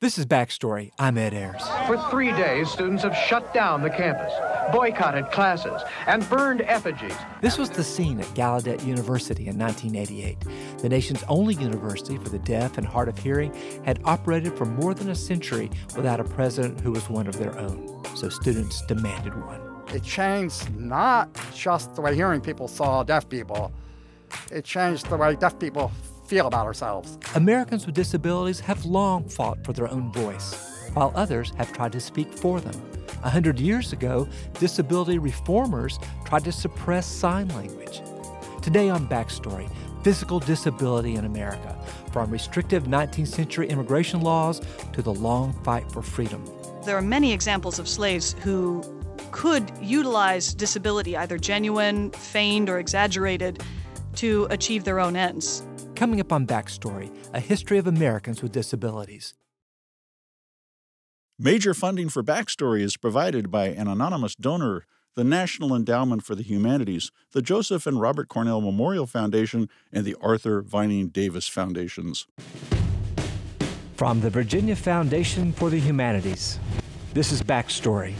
This 0.00 0.16
is 0.16 0.26
Backstory. 0.26 0.92
I'm 1.00 1.18
Ed 1.18 1.34
Ayers. 1.34 1.60
For 1.88 1.98
three 2.08 2.30
days, 2.30 2.70
students 2.70 3.02
have 3.02 3.16
shut 3.16 3.52
down 3.52 3.82
the 3.82 3.90
campus, 3.90 4.32
boycotted 4.70 5.32
classes, 5.32 5.82
and 6.06 6.22
burned 6.30 6.60
effigies. 6.60 7.16
This 7.40 7.58
was 7.58 7.68
the 7.68 7.82
scene 7.82 8.20
at 8.20 8.26
Gallaudet 8.26 8.86
University 8.86 9.48
in 9.48 9.58
1988. 9.58 10.38
The 10.78 10.88
nation's 10.88 11.24
only 11.24 11.54
university 11.54 12.16
for 12.16 12.28
the 12.28 12.38
deaf 12.38 12.78
and 12.78 12.86
hard 12.86 13.08
of 13.08 13.18
hearing 13.18 13.52
had 13.84 14.00
operated 14.04 14.56
for 14.56 14.66
more 14.66 14.94
than 14.94 15.10
a 15.10 15.16
century 15.16 15.68
without 15.96 16.20
a 16.20 16.24
president 16.24 16.80
who 16.80 16.92
was 16.92 17.10
one 17.10 17.26
of 17.26 17.36
their 17.36 17.58
own. 17.58 18.04
So 18.14 18.28
students 18.28 18.86
demanded 18.86 19.34
one. 19.34 19.60
It 19.92 20.04
changed 20.04 20.72
not 20.76 21.28
just 21.52 21.96
the 21.96 22.02
way 22.02 22.14
hearing 22.14 22.40
people 22.40 22.68
saw 22.68 23.02
deaf 23.02 23.28
people, 23.28 23.72
it 24.52 24.64
changed 24.64 25.06
the 25.10 25.16
way 25.16 25.34
deaf 25.34 25.58
people 25.58 25.90
feel 26.28 26.46
about 26.46 26.66
ourselves. 26.66 27.18
Americans 27.34 27.86
with 27.86 27.94
disabilities 27.94 28.60
have 28.60 28.84
long 28.84 29.26
fought 29.28 29.64
for 29.64 29.72
their 29.72 29.88
own 29.90 30.12
voice, 30.12 30.90
while 30.92 31.10
others 31.14 31.52
have 31.56 31.72
tried 31.72 31.92
to 31.92 32.00
speak 32.00 32.32
for 32.32 32.60
them. 32.60 32.74
A 33.24 33.30
hundred 33.30 33.58
years 33.58 33.92
ago, 33.92 34.28
disability 34.60 35.18
reformers 35.18 35.98
tried 36.26 36.44
to 36.44 36.52
suppress 36.52 37.06
sign 37.06 37.48
language. 37.48 38.02
Today 38.60 38.90
on 38.90 39.08
Backstory, 39.08 39.68
physical 40.04 40.38
disability 40.38 41.14
in 41.14 41.24
America, 41.24 41.76
from 42.12 42.30
restrictive 42.30 42.84
19th 42.84 43.28
century 43.28 43.68
immigration 43.68 44.20
laws 44.20 44.60
to 44.92 45.02
the 45.02 45.12
long 45.12 45.54
fight 45.64 45.90
for 45.90 46.02
freedom. 46.02 46.44
There 46.84 46.96
are 46.96 47.02
many 47.02 47.32
examples 47.32 47.78
of 47.78 47.88
slaves 47.88 48.36
who 48.42 48.82
could 49.30 49.70
utilize 49.80 50.52
disability, 50.54 51.16
either 51.16 51.38
genuine, 51.38 52.10
feigned, 52.10 52.68
or 52.68 52.78
exaggerated, 52.78 53.62
to 54.16 54.46
achieve 54.50 54.84
their 54.84 55.00
own 55.00 55.16
ends. 55.16 55.62
Coming 55.98 56.20
up 56.20 56.32
on 56.32 56.46
Backstory, 56.46 57.10
a 57.34 57.40
history 57.40 57.76
of 57.76 57.88
Americans 57.88 58.40
with 58.40 58.52
disabilities. 58.52 59.34
Major 61.36 61.74
funding 61.74 62.08
for 62.08 62.22
Backstory 62.22 62.82
is 62.82 62.96
provided 62.96 63.50
by 63.50 63.70
an 63.70 63.88
anonymous 63.88 64.36
donor, 64.36 64.86
the 65.16 65.24
National 65.24 65.74
Endowment 65.74 66.22
for 66.22 66.36
the 66.36 66.44
Humanities, 66.44 67.10
the 67.32 67.42
Joseph 67.42 67.84
and 67.84 68.00
Robert 68.00 68.28
Cornell 68.28 68.60
Memorial 68.60 69.08
Foundation, 69.08 69.68
and 69.92 70.04
the 70.04 70.14
Arthur 70.20 70.62
Vining 70.62 71.08
Davis 71.08 71.48
Foundations. 71.48 72.28
From 73.96 74.20
the 74.20 74.30
Virginia 74.30 74.76
Foundation 74.76 75.52
for 75.52 75.68
the 75.68 75.80
Humanities, 75.80 76.60
this 77.12 77.32
is 77.32 77.42
Backstory 77.42 78.14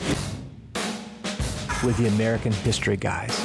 with 1.85 1.97
the 1.97 2.09
American 2.09 2.51
History 2.51 2.97
Guys. 2.97 3.41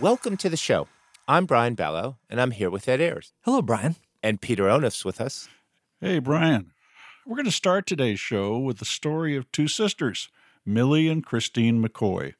Welcome 0.00 0.38
to 0.38 0.48
the 0.48 0.56
show. 0.56 0.88
I'm 1.26 1.46
Brian 1.46 1.74
Balogh, 1.74 2.16
and 2.28 2.38
I'm 2.38 2.50
here 2.50 2.68
with 2.68 2.86
Ed 2.86 3.00
Ayers. 3.00 3.32
Hello, 3.46 3.62
Brian. 3.62 3.96
And 4.22 4.42
Peter 4.42 4.64
Onuf's 4.64 5.06
with 5.06 5.22
us. 5.22 5.48
Hey, 5.98 6.18
Brian. 6.18 6.72
We're 7.24 7.36
going 7.36 7.46
to 7.46 7.50
start 7.50 7.86
today's 7.86 8.20
show 8.20 8.58
with 8.58 8.76
the 8.76 8.84
story 8.84 9.34
of 9.34 9.50
two 9.50 9.66
sisters, 9.66 10.28
Millie 10.66 11.08
and 11.08 11.24
Christine 11.24 11.82
McCoy. 11.82 12.34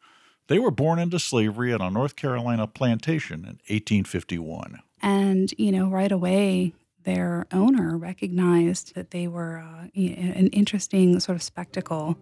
They 0.49 0.59
were 0.59 0.71
born 0.71 0.99
into 0.99 1.19
slavery 1.19 1.73
on 1.73 1.81
a 1.81 1.91
North 1.91 2.15
Carolina 2.15 2.67
plantation 2.67 3.41
in 3.41 3.59
1851. 3.75 4.81
And, 5.01 5.55
you 5.57 5.73
know, 5.73 5.89
right 5.89 6.13
away, 6.13 6.75
their 7.05 7.47
owner 7.53 7.97
recognized 7.97 8.95
that 8.97 9.13
they 9.13 9.29
were 9.29 9.61
uh, 9.61 9.85
an 9.95 10.49
interesting 10.49 11.21
sort 11.21 11.37
of 11.37 11.43
spectacle. 11.43 12.19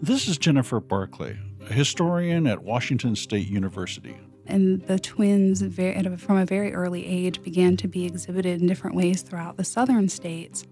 This 0.00 0.28
is 0.28 0.38
Jennifer 0.38 0.78
Barclay, 0.78 1.36
a 1.68 1.72
historian 1.72 2.46
at 2.46 2.62
Washington 2.62 3.16
State 3.16 3.48
University 3.48 4.16
and 4.48 4.82
the 4.82 4.98
twins 4.98 5.60
very, 5.60 6.02
from 6.16 6.38
a 6.38 6.46
very 6.46 6.74
early 6.74 7.06
age 7.06 7.42
began 7.42 7.76
to 7.76 7.86
be 7.86 8.06
exhibited 8.06 8.60
in 8.60 8.66
different 8.66 8.96
ways 8.96 9.22
throughout 9.22 9.56
the 9.56 9.64
southern 9.64 10.08
states. 10.08 10.64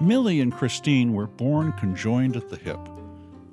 Millie 0.00 0.40
and 0.40 0.52
Christine 0.52 1.14
were 1.14 1.26
born 1.26 1.72
conjoined 1.72 2.36
at 2.36 2.48
the 2.50 2.56
hip. 2.56 2.80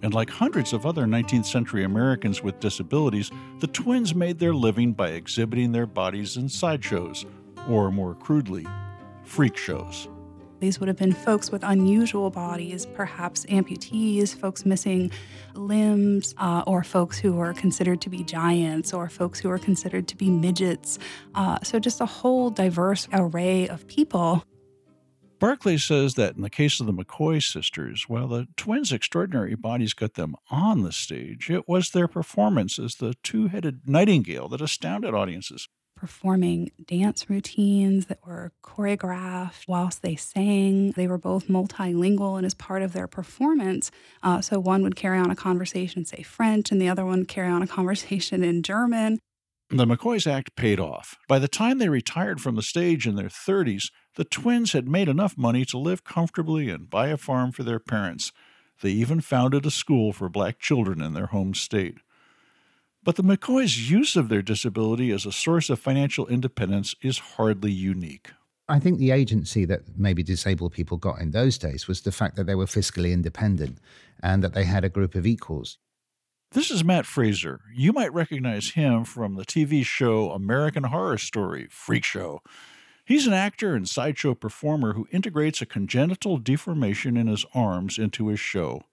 And 0.02 0.14
like 0.14 0.30
hundreds 0.30 0.74
of 0.74 0.86
other 0.86 1.06
19th 1.06 1.46
century 1.46 1.86
Americans 1.86 2.44
with 2.44 2.60
disabilities, 2.60 3.32
the 3.60 3.68
twins 3.68 4.14
made 4.14 4.40
their 4.40 4.54
living 4.54 4.92
by 4.92 5.10
exhibiting 5.10 5.72
their 5.72 5.86
bodies 5.86 6.36
in 6.36 6.50
sideshows, 6.50 7.26
or 7.70 7.90
more 7.90 8.14
crudely, 8.14 8.68
freak 9.24 9.56
shows. 9.56 10.10
These 10.64 10.80
would 10.80 10.88
have 10.88 10.96
been 10.96 11.12
folks 11.12 11.52
with 11.52 11.62
unusual 11.62 12.30
bodies, 12.30 12.86
perhaps 12.86 13.46
amputees, 13.48 14.34
folks 14.34 14.66
missing 14.66 15.12
limbs, 15.56 16.34
uh, 16.38 16.64
or 16.66 16.86
folks 16.86 17.20
who 17.20 17.34
were 17.34 17.54
considered 17.54 18.00
to 18.00 18.10
be 18.10 18.24
giants, 18.24 18.94
or 18.94 19.10
folks 19.10 19.42
who 19.42 19.50
were 19.50 19.60
considered 19.60 20.08
to 20.08 20.16
be 20.16 20.30
midgets. 20.30 21.00
Uh, 21.36 21.60
so, 21.64 21.80
just 21.80 22.00
a 22.00 22.06
whole 22.06 22.50
diverse 22.50 23.10
array 23.12 23.68
of 23.68 23.86
people. 23.88 24.46
Barclay 25.38 25.76
says 25.76 26.14
that 26.14 26.38
in 26.38 26.42
the 26.42 26.50
case 26.50 26.80
of 26.80 26.86
the 26.86 26.94
McCoy 26.94 27.44
sisters, 27.44 28.06
while 28.08 28.30
the 28.30 28.48
twins' 28.56 28.94
extraordinary 28.94 29.56
bodies 29.56 29.94
got 29.94 30.14
them 30.14 30.34
on 30.50 30.84
the 30.84 30.94
stage, 30.94 31.50
it 31.50 31.68
was 31.68 31.90
their 31.90 32.08
performance 32.08 32.80
as 32.80 32.96
the 32.96 33.16
two 33.22 33.50
headed 33.50 33.82
nightingale 33.86 34.48
that 34.48 34.62
astounded 34.62 35.14
audiences 35.14 35.68
performing 36.04 36.70
dance 36.86 37.30
routines 37.30 38.08
that 38.08 38.20
were 38.28 38.52
choreographed 38.62 39.66
whilst 39.70 40.02
they 40.02 40.18
sang. 40.18 40.92
They 40.92 41.08
were 41.08 41.18
both 41.18 41.48
multilingual, 41.48 42.36
and 42.36 42.46
as 42.46 42.54
part 42.54 42.82
of 42.82 42.92
their 42.92 43.08
performance, 43.08 43.90
uh, 44.22 44.42
so 44.42 44.60
one 44.60 44.84
would 44.84 44.98
carry 44.98 45.18
on 45.18 45.32
a 45.32 45.36
conversation, 45.36 46.04
say 46.04 46.22
French, 46.22 46.74
and 46.74 46.82
the 46.82 46.90
other 46.90 47.06
one 47.06 47.20
would 47.20 47.30
carry 47.30 47.48
on 47.48 47.62
a 47.62 47.68
conversation 47.68 48.44
in 48.44 48.64
German. 48.64 49.18
The 49.70 49.86
McCoys 49.86 50.30
act 50.30 50.58
paid 50.58 50.78
off. 50.78 51.16
By 51.30 51.40
the 51.40 51.48
time 51.48 51.78
they 51.78 51.88
retired 51.88 52.42
from 52.42 52.56
the 52.56 52.62
stage 52.62 53.08
in 53.08 53.16
their 53.16 53.30
30s, 53.30 53.84
the 54.16 54.26
twins 54.26 54.74
had 54.74 54.90
made 54.90 55.08
enough 55.08 55.38
money 55.38 55.64
to 55.64 55.78
live 55.78 56.04
comfortably 56.04 56.70
and 56.70 56.90
buy 56.90 57.08
a 57.08 57.18
farm 57.18 57.54
for 57.54 57.64
their 57.64 57.80
parents. 57.80 58.34
They 58.82 58.90
even 58.90 59.22
founded 59.22 59.66
a 59.66 59.72
school 59.72 60.12
for 60.12 60.28
black 60.28 60.60
children 60.60 61.02
in 61.02 61.14
their 61.14 61.28
home 61.28 61.54
state. 61.54 62.00
But 63.04 63.18
the 63.18 63.24
McCoys' 63.24 63.90
use 63.90 64.16
of 64.16 64.30
their 64.30 64.42
disability 64.42 65.12
as 65.12 65.26
a 65.26 65.32
source 65.32 65.70
of 65.70 65.80
financial 65.80 66.26
independence 66.28 66.96
is 67.02 67.18
hardly 67.18 67.72
unique. 67.72 68.32
I 68.70 68.80
think 68.80 68.98
the 68.98 69.12
agency 69.12 69.66
that 69.66 69.82
maybe 69.98 70.24
disabled 70.24 70.72
people 70.72 70.98
got 70.98 71.20
in 71.20 71.32
those 71.32 71.58
days 71.58 71.88
was 71.88 72.02
the 72.02 72.14
fact 72.14 72.38
that 72.38 72.46
they 72.46 72.56
were 72.56 72.66
fiscally 72.66 73.12
independent 73.12 73.80
and 74.22 74.42
that 74.42 74.54
they 74.54 74.64
had 74.64 74.86
a 74.86 74.90
group 74.90 75.16
of 75.16 75.28
equals. 75.28 75.78
This 76.52 76.72
is 76.72 76.84
Matt 76.84 77.06
Fraser. 77.06 77.60
You 77.74 77.92
might 77.92 78.14
recognize 78.14 78.72
him 78.72 79.04
from 79.04 79.36
the 79.36 79.44
TV 79.44 79.84
show 79.84 80.32
American 80.32 80.86
Horror 80.86 81.18
Story 81.18 81.68
Freak 81.70 82.06
Show. 82.06 82.42
He's 83.04 83.28
an 83.28 83.34
actor 83.34 83.76
and 83.76 83.90
sideshow 83.90 84.34
performer 84.34 84.94
who 84.94 85.08
integrates 85.12 85.62
a 85.62 85.66
congenital 85.66 86.38
deformation 86.38 87.18
in 87.18 87.28
his 87.28 87.46
arms 87.54 87.98
into 87.98 88.28
his 88.28 88.40
show. 88.40 88.84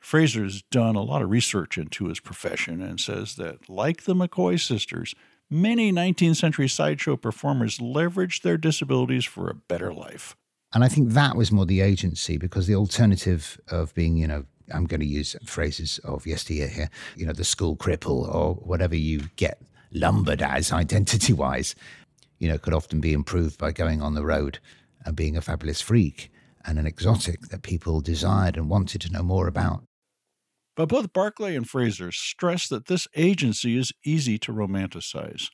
Fraser's 0.00 0.62
done 0.62 0.96
a 0.96 1.02
lot 1.02 1.22
of 1.22 1.30
research 1.30 1.76
into 1.76 2.06
his 2.06 2.20
profession 2.20 2.80
and 2.82 3.00
says 3.00 3.36
that, 3.36 3.68
like 3.68 4.04
the 4.04 4.14
McCoy 4.14 4.60
sisters, 4.60 5.14
many 5.50 5.92
19th 5.92 6.36
century 6.36 6.68
sideshow 6.68 7.16
performers 7.16 7.78
leveraged 7.78 8.42
their 8.42 8.56
disabilities 8.56 9.24
for 9.24 9.48
a 9.48 9.54
better 9.54 9.92
life. 9.92 10.36
And 10.72 10.84
I 10.84 10.88
think 10.88 11.10
that 11.10 11.36
was 11.36 11.50
more 11.50 11.66
the 11.66 11.80
agency 11.80 12.36
because 12.36 12.66
the 12.66 12.74
alternative 12.74 13.58
of 13.68 13.94
being, 13.94 14.16
you 14.16 14.26
know, 14.26 14.44
I'm 14.72 14.84
going 14.84 15.00
to 15.00 15.06
use 15.06 15.34
phrases 15.44 15.98
of 16.04 16.26
yesteryear 16.26 16.68
here, 16.68 16.90
you 17.16 17.24
know, 17.26 17.32
the 17.32 17.44
school 17.44 17.74
cripple 17.74 18.32
or 18.32 18.54
whatever 18.54 18.94
you 18.94 19.22
get 19.36 19.62
lumbered 19.92 20.42
as 20.42 20.72
identity 20.72 21.32
wise, 21.32 21.74
you 22.38 22.48
know, 22.48 22.58
could 22.58 22.74
often 22.74 23.00
be 23.00 23.14
improved 23.14 23.58
by 23.58 23.72
going 23.72 24.02
on 24.02 24.14
the 24.14 24.24
road 24.24 24.58
and 25.06 25.16
being 25.16 25.36
a 25.36 25.40
fabulous 25.40 25.80
freak 25.80 26.30
and 26.68 26.78
an 26.78 26.86
exotic 26.86 27.40
that 27.48 27.62
people 27.62 28.02
desired 28.02 28.56
and 28.56 28.68
wanted 28.68 29.00
to 29.00 29.10
know 29.10 29.22
more 29.22 29.48
about. 29.48 29.84
But 30.76 30.90
both 30.90 31.14
Barclay 31.14 31.56
and 31.56 31.68
Fraser 31.68 32.12
stress 32.12 32.68
that 32.68 32.86
this 32.86 33.08
agency 33.16 33.76
is 33.78 33.92
easy 34.04 34.38
to 34.38 34.52
romanticize. 34.52 35.48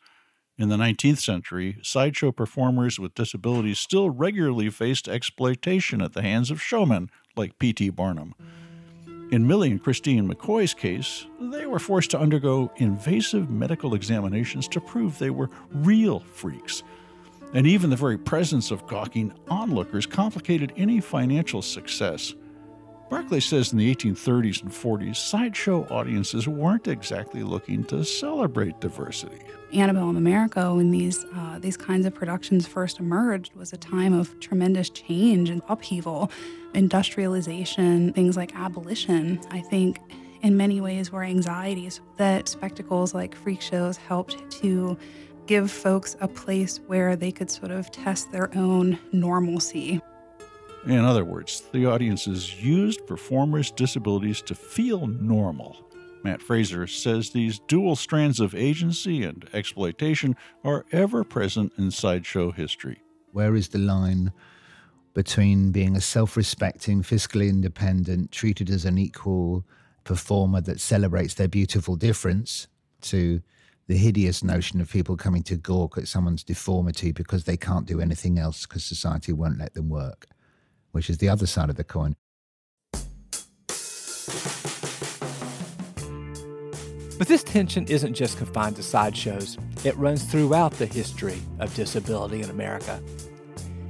In 0.59 0.69
the 0.69 0.77
19th 0.77 1.19
century, 1.19 1.79
sideshow 1.83 2.33
performers 2.33 2.99
with 2.99 3.15
disabilities 3.15 3.79
still 3.79 4.11
regularly 4.11 4.71
faced 4.71 5.09
exploitation 5.09 6.03
at 6.03 6.13
the 6.13 6.23
hands 6.23 6.51
of 6.51 6.61
showmen 6.61 7.11
like 7.37 7.59
P.T. 7.59 7.91
Barnum. 7.91 8.35
In 9.31 9.47
Millie 9.47 9.71
and 9.71 9.83
Christine 9.83 10.29
McCoy's 10.29 10.75
case, 10.75 11.27
they 11.41 11.67
were 11.67 11.79
forced 11.79 12.11
to 12.11 12.21
undergo 12.21 12.71
invasive 12.77 13.49
medical 13.51 13.95
examinations 13.95 14.69
to 14.69 14.81
prove 14.81 15.19
they 15.19 15.31
were 15.31 15.51
real 15.73 16.21
freaks. 16.21 16.83
And 17.55 17.69
even 17.69 17.89
the 17.89 17.97
very 17.97 18.19
presence 18.19 18.73
of 18.73 18.87
gawking 18.89 19.33
onlookers 19.49 20.07
complicated 20.07 20.73
any 20.77 21.01
financial 21.01 21.63
success. 21.63 22.35
Barclay 23.11 23.39
says 23.39 23.73
in 23.73 23.79
the 23.79 23.95
1830s 23.95 24.63
and 24.63 24.73
40s, 24.73 25.17
sideshow 25.17 25.87
audiences 25.89 26.49
weren't 26.49 26.89
exactly 26.89 27.45
looking 27.45 27.85
to 27.85 28.05
celebrate 28.05 28.81
diversity. 28.81 29.39
Antebellum 29.73 30.17
America, 30.17 30.75
when 30.75 30.91
these 30.91 31.25
uh, 31.37 31.59
these 31.61 31.77
kinds 31.77 32.07
of 32.07 32.15
productions 32.15 32.67
first 32.67 32.99
emerged, 32.99 33.55
was 33.55 33.73
a 33.73 33.77
time 33.77 34.13
of 34.13 34.39
tremendous 34.41 34.91
change 34.91 35.49
and 35.49 35.63
upheaval, 35.69 36.31
industrialization, 36.75 38.13
things 38.15 38.37
like 38.37 38.55
abolition. 38.57 39.41
I 39.51 39.61
think 39.61 40.01
in 40.43 40.57
many 40.57 40.81
ways 40.81 41.13
were 41.13 41.23
anxieties 41.23 42.01
that 42.17 42.49
spectacles 42.49 43.15
like 43.15 43.35
freak 43.35 43.61
shows 43.61 43.97
helped 43.97 44.51
to 44.63 44.97
give 45.47 45.71
folks 45.71 46.17
a 46.21 46.29
place 46.29 46.81
where 46.87 47.17
they 47.17 47.33
could 47.33 47.51
sort 47.51 47.71
of 47.71 47.91
test 47.91 48.33
their 48.33 48.55
own 48.57 48.99
normalcy. 49.13 50.01
In 50.87 51.05
other 51.05 51.25
words, 51.25 51.63
the 51.73 51.87
audiences 51.87 52.63
used 52.63 53.07
performers' 53.07 53.71
disabilities 53.71 54.43
to 54.43 54.55
feel 54.55 55.07
normal. 55.07 55.77
Matt 56.23 56.43
Fraser 56.43 56.87
says 56.87 57.31
these 57.31 57.59
dual 57.59 57.97
strands 57.97 58.41
of 58.41 58.55
agency 58.55 59.25
and 59.25 59.49
exploitation 59.53 60.37
are 60.63 60.85
ever 60.93 61.25
present 61.25 61.73
in 61.79 61.91
sideshow 61.91 62.51
history. 62.51 63.03
Where 63.33 63.55
is 63.55 63.69
the 63.69 63.79
line 63.79 64.33
between 65.15 65.71
being 65.71 65.97
a 65.97 66.01
self 66.01 66.37
respecting, 66.37 67.03
fiscally 67.03 67.49
independent, 67.49 68.33
treated 68.33 68.69
as 68.69 68.85
an 68.85 68.99
equal 68.99 69.65
performer 70.03 70.61
that 70.63 70.81
celebrates 70.81 71.35
their 71.35 71.49
beautiful 71.49 71.97
difference 71.97 72.69
to 73.03 73.41
the 73.87 73.97
hideous 73.97 74.43
notion 74.43 74.81
of 74.81 74.91
people 74.91 75.17
coming 75.17 75.43
to 75.43 75.57
gawk 75.57 75.99
at 75.99 76.09
someone's 76.09 76.43
deformity 76.43 77.13
because 77.13 77.45
they 77.45 77.57
can't 77.57 77.87
do 77.87 78.01
anything 78.01 78.39
else 78.39 78.67
because 78.67 78.85
society 78.85 79.33
won't 79.33 79.59
let 79.59 79.75
them 79.75 79.89
work, 79.89 80.27
which 80.93 81.11
is 81.11 81.19
the 81.19 81.29
other 81.29 81.47
side 81.47 81.69
of 81.69 81.77
the 81.77 81.85
coin. 81.85 82.17
But 87.17 87.29
this 87.29 87.45
tension 87.45 87.87
isn't 87.87 88.15
just 88.15 88.39
confined 88.39 88.77
to 88.77 88.83
sideshows, 88.83 89.57
it 89.85 89.97
runs 89.97 90.25
throughout 90.25 90.73
the 90.73 90.87
history 90.87 91.41
of 91.61 91.75
disability 91.75 92.43
in 92.43 92.51
America. 92.51 93.01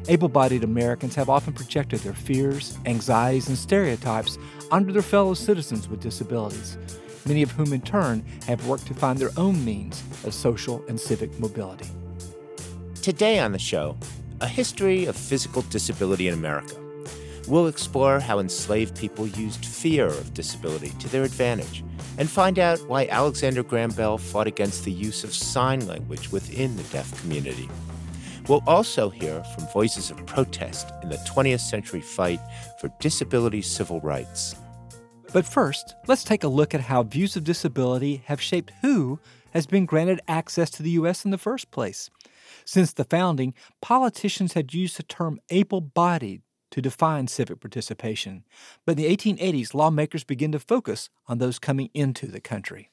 Able 0.08 0.28
bodied 0.28 0.64
Americans 0.64 1.14
have 1.14 1.30
often 1.30 1.54
projected 1.54 2.00
their 2.00 2.12
fears, 2.12 2.76
anxieties, 2.84 3.48
and 3.48 3.56
stereotypes 3.56 4.36
onto 4.70 4.92
their 4.92 5.00
fellow 5.00 5.32
citizens 5.32 5.88
with 5.88 6.00
disabilities, 6.00 6.76
many 7.26 7.42
of 7.42 7.50
whom 7.52 7.72
in 7.72 7.80
turn 7.80 8.24
have 8.46 8.66
worked 8.66 8.86
to 8.86 8.94
find 8.94 9.18
their 9.18 9.30
own 9.36 9.64
means 9.64 10.02
of 10.24 10.34
social 10.34 10.84
and 10.88 11.00
civic 11.00 11.38
mobility. 11.38 11.86
Today 13.02 13.38
on 13.38 13.52
the 13.52 13.58
show, 13.58 13.96
a 14.40 14.48
history 14.48 15.04
of 15.06 15.16
physical 15.16 15.62
disability 15.62 16.28
in 16.28 16.34
America. 16.34 16.76
We'll 17.46 17.66
explore 17.66 18.20
how 18.20 18.38
enslaved 18.38 18.96
people 18.96 19.26
used 19.26 19.66
fear 19.66 20.06
of 20.06 20.32
disability 20.32 20.90
to 21.00 21.08
their 21.08 21.24
advantage 21.24 21.84
and 22.16 22.30
find 22.30 22.58
out 22.58 22.78
why 22.88 23.06
Alexander 23.08 23.62
Graham 23.62 23.90
Bell 23.90 24.16
fought 24.16 24.46
against 24.46 24.84
the 24.84 24.92
use 24.92 25.24
of 25.24 25.34
sign 25.34 25.86
language 25.86 26.32
within 26.32 26.76
the 26.76 26.82
deaf 26.84 27.20
community. 27.20 27.68
We'll 28.48 28.62
also 28.66 29.10
hear 29.10 29.42
from 29.44 29.66
voices 29.68 30.10
of 30.10 30.24
protest 30.26 30.90
in 31.02 31.08
the 31.08 31.16
20th 31.16 31.60
century 31.60 32.00
fight 32.00 32.40
for 32.78 32.88
disability 32.98 33.62
civil 33.62 34.00
rights. 34.00 34.54
But 35.34 35.46
first, 35.46 35.96
let's 36.06 36.22
take 36.22 36.44
a 36.44 36.48
look 36.48 36.76
at 36.76 36.82
how 36.82 37.02
views 37.02 37.34
of 37.34 37.42
disability 37.42 38.22
have 38.26 38.40
shaped 38.40 38.70
who 38.82 39.18
has 39.50 39.66
been 39.66 39.84
granted 39.84 40.20
access 40.28 40.70
to 40.70 40.82
the 40.84 40.90
U.S. 40.90 41.24
in 41.24 41.32
the 41.32 41.38
first 41.38 41.72
place. 41.72 42.08
Since 42.64 42.92
the 42.92 43.02
founding, 43.02 43.52
politicians 43.82 44.52
had 44.52 44.72
used 44.72 44.96
the 44.96 45.02
term 45.02 45.40
able 45.50 45.80
bodied 45.80 46.42
to 46.70 46.80
define 46.80 47.26
civic 47.26 47.58
participation. 47.58 48.44
But 48.86 48.92
in 48.92 48.98
the 48.98 49.16
1880s, 49.16 49.74
lawmakers 49.74 50.22
began 50.22 50.52
to 50.52 50.60
focus 50.60 51.10
on 51.26 51.38
those 51.38 51.58
coming 51.58 51.90
into 51.94 52.28
the 52.28 52.40
country. 52.40 52.90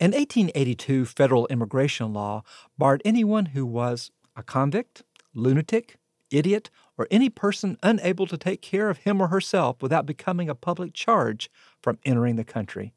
An 0.00 0.10
1882 0.10 1.04
federal 1.04 1.46
immigration 1.46 2.12
law 2.12 2.42
barred 2.76 3.00
anyone 3.04 3.46
who 3.46 3.64
was 3.64 4.10
a 4.34 4.42
convict, 4.42 5.04
lunatic, 5.34 5.98
idiot, 6.32 6.68
or 7.02 7.08
any 7.10 7.28
person 7.28 7.76
unable 7.82 8.28
to 8.28 8.38
take 8.38 8.62
care 8.62 8.88
of 8.88 8.98
him 8.98 9.20
or 9.20 9.26
herself 9.26 9.82
without 9.82 10.06
becoming 10.06 10.48
a 10.48 10.54
public 10.54 10.94
charge 10.94 11.50
from 11.82 11.98
entering 12.04 12.36
the 12.36 12.44
country. 12.44 12.94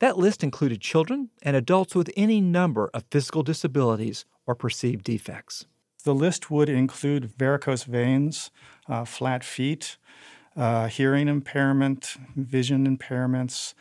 That 0.00 0.18
list 0.18 0.44
included 0.44 0.82
children 0.82 1.30
and 1.42 1.56
adults 1.56 1.94
with 1.94 2.10
any 2.18 2.42
number 2.42 2.90
of 2.92 3.04
physical 3.10 3.42
disabilities 3.42 4.26
or 4.46 4.54
perceived 4.54 5.04
defects. 5.04 5.64
The 6.04 6.14
list 6.14 6.50
would 6.50 6.68
include 6.68 7.30
varicose 7.38 7.84
veins, 7.84 8.50
uh, 8.86 9.06
flat 9.06 9.42
feet, 9.42 9.96
uh, 10.54 10.88
hearing 10.88 11.26
impairment, 11.26 12.16
vision 12.36 12.86
impairments, 12.86 13.72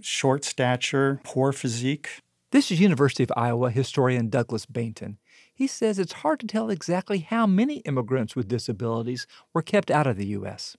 short 0.00 0.46
stature, 0.46 1.20
poor 1.24 1.52
physique. 1.52 2.22
This 2.52 2.70
is 2.70 2.80
University 2.80 3.22
of 3.22 3.32
Iowa 3.36 3.70
historian 3.70 4.30
Douglas 4.30 4.64
Baynton. 4.64 5.18
He 5.54 5.66
says 5.66 5.98
it's 5.98 6.12
hard 6.14 6.40
to 6.40 6.46
tell 6.46 6.70
exactly 6.70 7.18
how 7.18 7.46
many 7.46 7.76
immigrants 7.78 8.34
with 8.34 8.48
disabilities 8.48 9.26
were 9.52 9.62
kept 9.62 9.90
out 9.90 10.06
of 10.06 10.16
the 10.16 10.26
U.S. 10.26 10.76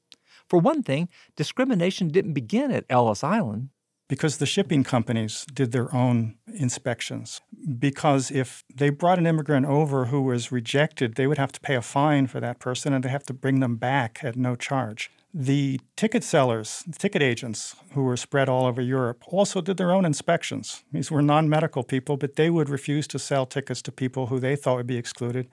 For 0.48 0.60
one 0.60 0.84
thing, 0.84 1.10
discrimination 1.36 2.10
didn't 2.10 2.34
begin 2.34 2.72
at 2.72 2.86
Ellis 2.90 3.24
Island. 3.24 3.70
Because 4.10 4.38
the 4.38 4.46
shipping 4.46 4.84
companies 4.84 5.46
did 5.54 5.72
their 5.72 5.94
own 5.96 6.36
inspections. 6.54 7.42
Because 7.80 8.30
if 8.30 8.64
they 8.74 8.90
brought 8.90 9.18
an 9.18 9.26
immigrant 9.26 9.66
over 9.66 10.06
who 10.06 10.22
was 10.22 10.52
rejected, 10.52 11.16
they 11.16 11.26
would 11.26 11.38
have 11.38 11.54
to 11.54 11.62
pay 11.62 11.76
a 11.76 11.82
fine 11.82 12.28
for 12.28 12.40
that 12.40 12.60
person 12.60 12.94
and 12.94 13.04
they 13.04 13.10
have 13.10 13.24
to 13.24 13.34
bring 13.34 13.60
them 13.60 13.78
back 13.78 14.20
at 14.22 14.36
no 14.36 14.56
charge. 14.56 15.10
The 15.36 15.80
ticket 15.96 16.24
sellers, 16.24 16.84
the 16.86 16.98
ticket 16.98 17.24
agents 17.24 17.76
who 17.94 18.04
were 18.04 18.18
spread 18.18 18.48
all 18.48 18.68
over 18.68 18.82
Europe, 18.82 19.24
also 19.28 19.62
did 19.62 19.78
their 19.78 19.92
own 19.92 20.06
inspections. 20.06 20.84
These 20.92 21.10
were 21.10 21.24
non 21.24 21.50
medical 21.50 21.84
people, 21.84 22.18
but 22.18 22.36
they 22.36 22.52
would 22.52 22.70
refuse 22.70 23.08
to 23.08 23.20
sell 23.20 23.48
tickets 23.48 23.82
to 23.84 23.92
people 23.92 24.28
who 24.28 24.40
they 24.40 24.56
thought 24.56 24.76
would 24.76 24.88
be 24.88 24.98
excluded 24.98 25.50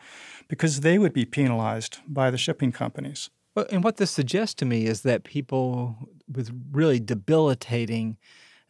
because 0.48 0.80
they 0.80 0.98
would 0.98 1.14
be 1.14 1.24
penalized 1.24 1.98
by 2.06 2.30
the 2.30 2.36
shipping 2.36 2.72
companies. 2.72 3.30
And 3.70 3.82
what 3.82 3.96
this 3.96 4.10
suggests 4.10 4.54
to 4.56 4.66
me 4.66 4.86
is 4.86 5.00
that 5.02 5.24
people 5.24 5.96
with 6.30 6.50
really 6.72 7.00
debilitating 7.00 8.18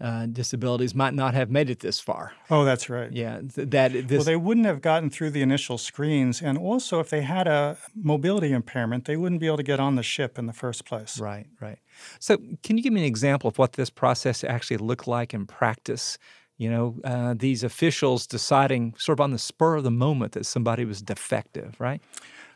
uh, 0.01 0.27
disabilities 0.27 0.95
might 0.95 1.15
not 1.15 1.35
have 1.35 1.51
made 1.51 1.69
it 1.69 1.81
this 1.81 2.01
far. 2.01 2.33
Oh, 2.51 2.65
that's 2.65 2.89
right. 2.89 3.13
Yeah, 3.13 3.41
th- 3.41 3.69
that 3.71 3.93
this. 3.93 4.19
Well, 4.19 4.25
they 4.25 4.37
wouldn't 4.37 4.67
have 4.67 4.81
gotten 4.81 5.11
through 5.11 5.31
the 5.31 5.43
initial 5.43 5.77
screens, 5.77 6.41
and 6.41 6.57
also 6.57 7.01
if 7.01 7.11
they 7.11 7.23
had 7.23 7.47
a 7.47 7.77
mobility 7.95 8.53
impairment, 8.53 9.05
they 9.05 9.17
wouldn't 9.17 9.41
be 9.41 9.47
able 9.47 9.59
to 9.59 9.63
get 9.63 9.79
on 9.79 9.97
the 9.97 10.03
ship 10.03 10.39
in 10.39 10.47
the 10.47 10.53
first 10.53 10.85
place. 10.87 11.21
Right, 11.21 11.47
right. 11.61 11.79
So, 12.19 12.39
can 12.63 12.79
you 12.79 12.83
give 12.83 12.93
me 12.93 13.01
an 13.03 13.07
example 13.07 13.49
of 13.49 13.59
what 13.59 13.75
this 13.75 13.91
process 13.91 14.43
actually 14.43 14.79
looked 14.79 15.07
like 15.07 15.35
in 15.35 15.47
practice? 15.47 16.19
You 16.57 16.71
know, 16.71 16.97
uh, 17.05 17.35
these 17.37 17.63
officials 17.63 18.27
deciding 18.27 18.95
sort 18.99 19.19
of 19.19 19.25
on 19.25 19.31
the 19.31 19.39
spur 19.39 19.77
of 19.77 19.85
the 19.85 19.91
moment 19.91 20.33
that 20.33 20.45
somebody 20.45 20.85
was 20.85 21.01
defective, 21.01 21.75
right? 21.79 22.03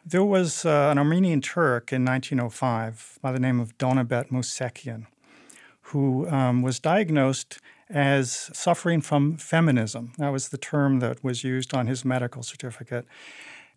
There 0.07 0.25
was 0.25 0.67
uh, 0.67 0.89
an 0.91 0.99
Armenian 0.99 1.41
Turk 1.41 1.91
in 1.91 2.05
1905 2.05 3.19
by 3.23 3.33
the 3.33 3.41
name 3.41 3.61
of 3.61 3.79
Donabet 3.79 4.31
Musekian 4.31 5.07
who 5.89 6.29
um, 6.29 6.63
was 6.63 6.81
diagnosed 6.81 7.59
as 7.91 8.51
suffering 8.53 9.01
from 9.01 9.37
feminism. 9.37 10.13
That 10.19 10.31
was 10.31 10.49
the 10.49 10.59
term 10.59 11.01
that 11.01 11.23
was 11.23 11.45
used 11.45 11.75
on 11.75 11.87
his 11.87 12.05
medical 12.05 12.43
certificate. 12.43 13.07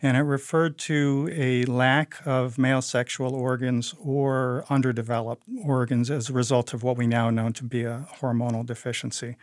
And 0.02 0.16
it 0.16 0.22
referred 0.22 0.78
to 0.80 1.28
a 1.34 1.66
lack 1.66 2.16
of 2.26 2.58
male 2.58 2.82
sexual 2.82 3.34
organs 3.34 3.96
or 4.00 4.64
underdeveloped 4.70 5.44
organs 5.64 6.12
as 6.12 6.30
a 6.30 6.34
result 6.34 6.74
of 6.74 6.84
what 6.84 6.98
we 6.98 7.08
now 7.08 7.30
know 7.32 7.50
to 7.50 7.64
be 7.64 7.84
a 7.84 8.08
hormonal 8.22 8.66
deficiency. 8.66 9.36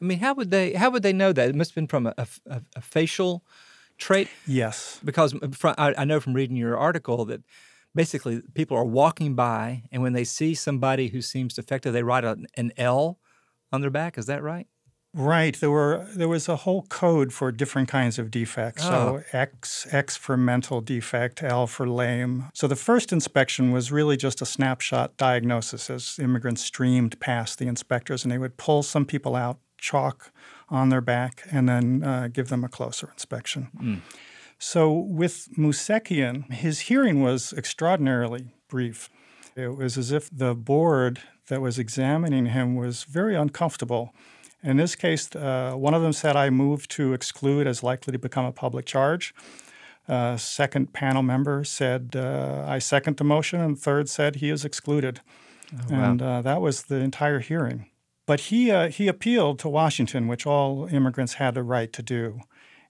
I 0.00 0.04
mean, 0.04 0.18
how 0.18 0.34
would 0.34 0.50
they 0.50 0.74
how 0.74 0.90
would 0.90 1.02
they 1.02 1.12
know 1.12 1.32
that? 1.32 1.48
It 1.48 1.54
must 1.54 1.70
have 1.70 1.76
been 1.76 1.86
from 1.86 2.06
a, 2.06 2.14
a, 2.16 2.60
a 2.76 2.80
facial 2.80 3.44
trait. 3.96 4.28
Yes, 4.46 5.00
because 5.02 5.34
from, 5.52 5.74
I, 5.78 5.94
I 5.96 6.04
know 6.04 6.20
from 6.20 6.34
reading 6.34 6.56
your 6.56 6.76
article 6.76 7.24
that 7.24 7.42
basically 7.94 8.42
people 8.54 8.76
are 8.76 8.84
walking 8.84 9.34
by 9.34 9.84
and 9.92 10.02
when 10.02 10.12
they 10.12 10.24
see 10.24 10.54
somebody 10.54 11.08
who 11.08 11.22
seems 11.22 11.54
defective 11.54 11.92
they 11.92 12.02
write 12.02 12.24
an, 12.24 12.46
an 12.56 12.72
l 12.76 13.18
on 13.72 13.80
their 13.80 13.90
back. 13.90 14.16
Is 14.16 14.26
that 14.26 14.42
right? 14.42 14.66
Right. 15.16 15.54
There 15.54 15.70
were 15.70 16.08
there 16.16 16.28
was 16.28 16.48
a 16.48 16.56
whole 16.56 16.82
code 16.82 17.32
for 17.32 17.52
different 17.52 17.88
kinds 17.88 18.18
of 18.18 18.32
defects. 18.32 18.84
Oh. 18.84 19.22
so 19.22 19.22
x 19.32 19.86
x 19.92 20.16
for 20.16 20.36
mental 20.36 20.80
defect 20.80 21.42
l 21.42 21.68
for 21.68 21.88
lame. 21.88 22.50
So 22.52 22.66
the 22.66 22.76
first 22.76 23.12
inspection 23.12 23.70
was 23.70 23.92
really 23.92 24.16
just 24.16 24.42
a 24.42 24.46
snapshot 24.46 25.16
diagnosis 25.16 25.88
as 25.88 26.18
immigrants 26.18 26.62
streamed 26.62 27.20
past 27.20 27.58
the 27.58 27.68
inspectors 27.68 28.24
and 28.24 28.32
they 28.32 28.38
would 28.38 28.56
pull 28.56 28.82
some 28.82 29.04
people 29.04 29.36
out 29.36 29.58
chalk 29.78 30.32
on 30.68 30.88
their 30.88 31.00
back 31.00 31.44
and 31.52 31.68
then 31.68 32.02
uh, 32.02 32.28
give 32.32 32.48
them 32.48 32.64
a 32.64 32.68
closer 32.68 33.10
inspection. 33.12 33.68
Mm. 33.80 34.00
So 34.64 34.90
with 34.90 35.50
Musekian, 35.58 36.50
his 36.50 36.80
hearing 36.88 37.22
was 37.22 37.52
extraordinarily 37.52 38.46
brief. 38.66 39.10
It 39.54 39.76
was 39.76 39.98
as 39.98 40.10
if 40.10 40.30
the 40.30 40.54
board 40.54 41.20
that 41.48 41.60
was 41.60 41.78
examining 41.78 42.46
him 42.46 42.74
was 42.74 43.04
very 43.04 43.34
uncomfortable. 43.34 44.14
In 44.62 44.78
this 44.78 44.96
case, 44.96 45.36
uh, 45.36 45.74
one 45.76 45.92
of 45.92 46.00
them 46.00 46.14
said, 46.14 46.34
I 46.34 46.48
move 46.48 46.88
to 46.88 47.12
exclude 47.12 47.66
as 47.66 47.82
likely 47.82 48.12
to 48.12 48.18
become 48.18 48.46
a 48.46 48.52
public 48.52 48.86
charge. 48.86 49.34
Uh, 50.08 50.38
second 50.38 50.94
panel 50.94 51.22
member 51.22 51.62
said, 51.62 52.16
uh, 52.16 52.64
I 52.66 52.78
second 52.78 53.18
the 53.18 53.24
motion. 53.24 53.60
And 53.60 53.78
third 53.78 54.08
said, 54.08 54.36
he 54.36 54.48
is 54.48 54.64
excluded. 54.64 55.20
Oh, 55.74 55.76
wow. 55.90 56.10
And 56.10 56.22
uh, 56.22 56.40
that 56.40 56.62
was 56.62 56.84
the 56.84 56.96
entire 56.96 57.40
hearing. 57.40 57.90
But 58.26 58.40
he, 58.40 58.70
uh, 58.70 58.88
he 58.88 59.08
appealed 59.08 59.58
to 59.58 59.68
Washington, 59.68 60.26
which 60.26 60.46
all 60.46 60.86
immigrants 60.86 61.34
had 61.34 61.52
the 61.52 61.62
right 61.62 61.92
to 61.92 62.02
do. 62.02 62.40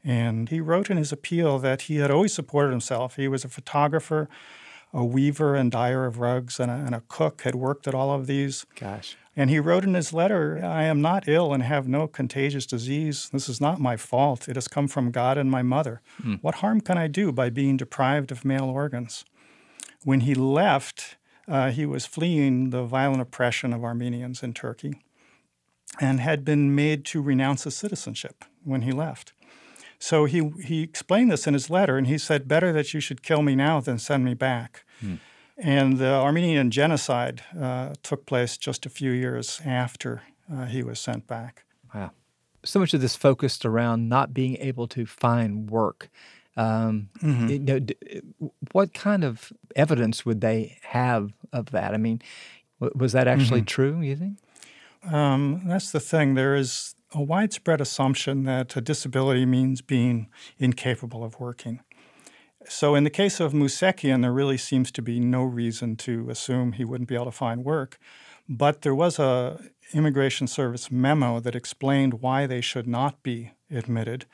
And 0.05 0.51
he 0.51 0.61
wrote 0.61 0.91
in 0.91 0.99
his 0.99 1.13
appeal 1.13 1.59
that 1.61 1.83
he 1.83 1.97
had 1.97 2.11
always 2.11 2.35
supported 2.35 2.71
himself. 2.71 3.17
He 3.17 3.27
was 3.27 3.45
a 3.45 3.49
photographer 3.49 4.29
a 4.95 5.05
weaver 5.05 5.57
and 5.57 5.73
dyer 5.73 6.07
of 6.07 6.21
rugs 6.21 6.61
and 6.61 6.71
a, 6.71 6.75
and 6.75 6.95
a 6.95 7.03
cook, 7.09 7.43
had 7.43 7.57
worked 7.57 7.89
at 7.89 7.95
all 7.95 8.13
of 8.13 8.29
these. 8.29 8.65
Gosh. 8.77 9.17
And 9.37 9.51
he 9.51 9.59
wrote 9.59 9.83
in 9.83 9.95
his 9.95 10.13
letter, 10.13 10.61
I 10.65 10.85
am 10.85 11.03
not 11.03 11.27
ill 11.27 11.53
and 11.53 11.65
have 11.65 11.89
no 11.89 12.07
contagious 12.07 12.65
disease. 12.65 13.29
This 13.33 13.49
is 13.49 13.61
not 13.61 13.81
my 13.81 13.97
fault. 13.97 14.49
It 14.49 14.55
has 14.55 14.69
come 14.69 14.87
from 14.87 15.11
God 15.11 15.37
and 15.37 15.51
my 15.51 15.63
mother. 15.63 16.01
Hmm. 16.23 16.35
What 16.35 16.57
harm 16.57 16.81
can 16.81 16.97
I 16.97 17.09
do 17.09 17.33
by 17.33 17.51
being 17.51 17.77
deprived 17.77 18.31
of 18.31 18.45
male 18.45 18.71
organs? 18.71 19.25
When 20.05 20.21
he 20.21 20.35
left, 20.35 21.17
uh, 21.49 21.73
he 21.73 21.85
was 21.85 22.07
fleeing 22.07 22.71
the 22.71 22.85
violent 22.85 23.23
oppression 23.23 23.73
of 23.73 23.83
Armenians 23.83 24.45
in 24.45 24.55
Turkey 24.55 25.03
and 26.01 26.21
had 26.21 26.45
been 26.45 26.73
made 26.73 27.05
to 27.07 27.21
renounce 27.21 27.65
his 27.65 27.77
citizenship 27.77 28.45
when 28.63 28.83
he 28.83 28.93
left. 28.93 29.33
So 30.05 30.27
he, 30.27 30.51
he 30.63 30.83
explained 30.83 31.31
this 31.33 31.47
in 31.47 31.55
his 31.55 31.71
letter, 31.71 31.97
and 31.97 32.07
he 32.07 32.19
said, 32.19 32.47
Better 32.47 32.75
that 32.75 32.93
you 32.93 33.01
should 33.01 33.23
kill 33.23 33.41
me 33.41 33.55
now 33.57 33.81
than 33.81 33.99
send 33.99 34.23
me 34.23 34.35
back. 34.35 34.85
Hmm. 35.01 35.15
And 35.57 35.97
the 35.97 36.11
Armenian 36.13 36.71
genocide 36.71 37.43
uh, 37.59 37.95
took 38.03 38.27
place 38.27 38.59
just 38.59 38.85
a 38.85 38.91
few 38.91 39.13
years 39.13 39.63
after 39.65 40.21
uh, 40.53 40.67
he 40.67 40.83
was 40.83 41.01
sent 41.01 41.27
back. 41.27 41.65
Wow. 41.95 42.11
So 42.65 42.79
much 42.81 42.93
of 42.93 43.01
this 43.01 43.17
focused 43.17 43.65
around 43.65 44.11
not 44.11 44.35
being 44.35 44.57
able 44.57 44.87
to 44.89 45.07
find 45.07 45.71
work. 45.71 46.11
Um, 46.55 47.09
Mhm. 47.23 47.49
you 47.51 47.59
know, 47.61 47.79
d- 47.79 47.97
what 48.73 48.93
kind 48.93 49.25
of 49.25 49.55
evidence 49.75 50.27
would 50.27 50.43
they 50.43 50.77
have 50.83 51.33
of 51.51 51.71
that? 51.71 51.95
I 51.95 51.97
mean, 51.97 52.21
w- 52.79 52.93
was 52.95 53.13
that 53.13 53.27
actually 53.27 53.63
Mhm. 53.63 53.67
true, 53.67 54.01
you 54.03 54.17
think? 54.17 54.37
Um, 55.03 55.63
that's 55.65 55.93
the 55.93 56.01
thing. 56.01 56.35
There 56.35 56.55
is 56.55 56.94
a 57.15 57.23
widespread 57.23 57.81
assumption 57.81 58.45
that 58.45 58.77
a 58.77 58.81
disability 58.81 59.47
means 59.47 59.81
being 59.81 60.29
incapable 60.59 61.25
of 61.25 61.39
working. 61.39 61.81
So, 62.69 62.95
in 62.95 63.05
the 63.05 63.11
case 63.11 63.41
of 63.41 63.53
Musekian, 63.53 64.23
there 64.23 64.33
really 64.33 64.57
seems 64.57 64.91
to 64.93 65.03
be 65.03 65.21
no 65.21 65.45
reason 65.45 65.97
to 65.97 66.29
assume 66.31 66.73
he 66.73 66.85
wouldn't 66.85 67.09
be 67.09 67.15
able 67.15 67.27
to 67.27 67.31
find 67.31 67.65
work. 67.65 67.99
But 68.49 68.83
there 68.83 68.95
was 68.95 69.19
a 69.19 69.61
immigration 69.93 70.47
service 70.47 70.91
memo 70.91 71.41
that 71.41 71.55
explained 71.55 72.21
why 72.23 72.47
they 72.47 72.61
should 72.61 72.87
not 72.87 73.23
be 73.23 73.53
admitted, 73.71 74.25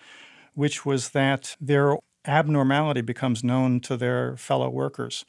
which 0.55 0.87
was 0.87 1.11
that 1.11 1.57
their 1.61 1.97
abnormality 2.25 3.01
becomes 3.01 3.43
known 3.43 3.81
to 3.81 3.97
their 3.97 4.37
fellow 4.37 4.69
workers 4.71 5.25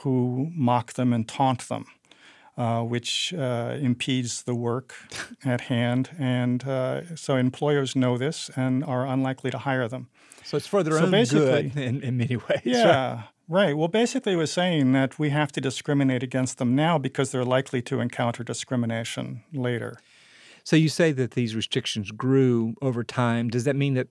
who 0.00 0.50
mock 0.54 0.94
them 0.94 1.12
and 1.12 1.28
taunt 1.28 1.68
them 1.68 1.86
uh, 2.56 2.82
which 2.82 3.34
uh, 3.34 3.76
impedes 3.80 4.42
the 4.42 4.54
work 4.54 4.94
at 5.44 5.62
hand. 5.62 6.10
And 6.18 6.66
uh, 6.66 7.16
so 7.16 7.36
employers 7.36 7.94
know 7.94 8.16
this 8.18 8.50
and 8.56 8.84
are 8.84 9.06
unlikely 9.06 9.50
to 9.50 9.58
hire 9.58 9.88
them. 9.88 10.08
So 10.44 10.56
it's 10.56 10.66
for 10.66 10.82
their 10.82 10.98
So 10.98 11.06
own 11.06 11.24
good 11.24 11.76
in, 11.76 12.02
in 12.02 12.16
many 12.16 12.36
ways. 12.36 12.62
Yeah, 12.64 13.24
right. 13.48 13.76
Well, 13.76 13.88
basically, 13.88 14.34
it 14.34 14.36
was 14.36 14.52
saying 14.52 14.92
that 14.92 15.18
we 15.18 15.30
have 15.30 15.50
to 15.52 15.60
discriminate 15.60 16.22
against 16.22 16.58
them 16.58 16.76
now 16.76 16.98
because 16.98 17.32
they're 17.32 17.44
likely 17.44 17.82
to 17.82 18.00
encounter 18.00 18.44
discrimination 18.44 19.42
later. 19.52 19.98
So 20.62 20.76
you 20.76 20.88
say 20.88 21.12
that 21.12 21.32
these 21.32 21.54
restrictions 21.54 22.10
grew 22.10 22.74
over 22.80 23.04
time. 23.04 23.48
Does 23.48 23.64
that 23.64 23.76
mean 23.76 23.94
that 23.94 24.08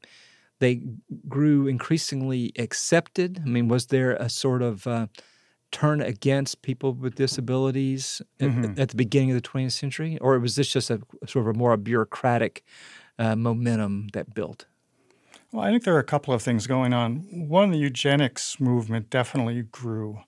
they 0.59 0.81
grew 1.27 1.67
increasingly 1.67 2.53
accepted? 2.57 3.41
I 3.45 3.49
mean, 3.49 3.67
was 3.67 3.87
there 3.87 4.11
a 4.11 4.29
sort 4.29 4.61
of 4.61 4.87
uh, 4.87 5.07
turn 5.75 5.99
against 6.01 6.61
people 6.61 6.93
with 6.93 7.15
disabilities 7.15 8.21
at- 8.39 8.49
Mhm. 8.49 8.79
at, 8.79 8.89
the 8.89 8.95
beginning 8.95 9.31
of 9.31 9.35
the 9.35 9.41
20th 9.41 9.73
century, 9.73 10.17
or 10.21 10.39
was 10.39 10.55
this 10.55 10.71
just 10.71 10.89
a 10.89 11.01
sort 11.27 11.47
of 11.47 11.55
a 11.55 11.57
more 11.57 11.73
a 11.73 11.77
bureaucratic 11.77 12.63
uh, 13.19 13.35
momentum 13.35 14.07
that 14.13 14.33
built? 14.33 14.65
Well, 15.51 15.63
I 15.65 15.71
think 15.71 15.83
there 15.83 15.95
are 15.95 15.99
a 15.99 16.03
couple 16.15 16.33
of 16.33 16.41
things 16.41 16.65
going 16.67 16.93
on. 16.93 17.17
One, 17.49 17.71
the 17.71 17.77
eugenics 17.77 18.59
movement 18.59 19.09
definitely 19.09 19.61
grew. 19.63 20.19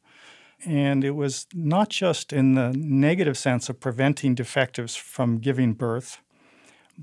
And 0.66 1.04
it 1.04 1.12
was 1.12 1.48
not 1.54 1.90
just 1.90 2.34
in 2.34 2.56
the 2.56 2.74
negative 2.76 3.38
sense 3.38 3.70
of 3.70 3.80
preventing 3.80 4.36
defectives 4.36 4.96
from 4.96 5.38
giving 5.40 5.74
birth, 5.74 6.18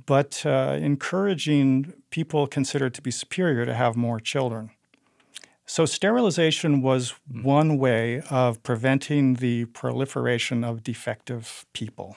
but 0.07 0.45
uh, 0.45 0.77
encouraging 0.81 1.93
people 2.11 2.47
considered 2.47 2.93
to 2.95 3.03
be 3.03 3.11
superior 3.11 3.65
to 3.65 3.75
have 3.75 3.97
more 3.97 4.21
children. 4.21 4.71
So, 5.67 5.87
sterilization 5.87 6.83
was 6.83 7.15
one 7.27 7.79
way 7.79 8.23
of 8.31 8.63
preventing 8.63 9.35
the 9.35 9.65
proliferation 9.67 10.63
of 10.63 10.83
defective 10.83 11.65
people. 11.73 12.17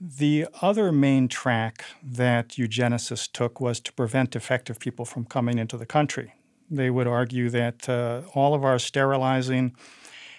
The 0.00 0.46
other 0.62 0.90
main 0.90 1.28
track 1.28 1.84
that 2.02 2.50
eugenicists 2.50 3.30
took 3.30 3.60
was 3.60 3.78
to 3.80 3.92
prevent 3.92 4.30
defective 4.30 4.78
people 4.80 5.04
from 5.04 5.26
coming 5.26 5.58
into 5.58 5.76
the 5.76 5.84
country. 5.84 6.32
They 6.70 6.88
would 6.88 7.06
argue 7.06 7.50
that 7.50 7.86
uh, 7.86 8.22
all 8.34 8.54
of 8.54 8.64
our 8.64 8.78
sterilizing 8.78 9.76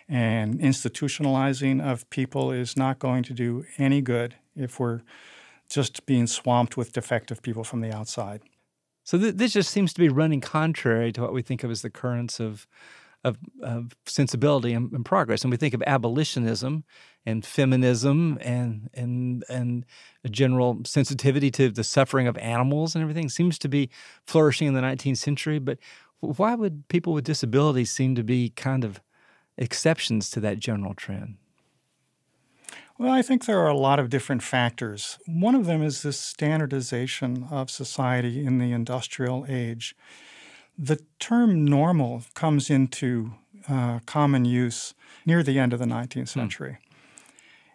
and 0.10 0.60
institutionalizing 0.60 1.80
of 1.80 2.10
people 2.10 2.52
is 2.52 2.76
not 2.76 2.98
going 2.98 3.22
to 3.24 3.34
do 3.34 3.66
any 3.78 4.02
good 4.02 4.36
if 4.56 4.80
we're 4.80 5.02
just 5.70 6.08
being 6.08 6.26
swamped 6.26 6.76
with 6.76 6.92
defective 6.92 7.44
people 7.44 7.64
from 7.64 7.82
the 7.82 7.96
outside. 7.96 8.42
So 9.04 9.18
th- 9.18 9.36
this 9.36 9.54
just 9.54 9.72
seems 9.72 9.94
to 9.94 10.00
be 10.00 10.10
running 10.10 10.42
contrary 10.42 11.12
to 11.14 11.22
what 11.22 11.34
we 11.34 11.42
think 11.42 11.64
of 11.64 11.72
as 11.72 11.82
the 11.82 11.90
currents 11.90 12.40
of 12.40 12.68
of, 13.24 13.38
of 13.62 13.96
sensibility 14.06 14.74
and, 14.74 14.92
and 14.92 15.06
progress. 15.06 15.44
And 15.44 15.52
we 15.52 15.58
think 15.58 15.74
of 15.74 15.84
abolitionism 15.86 16.84
and 17.26 17.46
feminism 17.46 18.40
and 18.42 18.90
and 18.94 19.44
and 19.48 19.86
a 20.24 20.30
general 20.30 20.82
sensitivity 20.86 21.52
to 21.52 21.70
the 21.70 21.84
suffering 21.84 22.28
of 22.28 22.38
animals 22.40 22.96
and 22.96 23.02
everything 23.04 23.30
seems 23.30 23.60
to 23.60 23.70
be 23.70 23.90
flourishing 24.26 24.68
in 24.68 24.74
the 24.74 24.82
19th 24.82 25.18
century. 25.18 25.60
But 25.60 25.78
why 26.20 26.56
would 26.56 26.88
people 26.88 27.14
with 27.14 27.24
disabilities 27.24 27.92
seem 27.92 28.16
to 28.16 28.24
be 28.24 28.50
kind 28.50 28.84
of 28.84 29.02
exceptions 29.58 30.30
to 30.32 30.40
that 30.40 30.60
general 30.60 30.94
trend? 30.96 31.38
Well, 33.02 33.14
I 33.14 33.24
think 33.24 33.46
there 33.46 33.60
are 33.60 33.68
a 33.68 33.76
lot 33.76 34.00
of 34.00 34.12
different 34.12 34.44
factors. 34.44 35.18
One 35.26 35.56
of 35.56 35.66
them 35.66 35.82
is 35.82 36.04
this 36.04 36.20
standardization 36.20 37.48
of 37.50 37.72
society 37.72 38.46
in 38.46 38.60
the 38.60 38.74
industrial 38.74 39.44
age. 39.50 39.96
The 40.78 41.04
term 41.18 41.66
normal 41.66 42.22
comes 42.36 42.70
into 42.70 43.32
uh, 43.68 44.02
common 44.06 44.46
use 44.46 44.94
near 45.26 45.42
the 45.42 45.58
end 45.58 45.74
of 45.74 45.80
the 45.80 45.86
19th 45.86 46.28
century. 46.28 46.78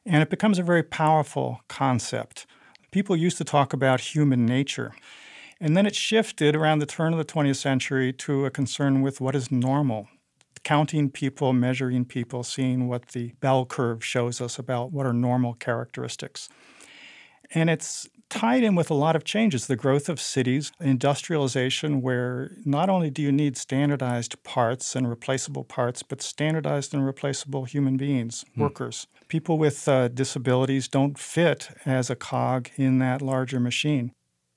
And 0.05 0.23
it 0.23 0.31
becomes 0.31 0.61
a 0.61 0.63
very 0.63 0.85
powerful 0.85 1.61
concept. 1.67 2.47
People 2.93 3.17
used 3.17 3.39
to 3.39 3.45
talk 3.45 3.73
about 3.73 4.15
human 4.15 4.47
nature. 4.47 4.95
And 5.59 5.77
then 5.77 5.87
it 5.87 5.97
shifted 5.97 6.55
around 6.55 6.79
the 6.79 6.87
turn 6.87 7.13
of 7.13 7.19
the 7.19 7.25
20th 7.25 7.57
century 7.57 8.13
to 8.13 8.45
a 8.45 8.51
concern 8.53 9.03
with 9.03 9.21
what 9.21 9.35
is 9.35 9.51
normal, 9.51 10.07
counting 10.67 11.09
people, 11.09 11.53
measuring 11.53 12.05
people, 12.05 12.43
seeing 12.43 12.89
what 12.89 13.11
the 13.11 13.33
bell 13.39 13.65
curve 13.65 14.05
shows 14.05 14.41
us 14.41 14.59
about 14.59 14.91
what 14.91 15.07
are 15.07 15.13
normal 15.13 15.55
characteristics. 15.55 16.49
And 17.55 17.71
it's 17.71 18.09
tied 18.31 18.65
in 18.65 18.75
with 18.75 18.91
a 18.91 18.95
lot 18.95 19.15
of 19.15 19.23
changes 19.23 19.69
the 19.69 19.77
growth 19.77 20.09
of 20.09 20.21
cities, 20.21 20.73
industrialization, 20.81 22.03
where 22.03 22.51
not 22.65 22.89
only 22.89 23.11
do 23.11 23.23
you 23.23 23.31
need 23.31 23.57
standardized 23.57 24.43
parts 24.43 24.97
and 24.97 25.09
replaceable 25.09 25.63
parts, 25.63 26.03
but 26.03 26.21
standardized 26.21 26.93
and 26.93 27.07
replaceable 27.07 27.63
human 27.63 27.97
beings, 27.97 28.45
workers. 28.57 29.07
People 29.29 29.59
with 29.59 29.87
uh, 29.87 30.09
disabilities 30.09 30.89
don't 30.89 31.17
fit 31.17 31.69
as 31.85 32.11
a 32.11 32.17
cog 32.17 32.71
in 32.75 32.99
that 32.99 33.23
larger 33.23 33.61
machine. 33.61 34.11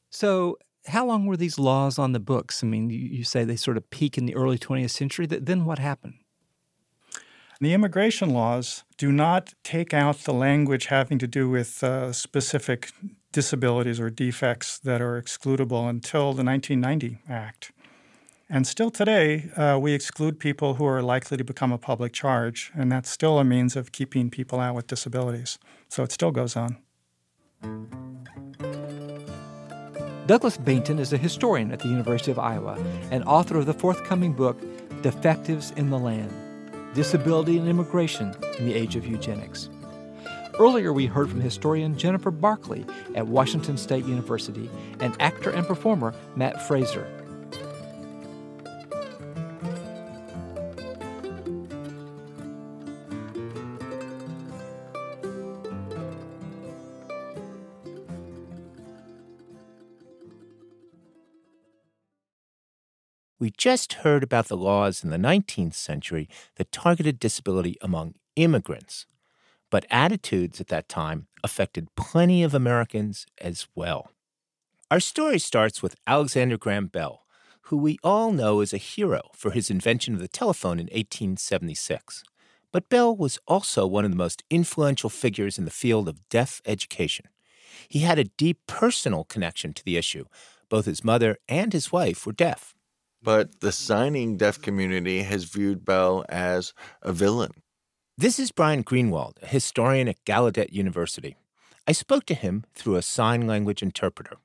So, 0.09 0.57
how 0.89 1.05
long 1.05 1.25
were 1.25 1.38
these 1.38 1.58
laws 1.58 1.98
on 1.98 2.12
the 2.12 2.19
books? 2.19 2.63
I 2.63 2.67
mean, 2.67 2.89
you, 2.89 3.00
you 3.00 3.24
say 3.24 3.43
they 3.43 3.55
sort 3.55 3.77
of 3.77 3.89
peak 3.89 4.17
in 4.17 4.25
the 4.25 4.36
early 4.36 4.58
20th 4.58 4.91
century. 4.91 5.25
Then 5.25 5.65
what 5.65 5.79
happened? 5.79 6.15
The 7.62 7.74
immigration 7.74 8.29
laws 8.29 8.84
do 8.98 9.12
not 9.12 9.53
take 9.63 9.93
out 9.93 10.19
the 10.19 10.34
language 10.34 10.86
having 10.86 11.19
to 11.19 11.27
do 11.27 11.50
with 11.50 11.84
uh, 11.84 12.13
specific 12.13 12.91
disabilities 13.34 14.00
or 14.00 14.10
defects 14.10 14.79
that 14.79 15.01
are 15.01 15.22
excludable 15.22 15.89
until 15.89 16.34
the 16.34 16.43
1990 16.43 17.19
Act. 17.27 17.72
And 18.50 18.65
still 18.65 18.89
today, 18.89 19.51
uh, 19.55 19.77
we 19.79 19.93
exclude 19.93 20.39
people 20.39 20.75
who 20.75 20.86
are 20.86 21.03
likely 21.03 21.38
to 21.38 21.43
become 21.43 21.72
a 21.72 21.77
public 21.77 22.13
charge, 22.13 22.72
and 22.74 22.91
that's 22.91 23.10
still 23.10 23.38
a 23.38 23.43
means 23.43 23.75
of 23.75 23.91
keeping 23.91 24.31
people 24.31 24.60
out 24.60 24.74
with 24.74 24.88
disabilities. 24.88 25.60
So 25.89 26.01
it 26.03 26.12
still 26.12 26.31
goes 26.31 26.55
on. 26.55 26.77
Douglas 30.29 30.59
Baynton 30.59 31.00
is 31.00 31.12
a 31.12 31.17
historian 31.17 31.71
at 31.71 31.79
the 31.79 31.88
University 31.88 32.29
of 32.29 32.38
Iowa 32.38 32.77
and 33.09 33.24
author 33.24 33.57
of 33.57 33.65
the 33.65 33.74
forthcoming 33.74 34.31
book, 34.31 34.62
Defectives 35.01 35.71
in 35.71 35.89
the 35.89 35.98
Land 35.98 36.31
Disability 36.93 37.57
and 37.57 37.67
Immigration 37.67 38.36
in 38.59 38.67
the 38.67 38.75
Age 38.75 38.95
of 38.95 39.07
Eugenics. 39.07 39.71
Earlier, 40.59 40.93
we 40.93 41.07
heard 41.07 41.31
from 41.31 41.41
historian 41.41 41.98
Jennifer 41.98 42.29
Barclay 42.29 42.86
at 43.15 43.25
Washington 43.25 43.75
State 43.75 44.05
University 44.05 44.69
and 45.00 45.19
actor 45.19 45.50
and 45.50 45.65
performer 45.65 46.13
Matt 46.36 46.62
Fraser. 46.67 47.07
Just 63.59 63.91
heard 63.93 64.23
about 64.23 64.47
the 64.47 64.55
laws 64.55 65.03
in 65.03 65.09
the 65.09 65.17
19th 65.17 65.73
century 65.73 66.29
that 66.55 66.71
targeted 66.71 67.19
disability 67.19 67.75
among 67.81 68.15
immigrants, 68.37 69.05
but 69.69 69.85
attitudes 69.91 70.61
at 70.61 70.69
that 70.69 70.87
time 70.87 71.27
affected 71.43 71.93
plenty 71.97 72.41
of 72.41 72.53
Americans 72.53 73.27
as 73.39 73.67
well. 73.75 74.11
Our 74.89 75.01
story 75.01 75.39
starts 75.39 75.83
with 75.83 75.97
Alexander 76.07 76.57
Graham 76.57 76.87
Bell, 76.87 77.25
who 77.63 77.75
we 77.75 77.99
all 78.01 78.31
know 78.31 78.61
as 78.61 78.71
a 78.71 78.77
hero 78.77 79.23
for 79.35 79.51
his 79.51 79.69
invention 79.69 80.13
of 80.13 80.21
the 80.21 80.29
telephone 80.29 80.79
in 80.79 80.85
1876. 80.85 82.23
But 82.71 82.87
Bell 82.87 83.13
was 83.13 83.39
also 83.45 83.85
one 83.85 84.05
of 84.05 84.11
the 84.11 84.17
most 84.17 84.41
influential 84.49 85.09
figures 85.09 85.57
in 85.57 85.65
the 85.65 85.71
field 85.71 86.07
of 86.07 86.27
deaf 86.29 86.61
education. 86.65 87.25
He 87.89 87.99
had 87.99 88.19
a 88.19 88.23
deep 88.23 88.59
personal 88.67 89.25
connection 89.25 89.73
to 89.73 89.83
the 89.83 89.97
issue. 89.97 90.25
Both 90.69 90.85
his 90.85 91.03
mother 91.03 91.39
and 91.49 91.73
his 91.73 91.91
wife 91.91 92.25
were 92.25 92.31
deaf. 92.31 92.73
But 93.21 93.59
the 93.59 93.71
signing 93.71 94.38
deaf 94.38 94.61
community 94.61 95.23
has 95.23 95.43
viewed 95.43 95.83
Bell 95.83 96.25
as 96.29 96.73
a 97.01 97.11
villain. 97.11 97.51
This 98.17 98.39
is 98.39 98.51
Brian 98.51 98.83
Greenwald, 98.83 99.41
a 99.41 99.47
historian 99.47 100.07
at 100.07 100.23
Gallaudet 100.25 100.71
University. 100.71 101.35
I 101.88 101.91
spoke 101.91 102.25
to 102.27 102.33
him 102.33 102.65
through 102.75 102.95
a 102.95 103.01
sign 103.01 103.47
language 103.47 103.81
interpreter. 103.81 104.38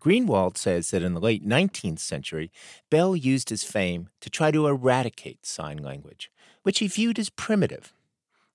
Greenwald 0.00 0.56
says 0.56 0.90
that 0.90 1.02
in 1.02 1.14
the 1.14 1.20
late 1.20 1.46
19th 1.46 1.98
century, 1.98 2.52
Bell 2.88 3.16
used 3.16 3.50
his 3.50 3.64
fame 3.64 4.10
to 4.20 4.30
try 4.30 4.50
to 4.52 4.66
eradicate 4.66 5.44
sign 5.44 5.78
language, 5.78 6.30
which 6.62 6.78
he 6.78 6.86
viewed 6.86 7.18
as 7.18 7.30
primitive. 7.30 7.92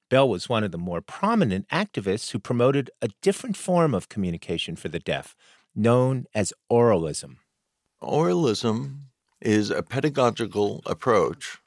Bell 0.10 0.30
was 0.30 0.48
one 0.48 0.64
of 0.64 0.72
the 0.72 0.78
more 0.78 1.02
prominent 1.02 1.68
activists 1.70 2.32
who 2.32 2.40
promoted 2.40 2.92
a 3.02 3.10
different 3.22 3.58
form 3.58 3.94
of 3.94 4.10
communication 4.10 4.76
for 4.76 4.88
the 4.88 5.00
deaf, 5.00 5.36
known 5.76 6.26
as 6.34 6.54
oralism. 6.72 7.38
Oralism 8.02 9.10
is 9.44 9.70
a 9.70 9.84
pedagogical 9.84 10.82
approach 10.86 11.60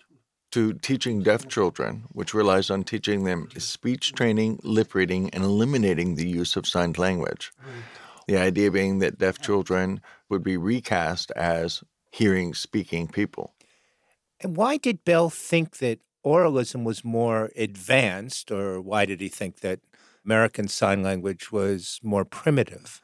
to 0.52 0.72
teaching 0.72 1.22
deaf 1.22 1.46
children, 1.46 2.04
which 2.12 2.32
relies 2.32 2.70
on 2.70 2.82
teaching 2.82 3.24
them 3.24 3.48
speech 3.58 4.12
training, 4.14 4.58
lip 4.62 4.94
reading, 4.94 5.28
and 5.30 5.44
eliminating 5.44 6.14
the 6.14 6.26
use 6.26 6.56
of 6.56 6.66
signed 6.66 6.98
language. 6.98 7.52
The 8.26 8.38
idea 8.38 8.70
being 8.70 8.98
that 9.00 9.18
deaf 9.18 9.38
children 9.38 10.00
would 10.30 10.42
be 10.42 10.56
recast 10.56 11.30
as 11.32 11.84
hearing, 12.10 12.54
speaking 12.54 13.06
people. 13.06 13.52
And 14.40 14.56
why 14.56 14.78
did 14.78 15.04
Bell 15.04 15.28
think 15.28 15.78
that 15.78 16.00
oralism 16.24 16.84
was 16.84 17.04
more 17.04 17.50
advanced, 17.56 18.50
or 18.50 18.80
why 18.80 19.04
did 19.04 19.20
he 19.20 19.28
think 19.28 19.60
that 19.60 19.80
American 20.24 20.68
Sign 20.68 21.02
Language 21.02 21.52
was 21.52 22.00
more 22.02 22.24
primitive? 22.24 23.00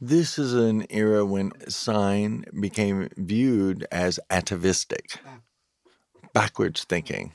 This 0.00 0.38
is 0.38 0.54
an 0.54 0.86
era 0.90 1.24
when 1.24 1.50
sign 1.68 2.44
became 2.60 3.08
viewed 3.16 3.84
as 3.90 4.20
atavistic, 4.30 5.18
backwards 6.32 6.84
thinking, 6.84 7.32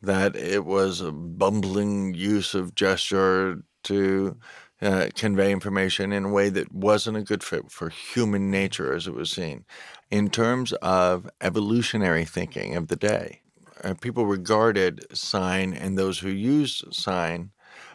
that 0.00 0.36
it 0.36 0.64
was 0.64 1.00
a 1.00 1.10
bumbling 1.10 2.14
use 2.14 2.54
of 2.54 2.76
gesture 2.76 3.64
to 3.84 4.36
uh, 4.80 5.08
convey 5.16 5.50
information 5.50 6.12
in 6.12 6.26
a 6.26 6.30
way 6.30 6.48
that 6.48 6.72
wasn't 6.72 7.16
a 7.16 7.22
good 7.22 7.42
fit 7.42 7.72
for 7.72 7.88
human 7.88 8.52
nature 8.52 8.94
as 8.94 9.08
it 9.08 9.14
was 9.14 9.32
seen. 9.32 9.64
In 10.12 10.30
terms 10.30 10.72
of 10.74 11.28
evolutionary 11.40 12.24
thinking 12.24 12.76
of 12.76 12.86
the 12.86 12.96
day, 12.96 13.40
uh, 13.82 13.94
people 14.00 14.26
regarded 14.26 15.04
sign 15.16 15.74
and 15.74 15.98
those 15.98 16.20
who 16.20 16.28
used 16.28 16.94
sign 16.94 17.50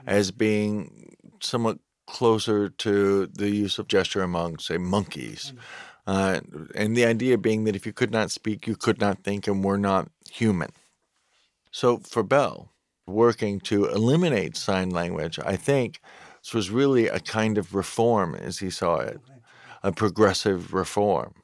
as 0.06 0.32
being 0.32 1.16
somewhat 1.40 1.80
closer 2.10 2.70
to 2.70 3.28
the 3.28 3.50
use 3.50 3.80
of 3.80 3.88
gesture 3.88 4.22
among, 4.22 4.60
say, 4.60 4.78
monkeys. 4.78 5.54
Uh, 6.06 6.42
and 6.76 6.98
the 6.98 7.06
idea 7.06 7.38
being 7.38 7.64
that 7.66 7.76
if 7.76 7.86
you 7.86 7.94
could 7.94 8.12
not 8.12 8.32
speak, 8.32 8.68
you 8.68 8.76
could 8.76 9.00
not 9.00 9.24
think, 9.24 9.48
and 9.48 9.64
were 9.64 9.78
not 9.78 10.10
human. 10.30 10.72
So 11.72 11.98
for 12.00 12.24
Bell, 12.24 12.72
working 13.06 13.60
to 13.62 13.86
eliminate 13.86 14.58
sign 14.58 14.90
language, 14.90 15.40
I 15.46 15.56
think 15.56 16.02
this 16.44 16.54
was 16.54 16.72
really 16.72 17.08
a 17.08 17.20
kind 17.20 17.58
of 17.58 17.76
reform 17.76 18.36
as 18.36 18.60
he 18.60 18.70
saw 18.70 18.98
it, 18.98 19.20
a 19.84 19.92
progressive 19.92 20.74
reform. 20.74 21.36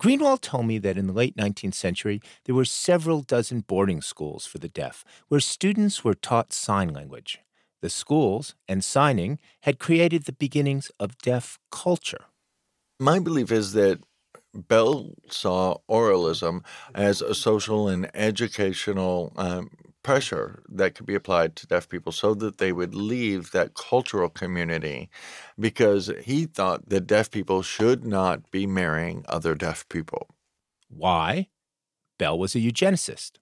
Greenwald 0.00 0.42
told 0.42 0.66
me 0.66 0.78
that 0.78 0.96
in 0.96 1.08
the 1.08 1.12
late 1.12 1.36
19th 1.36 1.74
century, 1.74 2.20
there 2.44 2.54
were 2.54 2.64
several 2.64 3.22
dozen 3.22 3.60
boarding 3.60 4.00
schools 4.00 4.46
for 4.46 4.58
the 4.58 4.68
deaf 4.68 5.04
where 5.26 5.40
students 5.40 6.04
were 6.04 6.14
taught 6.14 6.52
sign 6.52 6.92
language. 6.92 7.40
The 7.80 7.90
schools 7.90 8.54
and 8.68 8.82
signing 8.82 9.38
had 9.62 9.78
created 9.78 10.24
the 10.24 10.32
beginnings 10.32 10.90
of 10.98 11.18
deaf 11.18 11.58
culture. 11.70 12.24
My 12.98 13.18
belief 13.18 13.52
is 13.52 13.72
that 13.74 14.00
Bell 14.54 15.10
saw 15.28 15.76
oralism 15.88 16.64
as 16.94 17.22
a 17.22 17.34
social 17.34 17.86
and 17.88 18.10
educational 18.14 19.32
um, 19.36 19.70
pressure 20.02 20.62
that 20.68 20.94
could 20.94 21.06
be 21.06 21.14
applied 21.14 21.54
to 21.54 21.66
deaf 21.66 21.88
people 21.88 22.12
so 22.12 22.34
that 22.34 22.58
they 22.58 22.72
would 22.72 22.94
leave 22.94 23.50
that 23.50 23.74
cultural 23.74 24.28
community 24.28 25.10
because 25.58 26.10
he 26.24 26.46
thought 26.46 26.88
that 26.88 27.06
deaf 27.06 27.30
people 27.30 27.62
should 27.62 28.04
not 28.04 28.50
be 28.50 28.66
marrying 28.66 29.24
other 29.28 29.54
deaf 29.54 29.88
people. 29.88 30.28
Why? 30.88 31.48
Bell 32.18 32.38
was 32.38 32.54
a 32.54 32.58
eugenicist. 32.58 33.32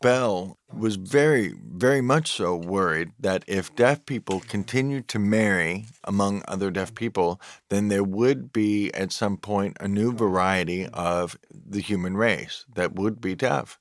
Bell 0.00 0.58
was 0.72 0.96
very, 0.96 1.54
very 1.62 2.00
much 2.00 2.32
so 2.32 2.56
worried 2.56 3.12
that 3.18 3.44
if 3.46 3.74
deaf 3.76 4.06
people 4.06 4.40
continued 4.40 5.08
to 5.08 5.18
marry 5.18 5.86
among 6.04 6.42
other 6.48 6.70
deaf 6.70 6.94
people, 6.94 7.38
then 7.68 7.88
there 7.88 8.04
would 8.04 8.50
be 8.52 8.92
at 8.94 9.12
some 9.12 9.36
point 9.36 9.76
a 9.78 9.88
new 9.88 10.12
variety 10.12 10.86
of 10.86 11.38
the 11.52 11.80
human 11.80 12.16
race 12.16 12.64
that 12.74 12.94
would 12.94 13.20
be 13.20 13.34
deaf. 13.34 13.78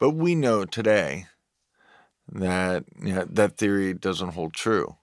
But 0.00 0.10
we 0.10 0.34
know 0.34 0.64
today 0.64 1.26
that 2.32 2.84
you 3.02 3.14
know, 3.14 3.26
that 3.28 3.58
theory 3.58 3.92
doesn't 3.92 4.30
hold 4.30 4.54
true. 4.54 4.96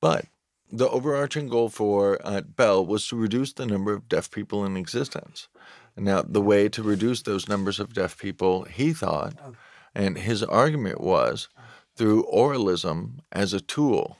But 0.00 0.26
the 0.72 0.88
overarching 0.88 1.48
goal 1.48 1.68
for 1.68 2.18
uh, 2.24 2.40
Bell 2.40 2.84
was 2.84 3.06
to 3.08 3.16
reduce 3.16 3.52
the 3.52 3.66
number 3.66 3.92
of 3.92 4.08
deaf 4.08 4.30
people 4.30 4.64
in 4.64 4.76
existence. 4.76 5.48
Now, 5.96 6.22
the 6.22 6.40
way 6.40 6.68
to 6.70 6.82
reduce 6.82 7.22
those 7.22 7.48
numbers 7.48 7.78
of 7.78 7.92
deaf 7.92 8.18
people, 8.18 8.64
he 8.64 8.92
thought, 8.92 9.34
oh. 9.44 9.54
and 9.94 10.16
his 10.16 10.42
argument 10.42 11.00
was 11.00 11.48
through 11.96 12.24
oralism 12.24 13.18
as 13.30 13.52
a 13.52 13.60
tool 13.60 14.16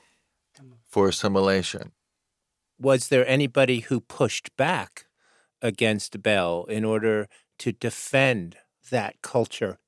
for 0.87 1.09
assimilation. 1.09 1.93
Was 2.79 3.09
there 3.09 3.27
anybody 3.27 3.81
who 3.81 4.01
pushed 4.01 4.55
back 4.57 5.07
against 5.63 6.23
Bell 6.23 6.65
in 6.65 6.85
order 6.85 7.29
to 7.59 7.73
defend 7.73 8.57
that 8.91 9.23
culture? 9.23 9.79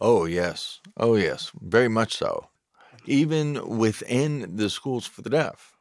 Oh, 0.00 0.26
yes. 0.26 0.80
Oh, 0.96 1.16
yes. 1.16 1.50
Very 1.60 1.88
much 1.88 2.16
so. 2.16 2.48
Even 3.06 3.78
within 3.78 4.56
the 4.56 4.70
schools 4.70 5.06
for 5.06 5.22
the 5.22 5.30
deaf, 5.30 5.76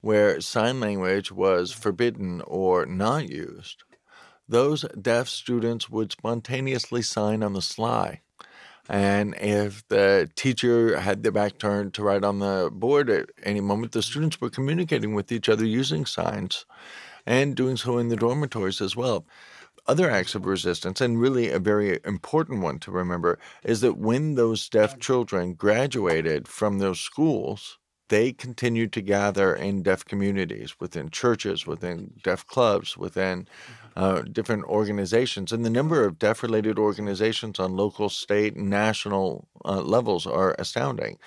where 0.00 0.40
sign 0.40 0.78
language 0.78 1.32
was 1.32 1.72
forbidden 1.72 2.42
or 2.46 2.86
not 2.86 3.28
used, 3.28 3.82
those 4.48 4.84
deaf 5.00 5.28
students 5.28 5.90
would 5.90 6.12
spontaneously 6.12 7.02
sign 7.02 7.42
on 7.42 7.52
the 7.52 7.62
sly. 7.62 8.20
And 8.88 9.34
if 9.40 9.86
the 9.88 10.30
teacher 10.36 10.98
had 11.00 11.22
their 11.22 11.32
back 11.32 11.58
turned 11.58 11.94
to 11.94 12.02
write 12.02 12.22
on 12.22 12.38
the 12.38 12.70
board 12.72 13.10
at 13.10 13.30
any 13.42 13.60
moment, 13.60 13.92
the 13.92 14.02
students 14.02 14.40
were 14.40 14.50
communicating 14.50 15.14
with 15.14 15.32
each 15.32 15.48
other 15.48 15.64
using 15.64 16.06
signs 16.06 16.66
and 17.26 17.56
doing 17.56 17.76
so 17.76 17.98
in 17.98 18.08
the 18.08 18.16
dormitories 18.16 18.80
as 18.80 18.94
well. 18.94 19.26
Other 19.88 20.10
acts 20.10 20.34
of 20.34 20.46
resistance, 20.46 21.00
and 21.00 21.20
really 21.20 21.50
a 21.50 21.60
very 21.60 22.00
important 22.04 22.60
one 22.60 22.78
to 22.80 22.90
remember, 22.90 23.38
is 23.62 23.80
that 23.82 23.98
when 23.98 24.34
those 24.34 24.68
deaf 24.68 24.98
children 24.98 25.54
graduated 25.54 26.48
from 26.48 26.78
those 26.78 27.00
schools, 27.00 27.78
they 28.08 28.32
continued 28.32 28.92
to 28.92 29.00
gather 29.00 29.54
in 29.54 29.82
deaf 29.82 30.04
communities, 30.04 30.76
within 30.78 31.10
churches, 31.10 31.66
within 31.66 32.12
deaf 32.22 32.46
clubs, 32.46 32.96
within 32.96 33.48
uh, 33.96 34.22
different 34.22 34.64
organizations. 34.64 35.52
And 35.52 35.64
the 35.64 35.70
number 35.70 36.04
of 36.04 36.18
deaf 36.18 36.42
related 36.42 36.78
organizations 36.78 37.58
on 37.58 37.76
local, 37.76 38.08
state, 38.08 38.54
and 38.54 38.70
national 38.70 39.48
uh, 39.64 39.80
levels 39.80 40.26
are 40.26 40.54
astounding. 40.58 41.18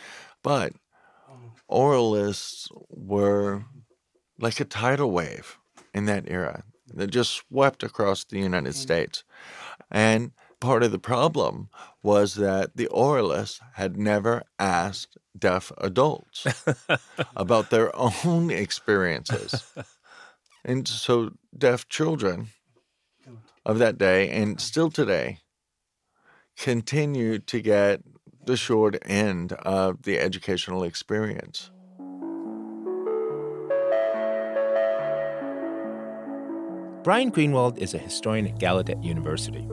But 0.44 0.74
oralists 1.70 2.68
were 2.90 3.66
like 4.40 4.60
a 4.60 4.66
tidal 4.66 5.12
wave 5.12 5.58
in 5.94 6.06
that 6.06 6.26
era 6.28 6.64
that 6.94 7.08
just 7.08 7.34
swept 7.34 7.84
across 7.84 8.24
the 8.24 8.40
United 8.40 8.76
States. 8.76 9.24
And 9.92 10.32
part 10.60 10.84
of 10.84 10.92
the 10.92 11.00
problem 11.00 11.70
was 12.04 12.36
that 12.36 12.76
the 12.76 12.88
oralists 12.88 13.60
had 13.74 13.98
never 13.98 14.44
asked 14.58 15.18
deaf 15.38 15.72
adults 15.78 16.46
about 17.36 17.70
their 17.70 17.96
own 18.26 18.50
experiences. 18.50 19.64
And 20.64 20.88
so 20.88 21.32
deaf 21.58 21.88
children 21.88 22.50
of 23.66 23.80
that 23.80 23.98
day 23.98 24.30
and 24.30 24.60
still 24.60 24.90
today 24.90 25.40
continue 26.58 27.40
to 27.40 27.62
get 27.62 28.02
the 28.46 28.58
short 28.58 28.98
end 29.06 29.54
of 29.54 30.04
the 30.04 30.20
educational 30.20 30.84
experience. 30.84 31.72
Brian 37.04 37.32
Greenwald 37.32 37.78
is 37.78 37.94
a 37.94 37.98
historian 37.98 38.46
at 38.48 38.60
Gallaudet 38.60 39.02
University. 39.04 39.66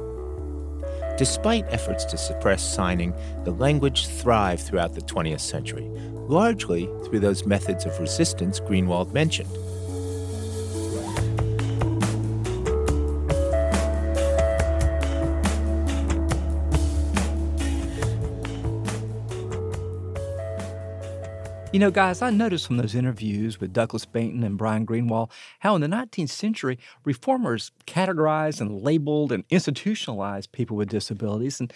Despite 1.17 1.65
efforts 1.73 2.05
to 2.07 2.19
suppress 2.19 2.63
signing, 2.63 3.15
the 3.45 3.53
language 3.53 4.07
thrived 4.07 4.63
throughout 4.63 4.95
the 4.95 5.01
20th 5.01 5.41
century, 5.41 5.89
largely 6.29 6.85
through 7.07 7.21
those 7.21 7.47
methods 7.47 7.87
of 7.87 7.99
resistance 7.99 8.61
Greenwald 8.61 9.15
mentioned. 9.15 9.49
You 21.77 21.81
know, 21.81 21.91
guys, 21.91 22.23
I 22.23 22.31
noticed 22.31 22.67
from 22.67 22.79
those 22.79 22.95
interviews 22.95 23.61
with 23.61 23.75
Douglas 23.75 24.07
Baynton 24.07 24.43
and 24.43 24.57
Brian 24.57 24.87
Greenwald 24.87 25.31
how 25.59 25.75
in 25.75 25.83
the 25.83 25.87
19th 25.87 26.31
century, 26.31 26.79
reformers 27.05 27.71
categorized 27.87 28.63
and 28.63 28.81
labeled 28.81 29.31
and 29.31 29.45
institutionalized 29.51 30.53
people 30.53 30.75
with 30.75 30.89
disabilities. 30.89 31.61
And 31.61 31.71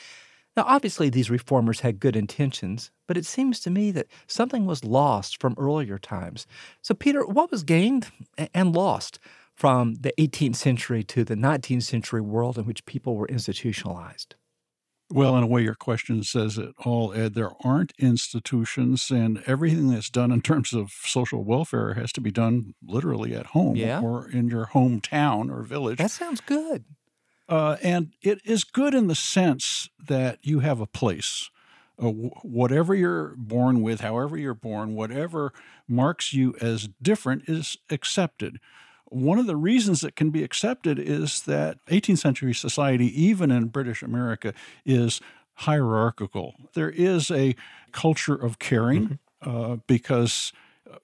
now, 0.56 0.64
obviously, 0.66 1.10
these 1.10 1.28
reformers 1.28 1.80
had 1.80 2.00
good 2.00 2.16
intentions, 2.16 2.90
but 3.06 3.18
it 3.18 3.26
seems 3.26 3.60
to 3.60 3.68
me 3.68 3.90
that 3.90 4.06
something 4.26 4.64
was 4.64 4.84
lost 4.84 5.38
from 5.38 5.54
earlier 5.58 5.98
times. 5.98 6.46
So, 6.80 6.94
Peter, 6.94 7.26
what 7.26 7.50
was 7.50 7.62
gained 7.62 8.10
and 8.54 8.74
lost 8.74 9.18
from 9.54 9.96
the 9.96 10.14
18th 10.16 10.56
century 10.56 11.02
to 11.02 11.24
the 11.24 11.34
19th 11.34 11.82
century 11.82 12.22
world 12.22 12.56
in 12.56 12.64
which 12.64 12.86
people 12.86 13.16
were 13.16 13.28
institutionalized? 13.28 14.34
Well, 15.12 15.37
in 15.37 15.42
a 15.42 15.46
way, 15.46 15.62
your 15.62 15.75
question 15.75 16.23
says 16.23 16.57
it 16.57 16.73
all, 16.79 17.12
Ed. 17.12 17.35
There 17.35 17.51
aren't 17.64 17.92
institutions, 17.99 19.11
and 19.11 19.42
everything 19.46 19.90
that's 19.90 20.09
done 20.09 20.31
in 20.31 20.40
terms 20.40 20.73
of 20.73 20.92
social 20.92 21.42
welfare 21.42 21.94
has 21.94 22.12
to 22.12 22.20
be 22.20 22.31
done 22.31 22.75
literally 22.87 23.35
at 23.35 23.46
home 23.46 23.75
Yeah. 23.77 24.01
or 24.01 24.31
in 24.31 24.49
your 24.49 24.66
hometown 24.66 25.51
or 25.51 25.62
village. 25.62 25.99
That 25.99 26.12
sounds 26.12 26.40
good. 26.40 26.85
Uh, 27.49 27.77
and 27.83 28.12
it 28.23 28.40
is 28.44 28.62
good 28.62 28.94
in 28.94 29.09
the 29.09 29.16
sense 29.16 29.88
that 29.99 30.38
you 30.42 30.61
have 30.61 30.81
a 30.81 30.87
place. 30.87 31.51
Uh, 32.01 32.11
whatever 32.44 32.94
you're 32.94 33.35
born 33.37 33.83
with, 33.83 34.01
however 34.01 34.37
you're 34.37 34.55
born, 34.55 34.94
whatever 34.94 35.53
marks 35.88 36.33
you 36.33 36.55
as 36.61 36.88
different 37.03 37.49
is 37.49 37.77
accepted. 37.90 38.61
One 39.11 39.38
of 39.38 39.46
the 39.46 39.57
reasons 39.57 40.03
it 40.05 40.16
can 40.16 40.31
be 40.31 40.42
accepted 40.42 40.99
is 40.99 41.42
that 41.42 41.79
18th 41.88 42.18
century 42.18 42.55
society, 42.55 43.07
even 43.23 43.51
in 43.51 43.66
British 43.66 44.03
America, 44.03 44.55
is 44.87 45.20
hierarchical. 45.55 46.55
There 46.75 46.90
is 46.90 47.31
a 47.31 47.55
culture 47.92 48.35
of 48.35 48.59
caring 48.59 49.18
uh, 49.42 49.77
because 49.87 50.53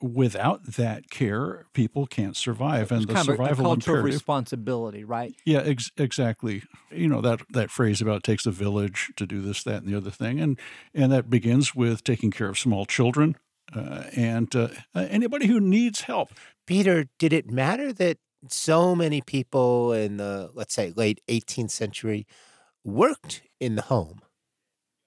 without 0.01 0.64
that 0.75 1.11
care, 1.11 1.66
people 1.73 2.07
can't 2.07 2.37
survive. 2.37 2.90
And 2.90 3.03
It's 3.03 3.07
the 3.09 3.14
kind 3.14 3.29
of 3.29 3.38
a- 3.38 3.42
a 3.42 3.47
survival 3.47 3.64
culture 3.64 3.99
of 3.99 4.05
responsibility, 4.05 5.05
right? 5.05 5.35
Yeah, 5.45 5.61
ex- 5.61 5.90
exactly. 5.97 6.62
You 6.90 7.09
know 7.09 7.21
that 7.21 7.42
that 7.51 7.71
phrase 7.71 8.01
about 8.01 8.23
takes 8.25 8.47
a 8.47 8.51
village 8.51 9.12
to 9.16 9.27
do 9.27 9.40
this, 9.40 9.62
that, 9.64 9.83
and 9.83 9.88
the 9.92 9.97
other 9.97 10.11
thing, 10.11 10.40
and 10.40 10.59
and 10.95 11.12
that 11.12 11.31
begins 11.31 11.75
with 11.75 12.03
taking 12.03 12.31
care 12.31 12.49
of 12.49 12.59
small 12.59 12.85
children 12.87 13.37
uh, 13.74 14.05
and 14.14 14.55
uh, 14.55 14.68
anybody 14.94 15.46
who 15.46 15.61
needs 15.61 16.02
help. 16.02 16.31
Peter, 16.66 17.07
did 17.18 17.33
it 17.33 17.50
matter 17.50 17.92
that 17.92 18.18
so 18.48 18.94
many 18.94 19.20
people 19.20 19.92
in 19.92 20.18
the, 20.18 20.50
let's 20.55 20.74
say, 20.74 20.92
late 20.96 21.20
18th 21.29 21.70
century 21.70 22.26
worked 22.85 23.42
in 23.61 23.76
the 23.76 23.83
home? 23.83 24.20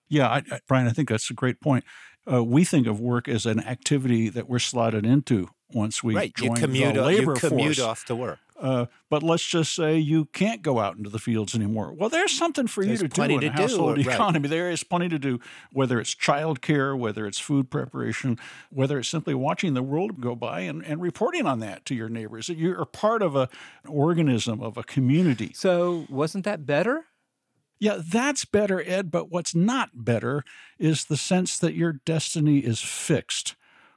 Yeah, 0.10 0.28
I, 0.28 0.44
I, 0.52 0.60
Brian, 0.68 0.88
I 0.88 0.92
think 0.92 1.10
that's 1.10 1.30
a 1.30 1.34
great 1.36 1.62
point. 1.62 1.84
Uh, 2.32 2.44
we 2.44 2.64
think 2.66 2.88
of 2.88 3.00
work 3.00 3.28
as 3.28 3.46
an 3.46 3.60
activity 3.62 4.30
that 4.30 4.50
we're 4.50 4.60
slotted 4.60 5.06
into 5.06 5.48
once 5.72 6.04
we 6.04 6.16
right. 6.16 6.36
join 6.36 6.50
You 6.50 6.56
commute, 6.56 6.94
the 6.96 7.04
o- 7.04 7.08
you 7.08 7.34
commute 7.36 7.76
force. 7.78 7.80
off 7.80 8.06
to 8.06 8.16
work. 8.16 8.40
Uh, 8.60 8.86
but 9.10 9.24
let's 9.24 9.46
just 9.46 9.74
say 9.74 9.98
you 9.98 10.26
can't 10.26 10.62
go 10.62 10.80
out 10.80 10.98
into 10.98 11.10
the 11.10 11.20
fields 11.20 11.56
anymore. 11.56 11.94
Well, 11.94 12.10
there's 12.10 12.38
something 12.38 12.68
for 12.68 12.86
There's 12.86 13.02
you 13.02 13.08
to 13.08 13.14
do 13.14 13.22
in 13.24 13.30
to 13.30 13.36
a 13.38 13.50
do, 13.50 13.50
household 13.50 13.98
right. 13.98 14.06
economy. 14.06 14.50
There 14.50 14.70
is 14.70 14.84
plenty 14.84 15.08
to 15.10 15.18
do, 15.18 15.40
whether 15.72 16.00
it's 16.00 16.14
childcare, 16.14 16.98
whether 16.98 17.26
it's 17.26 17.40
food 17.40 17.70
preparation, 17.70 18.38
whether 18.70 19.00
it's 19.00 19.10
simply 19.10 19.34
watching 19.34 19.74
the 19.74 19.84
world 19.84 20.20
go 20.20 20.36
by 20.36 20.62
and, 20.62 20.86
and 20.86 21.02
reporting 21.02 21.46
on 21.46 21.60
that 21.60 21.86
to 21.86 21.96
your 21.96 22.10
neighbors. 22.10 22.50
You're 22.50 22.84
part 22.86 23.22
of 23.22 23.36
a, 23.36 23.50
an 23.84 23.90
organism, 23.90 24.62
of 24.62 24.78
a 24.78 24.84
community. 24.84 25.52
So, 25.54 26.06
wasn't 26.10 26.44
that 26.46 26.66
better? 26.66 27.06
Yeah, 27.80 28.00
that's 28.06 28.44
better, 28.44 28.84
Ed. 28.86 29.10
But 29.10 29.32
what's 29.32 29.56
not 29.56 29.92
better 29.94 30.44
is 30.78 31.06
the 31.06 31.16
sense 31.16 31.58
that 31.60 31.76
your 31.76 31.94
destiny 31.94 32.60
is 32.60 32.82
fixed 32.82 33.56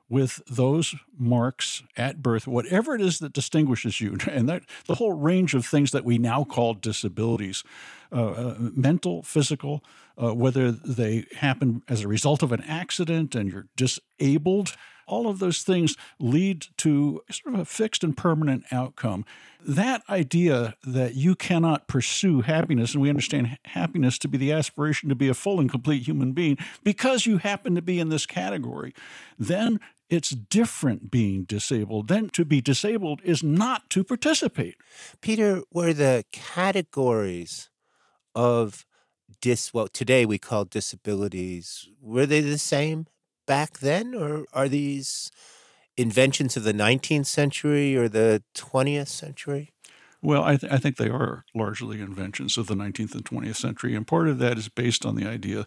with 0.09 0.43
those 0.47 0.95
marks 1.19 1.83
at 1.97 2.23
birth, 2.23 2.47
whatever 2.47 2.95
it 2.95 3.01
is 3.01 3.19
that 3.21 3.33
distinguishes 3.33 4.01
you, 4.01 4.17
and 4.31 4.49
that 4.49 4.62
the 4.87 4.97
whole 4.97 5.12
range 5.12 5.55
of 5.55 5.65
things 5.65 5.91
that 5.93 6.05
we 6.05 6.19
now 6.19 6.45
call 6.45 6.75
disabilities, 6.75 7.65
uh, 8.12 8.27
uh, 8.27 8.57
mental, 8.59 9.23
physical, 9.23 9.83
uh, 10.23 10.35
whether 10.35 10.71
they 10.71 11.25
happen 11.37 11.83
as 11.88 12.03
a 12.03 12.09
result 12.09 12.43
of 12.43 12.53
an 12.53 12.62
accident 12.62 13.35
and 13.35 13.51
you're 13.51 13.69
disabled. 13.77 14.77
All 15.12 15.29
of 15.29 15.40
those 15.40 15.62
things 15.62 15.94
lead 16.18 16.68
to 16.79 17.22
sort 17.31 17.55
of 17.55 17.61
a 17.61 17.64
fixed 17.66 18.03
and 18.03 18.16
permanent 18.16 18.64
outcome. 18.72 19.27
That 19.61 20.03
idea 20.09 20.75
that 20.85 21.14
you 21.14 21.35
cannot 21.35 21.87
pursue 21.87 22.40
happiness, 22.40 22.94
and 22.94 23.03
we 23.03 23.11
understand 23.11 23.59
happiness 23.66 24.18
to 24.20 24.29
be 24.29 24.38
the 24.38 24.53
aspiration 24.53 25.11
to 25.11 25.14
be 25.14 25.29
a 25.29 25.35
full 25.35 25.61
and 25.61 25.70
complete 25.70 26.07
human 26.09 26.33
being 26.33 26.57
because 26.83 27.27
you 27.27 27.37
happen 27.37 27.75
to 27.75 27.83
be 27.83 28.01
in 28.01 28.09
this 28.09 28.25
category, 28.25 28.94
then 29.38 29.81
it's 30.09 30.31
different 30.31 31.11
being 31.11 31.44
disabled. 31.44 32.09
Then 32.09 32.31
to 32.31 32.46
be 32.46 32.62
disabled 32.62 33.20
is 33.22 33.42
not 33.42 33.90
to 33.90 34.05
participate. 34.05 34.77
Peter, 35.20 35.62
were 35.70 35.92
the 35.92 36.25
categories 36.33 37.68
of 38.35 38.87
dis 39.42 39.75
what 39.75 39.92
today 39.92 40.25
we 40.25 40.38
call 40.38 40.64
disabilities, 40.64 41.88
were 42.01 42.27
they 42.27 42.40
the 42.40 42.59
same 42.59 43.07
back 43.46 43.78
then, 43.78 44.14
or 44.14 44.46
are 44.52 44.68
these 44.68 45.31
inventions 45.96 46.57
of 46.57 46.64
the 46.64 46.72
19th 46.72 47.26
century 47.26 47.96
or 47.96 48.09
the 48.09 48.42
20th 48.55 49.09
century? 49.09 49.72
Well, 50.22 50.44
I, 50.44 50.57
th- 50.57 50.72
I 50.72 50.78
think 50.78 50.96
they 50.96 51.11
are 51.11 51.44
largely 51.55 52.00
inventions 52.00 52.57
of 52.57 52.68
the 52.68 52.74
19th 52.74 53.14
and 53.14 53.24
20th 53.24 53.57
century. 53.57 53.94
And 53.94 54.07
part 54.07 54.28
of 54.28 54.38
that 54.38 54.57
is 54.57 54.68
based 54.68 55.05
on 55.05 55.16
the 55.16 55.26
idea 55.26 55.66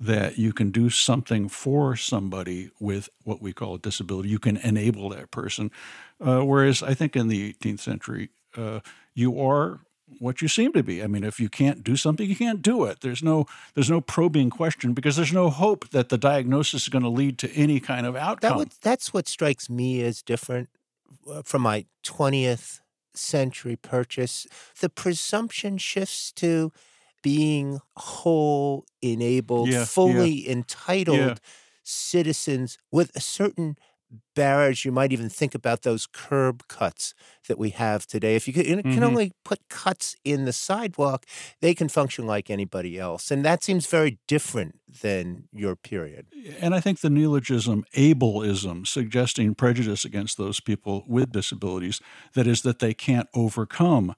that 0.00 0.36
you 0.36 0.52
can 0.52 0.70
do 0.72 0.90
something 0.90 1.48
for 1.48 1.94
somebody 1.94 2.70
with 2.80 3.08
what 3.22 3.40
we 3.40 3.52
call 3.52 3.76
a 3.76 3.78
disability. 3.78 4.28
You 4.28 4.40
can 4.40 4.56
enable 4.56 5.08
that 5.10 5.30
person. 5.30 5.70
Uh, 6.20 6.40
whereas 6.40 6.82
I 6.82 6.94
think 6.94 7.14
in 7.14 7.28
the 7.28 7.52
18th 7.52 7.78
century, 7.78 8.30
uh, 8.56 8.80
you 9.14 9.40
are 9.40 9.80
what 10.18 10.40
you 10.42 10.48
seem 10.48 10.72
to 10.72 10.82
be. 10.82 11.02
I 11.02 11.06
mean, 11.06 11.24
if 11.24 11.38
you 11.40 11.48
can't 11.48 11.82
do 11.84 11.96
something, 11.96 12.28
you 12.28 12.36
can't 12.36 12.62
do 12.62 12.84
it. 12.84 13.00
There's 13.00 13.22
no 13.22 13.46
there's 13.74 13.90
no 13.90 14.00
probing 14.00 14.50
question 14.50 14.92
because 14.94 15.16
there's 15.16 15.32
no 15.32 15.50
hope 15.50 15.88
that 15.90 16.08
the 16.08 16.18
diagnosis 16.18 16.82
is 16.82 16.88
going 16.88 17.02
to 17.04 17.08
lead 17.08 17.38
to 17.38 17.50
any 17.52 17.80
kind 17.80 18.06
of 18.06 18.16
outcome. 18.16 18.50
That 18.50 18.56
would, 18.56 18.70
that's 18.82 19.12
what 19.14 19.28
strikes 19.28 19.68
me 19.70 20.02
as 20.02 20.22
different 20.22 20.68
uh, 21.30 21.42
from 21.42 21.62
my 21.62 21.86
20th 22.04 22.80
century 23.14 23.76
purchase. 23.76 24.46
The 24.80 24.88
presumption 24.88 25.78
shifts 25.78 26.32
to 26.32 26.72
being 27.22 27.80
whole, 27.96 28.84
enabled, 29.00 29.68
Yeah, 29.68 29.80
yeah. 29.80 29.84
fully 29.84 30.48
entitled 30.48 31.18
Yeah. 31.18 31.34
citizens 31.84 32.78
with 32.90 33.14
a 33.14 33.20
certain 33.20 33.76
barriers. 34.34 34.84
You 34.84 34.92
might 34.92 35.12
even 35.12 35.28
think 35.28 35.54
about 35.54 35.82
those 35.82 36.06
curb 36.06 36.66
cuts 36.68 37.14
that 37.48 37.58
we 37.58 37.70
have 37.70 38.06
today. 38.06 38.36
If 38.36 38.46
you 38.46 38.54
can, 38.54 38.64
you 38.64 38.82
can 38.82 39.02
only 39.02 39.32
put 39.44 39.68
cuts 39.68 40.16
in 40.24 40.44
the 40.44 40.52
sidewalk, 40.52 41.26
they 41.60 41.74
can 41.74 41.88
function 41.88 42.26
like 42.26 42.50
anybody 42.50 42.98
else. 42.98 43.30
And 43.30 43.44
that 43.44 43.62
seems 43.62 43.86
very 43.86 44.18
different 44.26 44.78
than 45.02 45.48
your 45.52 45.76
period. 45.76 46.26
And 46.60 46.74
I 46.74 46.80
think 46.80 47.00
the 47.00 47.10
neologism 47.10 47.84
ableism, 47.96 48.86
suggesting 48.86 49.54
prejudice 49.54 50.04
against 50.04 50.38
those 50.38 50.60
people 50.60 51.04
with 51.06 51.32
disabilities, 51.32 52.00
that 52.34 52.46
is, 52.46 52.62
that 52.62 52.78
they 52.78 52.94
can't 52.94 53.28
overcome 53.34 54.14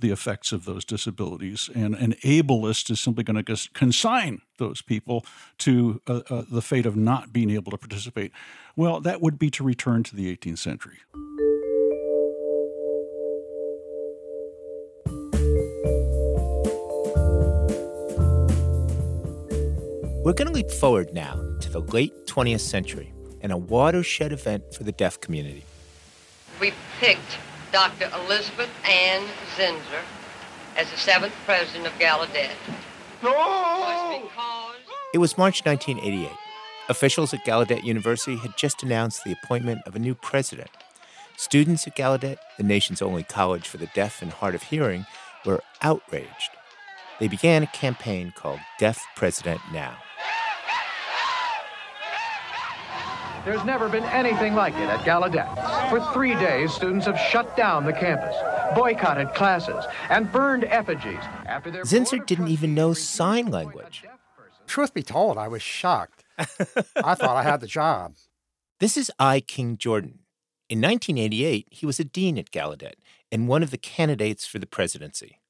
the 0.00 0.10
effects 0.10 0.52
of 0.52 0.64
those 0.64 0.84
disabilities. 0.84 1.70
And 1.74 1.94
an 1.94 2.14
ableist 2.24 2.90
is 2.90 3.00
simply 3.00 3.24
going 3.24 3.42
to 3.42 3.68
consign 3.72 4.42
those 4.58 4.82
people 4.82 5.24
to 5.58 6.00
uh, 6.06 6.20
uh, 6.28 6.42
the 6.50 6.62
fate 6.62 6.86
of 6.86 6.96
not 6.96 7.32
being 7.32 7.50
able 7.50 7.70
to 7.70 7.78
participate. 7.78 8.32
Well, 8.76 9.00
that 9.00 9.20
would 9.20 9.38
be 9.38 9.50
to 9.50 9.64
return 9.64 10.02
to 10.04 10.16
the 10.16 10.34
18th 10.36 10.58
century. 10.58 10.98
We're 20.22 20.34
going 20.34 20.48
to 20.48 20.54
leap 20.54 20.70
forward 20.70 21.14
now 21.14 21.34
to 21.60 21.70
the 21.70 21.80
late 21.80 22.26
20th 22.26 22.60
century 22.60 23.12
and 23.40 23.50
a 23.52 23.56
watershed 23.56 24.32
event 24.32 24.74
for 24.74 24.84
the 24.84 24.92
deaf 24.92 25.18
community. 25.20 25.64
We 26.60 26.72
picked 27.00 27.38
Dr. 27.72 28.10
Elizabeth 28.24 28.70
Ann 28.84 29.26
Zinser 29.56 30.02
as 30.76 30.90
the 30.90 30.96
seventh 30.96 31.34
president 31.44 31.86
of 31.86 31.92
Gallaudet. 31.94 32.50
No! 33.22 34.28
It 35.14 35.18
was 35.18 35.38
March 35.38 35.64
1988. 35.64 36.30
Officials 36.88 37.32
at 37.32 37.44
Gallaudet 37.44 37.84
University 37.84 38.36
had 38.36 38.56
just 38.56 38.82
announced 38.82 39.22
the 39.24 39.32
appointment 39.32 39.82
of 39.86 39.94
a 39.94 40.00
new 40.00 40.14
president. 40.14 40.70
Students 41.36 41.86
at 41.86 41.96
Gallaudet, 41.96 42.38
the 42.56 42.64
nation's 42.64 43.00
only 43.00 43.22
college 43.22 43.68
for 43.68 43.76
the 43.76 43.90
deaf 43.94 44.22
and 44.22 44.32
hard 44.32 44.54
of 44.54 44.64
hearing, 44.64 45.06
were 45.46 45.62
outraged. 45.82 46.50
They 47.18 47.28
began 47.28 47.62
a 47.62 47.68
campaign 47.68 48.32
called 48.36 48.60
Deaf 48.78 49.04
President 49.14 49.60
Now. 49.72 49.98
There's 53.44 53.64
never 53.64 53.88
been 53.88 54.04
anything 54.04 54.54
like 54.54 54.74
it 54.74 54.88
at 54.88 55.00
Gallaudet. 55.00 55.88
For 55.88 56.00
three 56.12 56.34
days, 56.34 56.74
students 56.74 57.06
have 57.06 57.18
shut 57.18 57.56
down 57.56 57.86
the 57.86 57.92
campus, 57.92 58.36
boycotted 58.74 59.34
classes, 59.34 59.84
and 60.10 60.30
burned 60.30 60.64
effigies 60.64 61.22
after 61.46 61.70
their 61.70 61.84
Zinser 61.84 62.24
didn't 62.24 62.48
even 62.48 62.74
know 62.74 62.92
sign 62.92 63.46
language. 63.46 64.04
Truth 64.66 64.92
be 64.92 65.02
told, 65.02 65.38
I 65.38 65.48
was 65.48 65.62
shocked. 65.62 66.24
I 66.38 67.14
thought 67.14 67.36
I 67.36 67.42
had 67.42 67.60
the 67.60 67.66
job. 67.66 68.14
This 68.78 68.96
is 68.96 69.10
I. 69.18 69.40
King 69.40 69.78
Jordan. 69.78 70.20
In 70.68 70.80
1988, 70.80 71.66
he 71.70 71.86
was 71.86 71.98
a 71.98 72.04
dean 72.04 72.38
at 72.38 72.50
Gallaudet 72.50 72.94
and 73.32 73.48
one 73.48 73.62
of 73.62 73.70
the 73.70 73.78
candidates 73.78 74.46
for 74.46 74.58
the 74.58 74.66
presidency. 74.66 75.40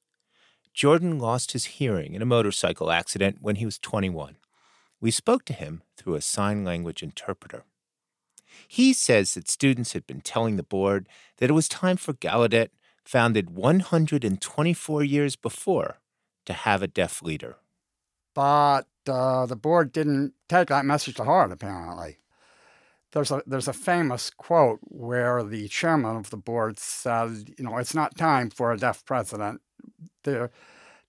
Jordan 0.73 1.19
lost 1.19 1.51
his 1.51 1.65
hearing 1.65 2.15
in 2.15 2.21
a 2.21 2.25
motorcycle 2.25 2.89
accident 2.89 3.39
when 3.41 3.57
he 3.57 3.65
was 3.65 3.77
21. 3.77 4.37
We 5.01 5.11
spoke 5.11 5.43
to 5.45 5.53
him 5.53 5.83
through 5.97 6.15
a 6.15 6.21
sign 6.21 6.63
language 6.63 7.03
interpreter. 7.03 7.65
He 8.67 8.93
says 8.93 9.33
that 9.33 9.49
students 9.49 9.93
had 9.93 10.07
been 10.07 10.21
telling 10.21 10.55
the 10.55 10.63
board 10.63 11.07
that 11.37 11.49
it 11.49 11.53
was 11.53 11.67
time 11.67 11.97
for 11.97 12.13
Gallaudet, 12.13 12.69
founded 13.03 13.49
124 13.49 15.03
years 15.03 15.35
before, 15.35 15.97
to 16.45 16.53
have 16.53 16.81
a 16.81 16.87
deaf 16.87 17.21
leader. 17.21 17.57
But 18.33 18.87
uh, 19.07 19.45
the 19.45 19.55
board 19.55 19.91
didn't 19.91 20.33
take 20.47 20.69
that 20.69 20.85
message 20.85 21.15
to 21.15 21.23
heart, 21.23 21.51
apparently. 21.51 22.19
There's 23.11 23.31
a, 23.31 23.41
there's 23.45 23.67
a 23.67 23.73
famous 23.73 24.29
quote 24.29 24.79
where 24.83 25.43
the 25.43 25.67
chairman 25.67 26.15
of 26.15 26.29
the 26.29 26.37
board 26.37 26.79
said, 26.79 27.53
you 27.57 27.65
know, 27.65 27.77
it's 27.77 27.93
not 27.93 28.15
time 28.17 28.49
for 28.49 28.71
a 28.71 28.77
deaf 28.77 29.03
president. 29.03 29.61
The 30.23 30.49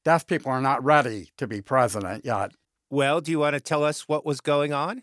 deaf 0.04 0.26
people 0.26 0.50
are 0.50 0.60
not 0.60 0.82
ready 0.82 1.30
to 1.36 1.46
be 1.46 1.60
president 1.60 2.24
yet. 2.24 2.52
Well, 2.90 3.20
do 3.20 3.30
you 3.30 3.38
want 3.38 3.54
to 3.54 3.60
tell 3.60 3.84
us 3.84 4.08
what 4.08 4.26
was 4.26 4.40
going 4.40 4.72
on? 4.72 5.02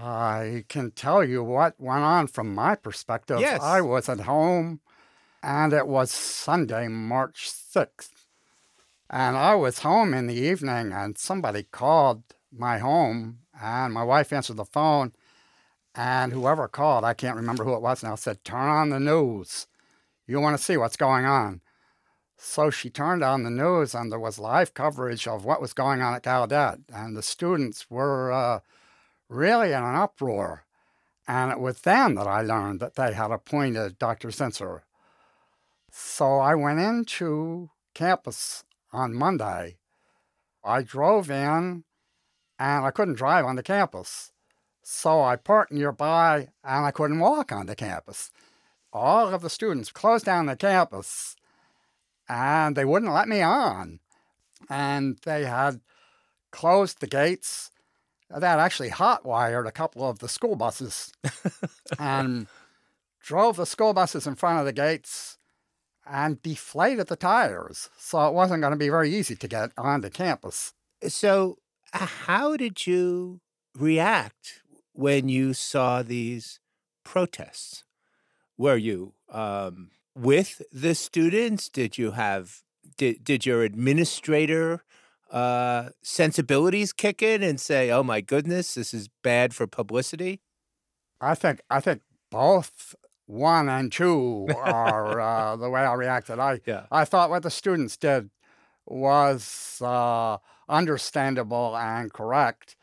I 0.00 0.64
can 0.68 0.90
tell 0.90 1.24
you 1.24 1.42
what 1.42 1.74
went 1.78 2.02
on 2.02 2.26
from 2.26 2.54
my 2.54 2.74
perspective. 2.74 3.40
Yes. 3.40 3.62
I 3.62 3.80
was 3.80 4.08
at 4.08 4.20
home 4.20 4.80
and 5.42 5.72
it 5.72 5.86
was 5.86 6.10
Sunday, 6.10 6.88
March 6.88 7.48
6th. 7.50 8.10
And 9.08 9.36
I 9.36 9.54
was 9.54 9.80
home 9.80 10.12
in 10.12 10.26
the 10.26 10.34
evening 10.34 10.92
and 10.92 11.16
somebody 11.16 11.62
called 11.62 12.22
my 12.52 12.78
home 12.78 13.38
and 13.60 13.94
my 13.94 14.02
wife 14.02 14.32
answered 14.32 14.56
the 14.56 14.64
phone 14.64 15.12
and 15.94 16.32
whoever 16.32 16.68
called, 16.68 17.04
I 17.04 17.14
can't 17.14 17.36
remember 17.36 17.64
who 17.64 17.74
it 17.74 17.80
was 17.80 18.02
now, 18.02 18.16
said, 18.16 18.44
Turn 18.44 18.68
on 18.68 18.90
the 18.90 19.00
news. 19.00 19.66
You 20.26 20.40
want 20.40 20.56
to 20.56 20.62
see 20.62 20.76
what's 20.76 20.96
going 20.96 21.24
on. 21.24 21.62
So 22.36 22.68
she 22.68 22.90
turned 22.90 23.24
on 23.24 23.44
the 23.44 23.50
news 23.50 23.94
and 23.94 24.12
there 24.12 24.18
was 24.18 24.38
live 24.38 24.74
coverage 24.74 25.26
of 25.26 25.46
what 25.46 25.60
was 25.60 25.72
going 25.72 26.02
on 26.02 26.14
at 26.14 26.22
Gallaudet. 26.22 26.80
And 26.92 27.16
the 27.16 27.22
students 27.22 27.90
were 27.90 28.30
uh, 28.30 28.60
really 29.28 29.72
in 29.72 29.82
an 29.82 29.94
uproar. 29.96 30.64
And 31.28 31.50
it 31.50 31.58
was 31.58 31.80
then 31.80 32.14
that 32.14 32.26
I 32.26 32.42
learned 32.42 32.80
that 32.80 32.94
they 32.94 33.12
had 33.12 33.30
appointed 33.30 33.98
Dr. 33.98 34.28
Zinser. 34.28 34.82
So 35.90 36.38
I 36.38 36.54
went 36.54 36.78
into 36.78 37.70
campus 37.94 38.64
on 38.92 39.14
Monday. 39.14 39.78
I 40.62 40.82
drove 40.82 41.30
in 41.30 41.84
and 42.58 42.84
I 42.84 42.90
couldn't 42.90 43.14
drive 43.14 43.44
on 43.44 43.56
the 43.56 43.62
campus. 43.62 44.32
So 44.82 45.22
I 45.22 45.36
parked 45.36 45.72
nearby 45.72 46.48
and 46.62 46.84
I 46.84 46.90
couldn't 46.90 47.18
walk 47.18 47.50
on 47.50 47.66
the 47.66 47.74
campus. 47.74 48.30
All 48.92 49.28
of 49.34 49.42
the 49.42 49.50
students 49.50 49.90
closed 49.90 50.24
down 50.24 50.46
the 50.46 50.56
campus 50.56 51.34
and 52.28 52.76
they 52.76 52.84
wouldn't 52.84 53.12
let 53.12 53.28
me 53.28 53.42
on. 53.42 54.00
And 54.70 55.18
they 55.24 55.44
had 55.44 55.80
closed 56.50 57.00
the 57.00 57.06
gates. 57.06 57.70
Had 58.32 58.42
actually 58.42 58.88
hot 58.88 59.24
wired 59.24 59.66
a 59.66 59.72
couple 59.72 60.08
of 60.08 60.18
the 60.18 60.28
school 60.28 60.56
buses 60.56 61.12
and 61.98 62.48
drove 63.20 63.56
the 63.56 63.66
school 63.66 63.92
buses 63.92 64.26
in 64.26 64.34
front 64.34 64.58
of 64.58 64.66
the 64.66 64.72
gates 64.72 65.38
and 66.06 66.40
deflated 66.42 67.08
the 67.08 67.16
tires. 67.16 67.90
So 67.98 68.26
it 68.26 68.34
wasn't 68.34 68.62
going 68.62 68.72
to 68.72 68.78
be 68.78 68.88
very 68.88 69.14
easy 69.14 69.36
to 69.36 69.48
get 69.48 69.70
onto 69.76 70.10
campus. 70.10 70.72
So, 71.08 71.58
how 71.92 72.56
did 72.56 72.86
you 72.86 73.40
react 73.76 74.62
when 74.92 75.28
you 75.28 75.54
saw 75.54 76.02
these 76.02 76.60
protests? 77.04 77.84
Were 78.58 78.76
you 78.76 79.14
um, 79.30 79.90
with 80.14 80.62
the 80.72 80.94
students? 80.94 81.68
Did 81.68 81.98
you 81.98 82.12
have 82.12 82.62
did 82.96 83.24
did 83.24 83.44
your 83.44 83.62
administrator 83.62 84.82
uh, 85.30 85.90
sensibilities 86.02 86.92
kick 86.92 87.22
in 87.22 87.42
and 87.42 87.60
say, 87.60 87.90
"Oh 87.90 88.02
my 88.02 88.20
goodness, 88.20 88.74
this 88.74 88.94
is 88.94 89.08
bad 89.22 89.54
for 89.54 89.66
publicity"? 89.66 90.40
I 91.20 91.34
think 91.34 91.60
I 91.70 91.80
think 91.80 92.02
both 92.30 92.94
one 93.26 93.68
and 93.68 93.90
two 93.92 94.52
are 94.54 95.20
uh, 95.20 95.56
the 95.56 95.70
way 95.70 95.82
I 95.82 95.94
reacted. 95.94 96.38
I 96.38 96.60
Yeah. 96.66 96.86
I 96.90 97.04
thought 97.04 97.30
what 97.30 97.42
the 97.42 97.50
students 97.50 97.96
did 97.96 98.30
was 98.86 99.80
uh, 99.82 100.38
understandable 100.68 101.76
and 101.76 102.12
correct, 102.12 102.76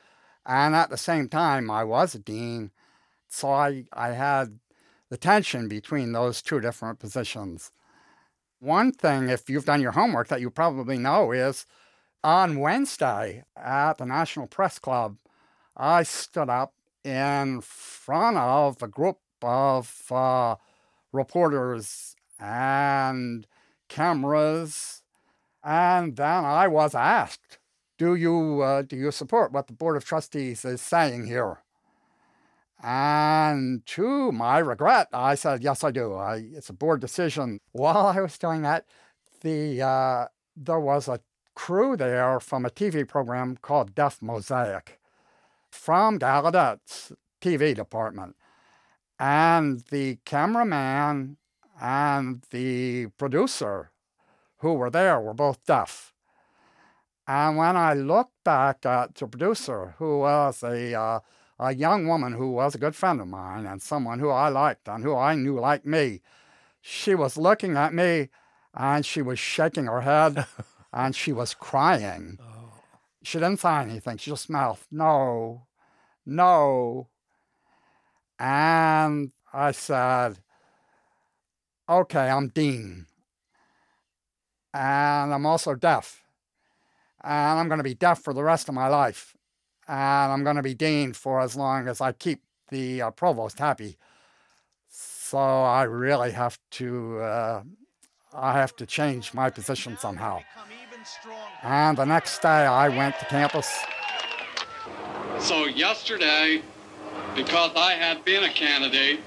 and 0.45 0.75
at 0.75 0.89
the 0.89 0.97
same 0.97 1.29
time, 1.29 1.71
I 1.71 1.83
was 1.83 2.15
a 2.15 2.19
dean, 2.19 2.71
so 3.29 3.51
I 3.51 3.85
I 3.93 4.09
had 4.11 4.59
the 5.09 5.17
tension 5.17 5.67
between 5.67 6.11
those 6.13 6.41
two 6.41 6.59
different 6.59 6.99
positions. 6.99 7.71
One 8.59 8.91
thing, 8.91 9.29
if 9.29 9.49
you've 9.49 9.65
done 9.65 9.81
your 9.81 9.91
homework, 9.91 10.27
that 10.29 10.41
you 10.41 10.49
probably 10.49 10.97
know 10.97 11.31
is 11.31 11.65
on 12.23 12.59
Wednesday 12.59 13.43
at 13.55 13.97
the 13.97 14.05
National 14.05 14.47
Press 14.47 14.79
Club, 14.79 15.17
I 15.75 16.03
stood 16.03 16.49
up 16.49 16.73
in 17.03 17.61
front 17.61 18.37
of 18.37 18.81
a 18.81 18.87
group 18.87 19.19
of 19.41 20.11
uh, 20.11 20.55
reporters 21.11 22.15
and 22.39 23.45
cameras, 23.89 25.03
and 25.63 26.15
then 26.15 26.45
I 26.45 26.67
was 26.67 26.95
asked, 26.95 27.59
"Do 27.97 28.15
you 28.15 28.61
uh, 28.61 28.81
do 28.83 28.95
you 28.95 29.11
support 29.11 29.51
what 29.51 29.67
the 29.67 29.73
Board 29.73 29.97
of 29.97 30.05
Trustees 30.05 30.65
is 30.65 30.81
saying 30.81 31.27
here?" 31.27 31.59
And 32.81 33.85
to 33.87 34.31
my 34.31 34.57
regret, 34.59 35.07
I 35.13 35.35
said, 35.35 35.63
"Yes, 35.63 35.83
I 35.83 35.91
do. 35.91 36.13
I, 36.15 36.37
it's 36.53 36.69
a 36.69 36.73
board 36.73 37.01
decision." 37.01 37.59
While 37.71 38.07
I 38.07 38.19
was 38.21 38.37
doing 38.37 38.61
that, 38.63 38.85
the 39.41 39.81
uh, 39.81 40.27
there 40.55 40.79
was 40.79 41.07
a 41.07 41.19
crew 41.55 41.95
there 41.95 42.39
from 42.39 42.65
a 42.65 42.69
TV 42.69 43.07
program 43.07 43.57
called 43.61 43.95
Deaf 43.95 44.21
Mosaic 44.21 44.99
from 45.69 46.19
Gallaudet's 46.19 47.11
TV 47.41 47.75
department. 47.75 48.35
And 49.19 49.83
the 49.89 50.17
cameraman 50.25 51.37
and 51.81 52.43
the 52.51 53.07
producer 53.17 53.91
who 54.57 54.73
were 54.73 54.89
there 54.89 55.19
were 55.19 55.33
both 55.33 55.65
deaf. 55.65 56.13
And 57.27 57.57
when 57.57 57.77
I 57.77 57.93
looked 57.93 58.43
back 58.43 58.85
at 58.85 59.15
the 59.15 59.27
producer, 59.27 59.95
who 59.97 60.19
was 60.19 60.63
a, 60.63 60.93
uh, 60.93 61.19
a 61.59 61.73
young 61.73 62.07
woman 62.07 62.33
who 62.33 62.51
was 62.51 62.75
a 62.75 62.79
good 62.79 62.95
friend 62.95 63.21
of 63.21 63.27
mine 63.27 63.65
and 63.65 63.81
someone 63.81 64.19
who 64.19 64.29
I 64.29 64.49
liked 64.49 64.87
and 64.87 65.03
who 65.03 65.15
I 65.15 65.35
knew 65.35 65.59
liked 65.59 65.85
me, 65.85 66.21
she 66.81 67.15
was 67.15 67.37
looking 67.37 67.77
at 67.77 67.93
me 67.93 68.29
and 68.73 69.05
she 69.05 69.21
was 69.21 69.39
shaking 69.39 69.85
her 69.85 70.01
head 70.01 70.45
and 70.93 71.15
she 71.15 71.33
was 71.33 71.55
crying. 71.55 72.37
She 73.23 73.39
didn't 73.39 73.59
say 73.61 73.77
anything. 73.77 74.17
She 74.17 74.31
just 74.31 74.49
mouthed, 74.49 74.85
no, 74.91 75.65
no. 76.25 77.07
And 78.37 79.31
I 79.51 79.71
said, 79.71 80.39
okay, 81.89 82.29
I'm 82.29 82.49
Dean. 82.49 83.07
And 84.73 85.33
I'm 85.33 85.45
also 85.45 85.75
deaf. 85.75 86.21
And 87.23 87.59
I'm 87.59 87.67
going 87.67 87.77
to 87.77 87.83
be 87.83 87.93
deaf 87.95 88.21
for 88.21 88.33
the 88.33 88.43
rest 88.43 88.67
of 88.67 88.75
my 88.75 88.87
life. 88.87 89.35
And 89.87 90.31
I'm 90.31 90.43
going 90.43 90.57
to 90.57 90.63
be 90.63 90.73
Dean 90.73 91.13
for 91.13 91.39
as 91.41 91.55
long 91.55 91.87
as 91.87 92.01
I 92.01 92.11
keep 92.11 92.41
the 92.69 93.01
uh, 93.01 93.11
provost 93.11 93.59
happy. 93.59 93.97
So 94.89 95.37
I 95.37 95.83
really 95.83 96.31
have 96.31 96.59
to, 96.71 97.19
uh, 97.19 97.63
I 98.33 98.53
have 98.53 98.75
to 98.77 98.85
change 98.85 99.33
my 99.33 99.49
position 99.49 99.97
somehow. 99.97 100.41
And 101.63 101.97
the 101.97 102.05
next 102.05 102.41
day 102.41 102.47
I 102.47 102.89
went 102.89 103.17
to 103.19 103.25
campus. 103.25 103.69
So 105.39 105.65
yesterday, 105.65 106.61
because 107.35 107.71
I 107.75 107.93
had 107.93 108.23
been 108.23 108.43
a 108.43 108.49
candidate 108.49 109.19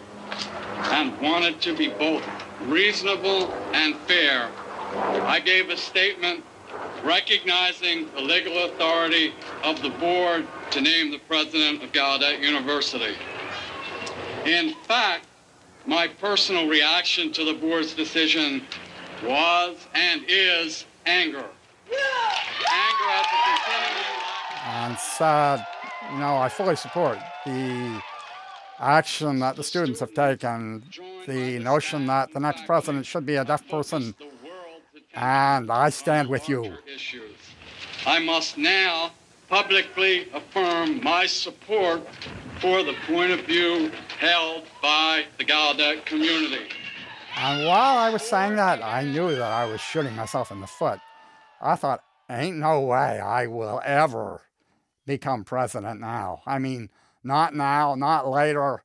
and 0.84 1.18
wanted 1.20 1.60
to 1.62 1.76
be 1.76 1.88
both 1.88 2.24
reasonable 2.62 3.52
and 3.72 3.96
fair, 3.96 4.48
I 4.94 5.40
gave 5.40 5.68
a 5.68 5.76
statement 5.76 6.44
recognizing 7.04 8.10
the 8.12 8.20
legal 8.20 8.64
authority 8.64 9.34
of 9.62 9.82
the 9.82 9.90
board 9.90 10.46
to 10.70 10.80
name 10.80 11.10
the 11.10 11.18
president 11.18 11.82
of 11.82 11.92
Gallaudet 11.92 12.40
University. 12.40 13.14
In 14.44 14.74
fact, 14.84 15.26
my 15.84 16.08
personal 16.08 16.68
reaction 16.68 17.32
to 17.32 17.44
the 17.44 17.54
board's 17.54 17.94
decision 17.94 18.62
was 19.22 19.76
and 19.94 20.24
is 20.28 20.86
anger. 21.04 21.44
Anger 21.90 23.10
at 23.10 23.26
the 23.32 23.38
continuing. 23.46 24.22
And 24.66 24.98
sad, 24.98 25.66
you 26.12 26.18
know, 26.18 26.36
I 26.36 26.48
fully 26.48 26.76
support 26.76 27.18
the 27.44 28.02
action 28.78 29.38
that 29.38 29.56
the 29.56 29.64
students 29.64 30.00
have 30.00 30.12
taken, 30.12 30.82
the 31.26 31.58
notion 31.58 32.06
that 32.06 32.32
the 32.32 32.40
next 32.40 32.66
president 32.66 33.06
should 33.06 33.24
be 33.24 33.36
a 33.36 33.44
deaf 33.44 33.66
person, 33.68 34.14
and 35.14 35.70
I 35.70 35.88
stand 35.90 36.28
with 36.28 36.48
you. 36.48 36.76
I 38.06 38.18
must 38.18 38.58
now 38.58 39.12
publicly 39.48 40.28
affirm 40.34 41.02
my 41.02 41.26
support 41.26 42.02
for 42.60 42.82
the 42.82 42.94
point 43.06 43.30
of 43.30 43.40
view 43.46 43.90
held 44.18 44.64
by 44.82 45.24
the 45.38 45.44
Gallaudet 45.44 46.04
community. 46.04 46.68
And 47.38 47.66
while 47.66 47.98
I 47.98 48.10
was 48.10 48.22
saying 48.22 48.56
that, 48.56 48.82
I 48.82 49.04
knew 49.04 49.30
that 49.30 49.52
I 49.52 49.66
was 49.66 49.80
shooting 49.80 50.14
myself 50.16 50.50
in 50.50 50.60
the 50.60 50.66
foot. 50.66 51.00
I 51.60 51.76
thought, 51.76 52.02
ain't 52.30 52.56
no 52.56 52.80
way 52.80 53.20
I 53.20 53.46
will 53.46 53.80
ever 53.84 54.42
become 55.06 55.44
president 55.44 56.00
now. 56.00 56.42
I 56.46 56.58
mean, 56.58 56.90
not 57.22 57.54
now, 57.54 57.94
not 57.94 58.28
later. 58.28 58.82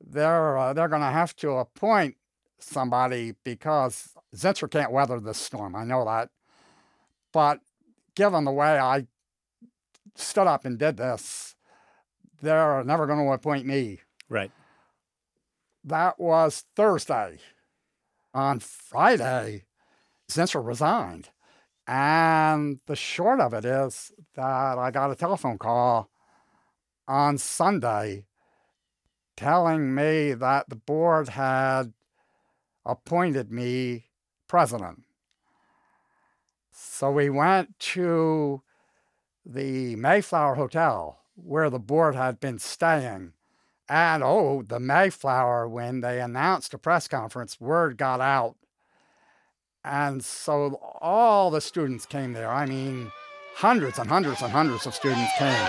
They're, 0.00 0.56
uh, 0.56 0.72
they're 0.72 0.88
going 0.88 1.02
to 1.02 1.08
have 1.08 1.34
to 1.36 1.50
appoint 1.52 2.16
somebody 2.58 3.34
because 3.44 4.10
Zinser 4.34 4.70
can't 4.70 4.92
weather 4.92 5.20
this 5.20 5.38
storm. 5.38 5.74
I 5.74 5.84
know 5.84 6.04
that. 6.04 6.30
But 7.32 7.60
given 8.14 8.44
the 8.44 8.52
way 8.52 8.78
I 8.78 9.06
stood 10.14 10.46
up 10.46 10.64
and 10.64 10.78
did 10.78 10.96
this, 10.96 11.54
they're 12.40 12.84
never 12.84 13.06
going 13.06 13.24
to 13.24 13.32
appoint 13.32 13.66
me. 13.66 14.00
Right. 14.28 14.50
That 15.84 16.18
was 16.18 16.64
Thursday. 16.74 17.38
On 18.34 18.60
Friday, 18.60 19.64
Zinser 20.30 20.64
resigned. 20.64 21.30
And 21.86 22.80
the 22.86 22.96
short 22.96 23.40
of 23.40 23.54
it 23.54 23.64
is 23.64 24.12
that 24.34 24.78
I 24.78 24.90
got 24.90 25.10
a 25.10 25.14
telephone 25.14 25.58
call 25.58 26.10
on 27.06 27.38
Sunday 27.38 28.26
telling 29.36 29.94
me 29.94 30.32
that 30.34 30.68
the 30.68 30.76
board 30.76 31.28
had 31.30 31.92
appointed 32.84 33.52
me 33.52 34.06
president. 34.48 35.02
So 36.72 37.10
we 37.10 37.30
went 37.30 37.78
to 37.78 38.62
the 39.44 39.96
Mayflower 39.96 40.54
Hotel 40.56 41.18
where 41.36 41.70
the 41.70 41.78
board 41.78 42.14
had 42.14 42.40
been 42.40 42.58
staying. 42.58 43.32
And 43.88 44.22
oh, 44.22 44.62
the 44.66 44.80
Mayflower, 44.80 45.68
when 45.68 46.00
they 46.00 46.20
announced 46.20 46.74
a 46.74 46.78
press 46.78 47.06
conference, 47.06 47.60
word 47.60 47.96
got 47.96 48.20
out. 48.20 48.56
And 49.86 50.22
so 50.24 50.80
all 51.00 51.48
the 51.52 51.60
students 51.60 52.06
came 52.06 52.32
there. 52.32 52.50
I 52.50 52.66
mean, 52.66 53.12
hundreds 53.54 54.00
and 54.00 54.08
hundreds 54.08 54.42
and 54.42 54.50
hundreds 54.50 54.84
of 54.84 54.96
students 54.96 55.30
came. 55.38 55.68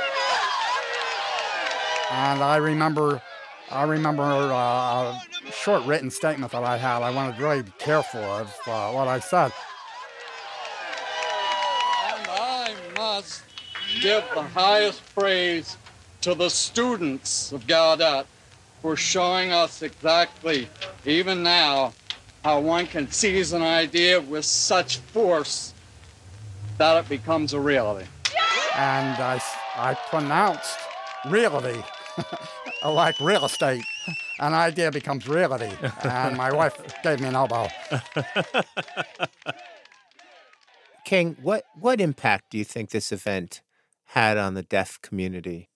And 2.10 2.42
I 2.42 2.58
remember, 2.58 3.22
I 3.70 3.84
remember 3.84 4.24
uh, 4.24 5.14
a 5.14 5.22
short 5.52 5.86
written 5.86 6.10
statement 6.10 6.52
that 6.52 6.64
I 6.64 6.78
had. 6.78 7.04
I 7.04 7.12
wanted 7.12 7.38
to 7.38 7.44
really 7.44 7.62
be 7.62 7.72
careful 7.78 8.22
of 8.22 8.48
uh, 8.66 8.92
what 8.92 9.08
I 9.08 9.20
said. 9.20 9.52
And 12.10 12.28
I 12.28 12.74
must 12.96 13.44
give 14.02 14.24
the 14.34 14.42
highest 14.42 15.04
praise 15.14 15.78
to 16.22 16.34
the 16.34 16.50
students 16.50 17.52
of 17.52 17.68
Gallaudet 17.68 18.26
for 18.82 18.96
showing 18.96 19.52
us 19.52 19.84
exactly, 19.84 20.70
even 21.06 21.44
now, 21.44 21.94
how 22.44 22.60
one 22.60 22.88
can 22.88 23.10
seize 23.12 23.54
an 23.54 23.62
idea 23.62 24.20
with 24.22 24.46
such 24.46 24.98
force 24.98 25.74
that 26.78 26.98
it 27.04 27.10
becomes 27.10 27.54
a 27.54 27.60
reality. 27.60 28.08
And 28.76 29.22
I, 29.22 29.42
I 29.76 29.96
pronounced 30.10 30.78
reality, 31.28 31.82
like 32.86 33.20
real 33.20 33.46
estate. 33.46 33.84
An 34.40 34.54
idea 34.54 34.92
becomes 34.92 35.28
reality. 35.28 35.72
And 36.04 36.38
my 36.38 36.54
wife 36.54 36.80
gave 37.04 37.20
me 37.20 37.28
an 37.28 37.36
elbow. 37.36 37.68
King, 41.06 41.38
what, 41.42 41.64
what 41.80 42.00
impact 42.00 42.52
do 42.52 42.58
you 42.58 42.66
think 42.66 42.92
this 42.92 43.12
event 43.12 43.62
had 44.12 44.38
on 44.38 44.54
the 44.54 44.62
deaf 44.62 45.02
community? 45.02 45.70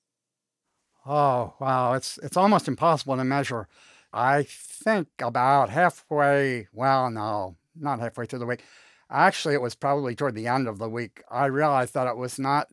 Oh, 1.05 1.55
wow. 1.59 1.93
It's, 1.93 2.19
it's 2.21 2.37
almost 2.37 2.67
impossible 2.67 3.17
to 3.17 3.23
measure. 3.23 3.67
I 4.13 4.43
think 4.43 5.07
about 5.19 5.69
halfway, 5.69 6.67
well, 6.73 7.09
no, 7.09 7.55
not 7.75 7.99
halfway 7.99 8.25
through 8.25 8.39
the 8.39 8.45
week. 8.45 8.63
Actually, 9.09 9.53
it 9.53 9.61
was 9.61 9.75
probably 9.75 10.15
toward 10.15 10.35
the 10.35 10.47
end 10.47 10.67
of 10.67 10.77
the 10.77 10.89
week. 10.89 11.23
I 11.29 11.45
realized 11.45 11.93
that 11.93 12.07
it 12.07 12.17
was 12.17 12.37
not 12.39 12.67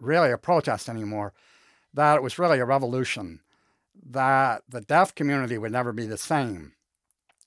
really 0.00 0.30
a 0.30 0.38
protest 0.38 0.88
anymore, 0.88 1.32
that 1.92 2.16
it 2.16 2.22
was 2.22 2.38
really 2.38 2.58
a 2.58 2.64
revolution, 2.64 3.40
that 4.08 4.62
the 4.68 4.80
deaf 4.80 5.14
community 5.14 5.58
would 5.58 5.72
never 5.72 5.92
be 5.92 6.06
the 6.06 6.16
same, 6.16 6.72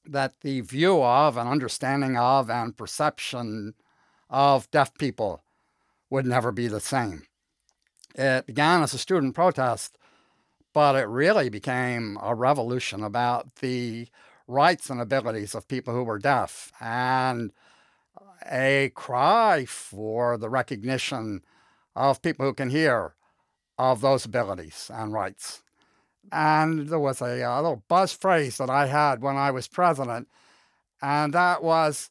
that 0.05 0.41
the 0.41 0.61
view 0.61 1.01
of 1.01 1.37
and 1.37 1.49
understanding 1.49 2.17
of 2.17 2.49
and 2.49 2.77
perception 2.77 3.73
of 4.29 4.69
deaf 4.71 4.93
people 4.97 5.41
would 6.09 6.25
never 6.25 6.51
be 6.51 6.67
the 6.67 6.79
same. 6.79 7.23
It 8.15 8.45
began 8.45 8.83
as 8.83 8.93
a 8.93 8.97
student 8.99 9.33
protest, 9.35 9.97
but 10.73 10.95
it 10.95 11.07
really 11.07 11.49
became 11.49 12.17
a 12.21 12.35
revolution 12.35 13.03
about 13.03 13.55
the 13.57 14.07
rights 14.47 14.89
and 14.89 14.99
abilities 14.99 15.55
of 15.55 15.67
people 15.67 15.93
who 15.93 16.03
were 16.03 16.19
deaf 16.19 16.71
and 16.81 17.51
a 18.51 18.91
cry 18.95 19.65
for 19.65 20.37
the 20.37 20.49
recognition 20.49 21.41
of 21.95 22.21
people 22.21 22.45
who 22.45 22.53
can 22.53 22.69
hear 22.69 23.13
of 23.77 24.01
those 24.01 24.25
abilities 24.25 24.91
and 24.93 25.13
rights. 25.13 25.63
And 26.31 26.89
there 26.89 26.99
was 26.99 27.21
a, 27.21 27.41
a 27.41 27.61
little 27.61 27.83
buzz 27.87 28.13
phrase 28.13 28.57
that 28.57 28.69
I 28.69 28.87
had 28.87 29.21
when 29.21 29.37
I 29.37 29.51
was 29.51 29.67
president, 29.67 30.27
and 31.01 31.33
that 31.33 31.63
was 31.63 32.09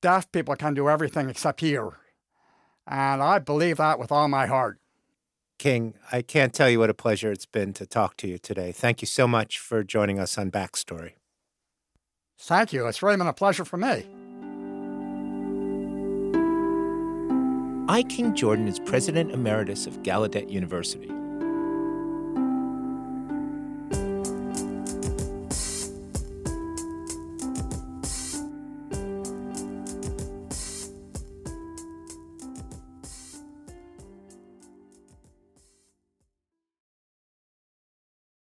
deaf 0.00 0.30
people 0.32 0.54
can 0.56 0.74
do 0.74 0.88
everything 0.88 1.28
except 1.28 1.60
hear. 1.60 1.98
And 2.86 3.22
I 3.22 3.38
believe 3.38 3.78
that 3.78 3.98
with 3.98 4.12
all 4.12 4.28
my 4.28 4.46
heart. 4.46 4.78
King, 5.58 5.94
I 6.12 6.22
can't 6.22 6.54
tell 6.54 6.70
you 6.70 6.78
what 6.78 6.88
a 6.88 6.94
pleasure 6.94 7.32
it's 7.32 7.46
been 7.46 7.72
to 7.74 7.86
talk 7.86 8.16
to 8.18 8.28
you 8.28 8.38
today. 8.38 8.70
Thank 8.70 9.02
you 9.02 9.06
so 9.06 9.26
much 9.26 9.58
for 9.58 9.82
joining 9.82 10.20
us 10.20 10.38
on 10.38 10.52
Backstory. 10.52 11.12
Thank 12.38 12.72
you. 12.72 12.86
It's 12.86 13.02
really 13.02 13.16
been 13.16 13.26
a 13.26 13.32
pleasure 13.32 13.64
for 13.64 13.76
me. 13.76 14.06
I. 17.88 18.04
King 18.04 18.34
Jordan 18.34 18.68
is 18.68 18.78
President 18.78 19.32
Emeritus 19.32 19.86
of 19.86 20.02
Gallaudet 20.02 20.50
University. 20.50 21.10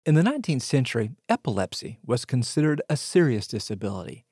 In 0.06 0.16
the 0.16 0.22
19th 0.22 0.64
century, 0.64 1.12
epilepsy 1.30 1.98
was 2.06 2.26
considered 2.26 2.82
a 2.90 2.98
serious 2.98 3.48
disability, 3.48 4.26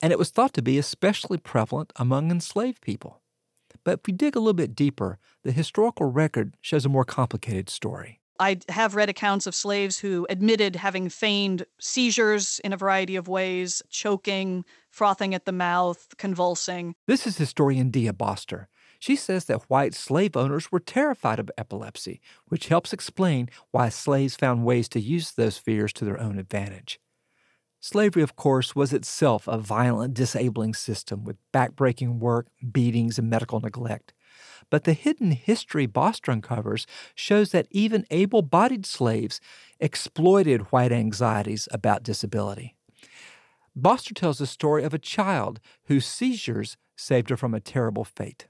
and 0.00 0.10
it 0.10 0.18
was 0.18 0.30
thought 0.30 0.54
to 0.54 0.62
be 0.62 0.78
especially 0.78 1.36
prevalent 1.36 1.92
among 1.96 2.30
enslaved 2.30 2.80
people. 2.80 3.20
But 3.84 3.98
if 3.98 4.06
we 4.06 4.14
dig 4.14 4.36
a 4.36 4.38
little 4.38 4.54
bit 4.54 4.74
deeper, 4.74 5.18
the 5.44 5.52
historical 5.52 6.06
record 6.06 6.56
shows 6.62 6.86
a 6.86 6.88
more 6.88 7.04
complicated 7.04 7.68
story. 7.68 8.20
I 8.40 8.60
have 8.70 8.94
read 8.94 9.10
accounts 9.10 9.46
of 9.46 9.54
slaves 9.54 9.98
who 9.98 10.26
admitted 10.30 10.76
having 10.76 11.10
feigned 11.10 11.66
seizures 11.78 12.58
in 12.64 12.72
a 12.72 12.78
variety 12.78 13.16
of 13.16 13.28
ways, 13.28 13.82
choking, 13.90 14.64
frothing 14.90 15.34
at 15.34 15.44
the 15.44 15.52
mouth, 15.52 16.08
convulsing. 16.16 16.94
This 17.06 17.26
is 17.26 17.36
historian 17.36 17.90
Dea 17.90 18.12
Boster. 18.12 18.68
She 18.98 19.14
says 19.14 19.44
that 19.44 19.70
white 19.70 19.94
slave 19.94 20.36
owners 20.36 20.72
were 20.72 20.80
terrified 20.80 21.38
of 21.38 21.50
epilepsy, 21.56 22.20
which 22.48 22.68
helps 22.68 22.92
explain 22.92 23.48
why 23.70 23.88
slaves 23.88 24.36
found 24.36 24.64
ways 24.64 24.88
to 24.90 25.00
use 25.00 25.30
those 25.30 25.56
fears 25.56 25.92
to 25.94 26.04
their 26.04 26.20
own 26.20 26.38
advantage. 26.38 26.98
Slavery, 27.80 28.24
of 28.24 28.34
course, 28.34 28.74
was 28.74 28.92
itself 28.92 29.46
a 29.46 29.56
violent, 29.56 30.14
disabling 30.14 30.74
system 30.74 31.22
with 31.22 31.36
backbreaking 31.54 32.18
work, 32.18 32.48
beatings, 32.72 33.20
and 33.20 33.30
medical 33.30 33.60
neglect. 33.60 34.14
But 34.68 34.82
the 34.82 34.94
hidden 34.94 35.30
history 35.30 35.86
Boster 35.86 36.32
uncovers 36.32 36.86
shows 37.14 37.52
that 37.52 37.68
even 37.70 38.04
able 38.10 38.42
bodied 38.42 38.84
slaves 38.84 39.40
exploited 39.78 40.72
white 40.72 40.90
anxieties 40.90 41.68
about 41.70 42.02
disability. 42.02 42.74
Boster 43.76 44.12
tells 44.12 44.38
the 44.38 44.46
story 44.46 44.82
of 44.82 44.92
a 44.92 44.98
child 44.98 45.60
whose 45.84 46.04
seizures 46.04 46.76
saved 46.96 47.30
her 47.30 47.36
from 47.36 47.54
a 47.54 47.60
terrible 47.60 48.04
fate. 48.04 48.48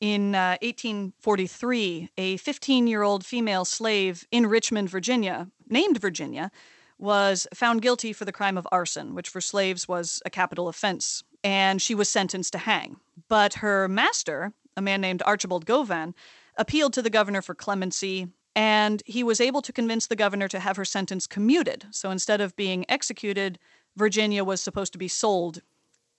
In 0.00 0.34
uh, 0.34 0.58
1843, 0.62 2.10
a 2.18 2.36
15 2.36 2.86
year 2.86 3.02
old 3.02 3.24
female 3.24 3.64
slave 3.64 4.26
in 4.30 4.46
Richmond, 4.46 4.90
Virginia, 4.90 5.48
named 5.68 6.00
Virginia, 6.00 6.50
was 6.98 7.46
found 7.54 7.82
guilty 7.82 8.12
for 8.12 8.24
the 8.24 8.32
crime 8.32 8.56
of 8.56 8.68
arson, 8.70 9.14
which 9.14 9.28
for 9.28 9.40
slaves 9.40 9.88
was 9.88 10.22
a 10.24 10.30
capital 10.30 10.68
offense, 10.68 11.22
and 11.42 11.80
she 11.80 11.94
was 11.94 12.08
sentenced 12.08 12.52
to 12.52 12.58
hang. 12.58 12.96
But 13.28 13.54
her 13.54 13.88
master, 13.88 14.52
a 14.76 14.82
man 14.82 15.00
named 15.00 15.22
Archibald 15.24 15.66
Govan, 15.66 16.14
appealed 16.56 16.92
to 16.94 17.02
the 17.02 17.10
governor 17.10 17.42
for 17.42 17.54
clemency, 17.54 18.28
and 18.54 19.02
he 19.06 19.24
was 19.24 19.40
able 19.40 19.62
to 19.62 19.72
convince 19.72 20.06
the 20.06 20.16
governor 20.16 20.48
to 20.48 20.60
have 20.60 20.76
her 20.76 20.84
sentence 20.84 21.26
commuted. 21.26 21.86
So 21.90 22.10
instead 22.10 22.40
of 22.40 22.56
being 22.56 22.84
executed, 22.88 23.58
Virginia 23.96 24.44
was 24.44 24.60
supposed 24.60 24.92
to 24.92 24.98
be 24.98 25.08
sold. 25.08 25.62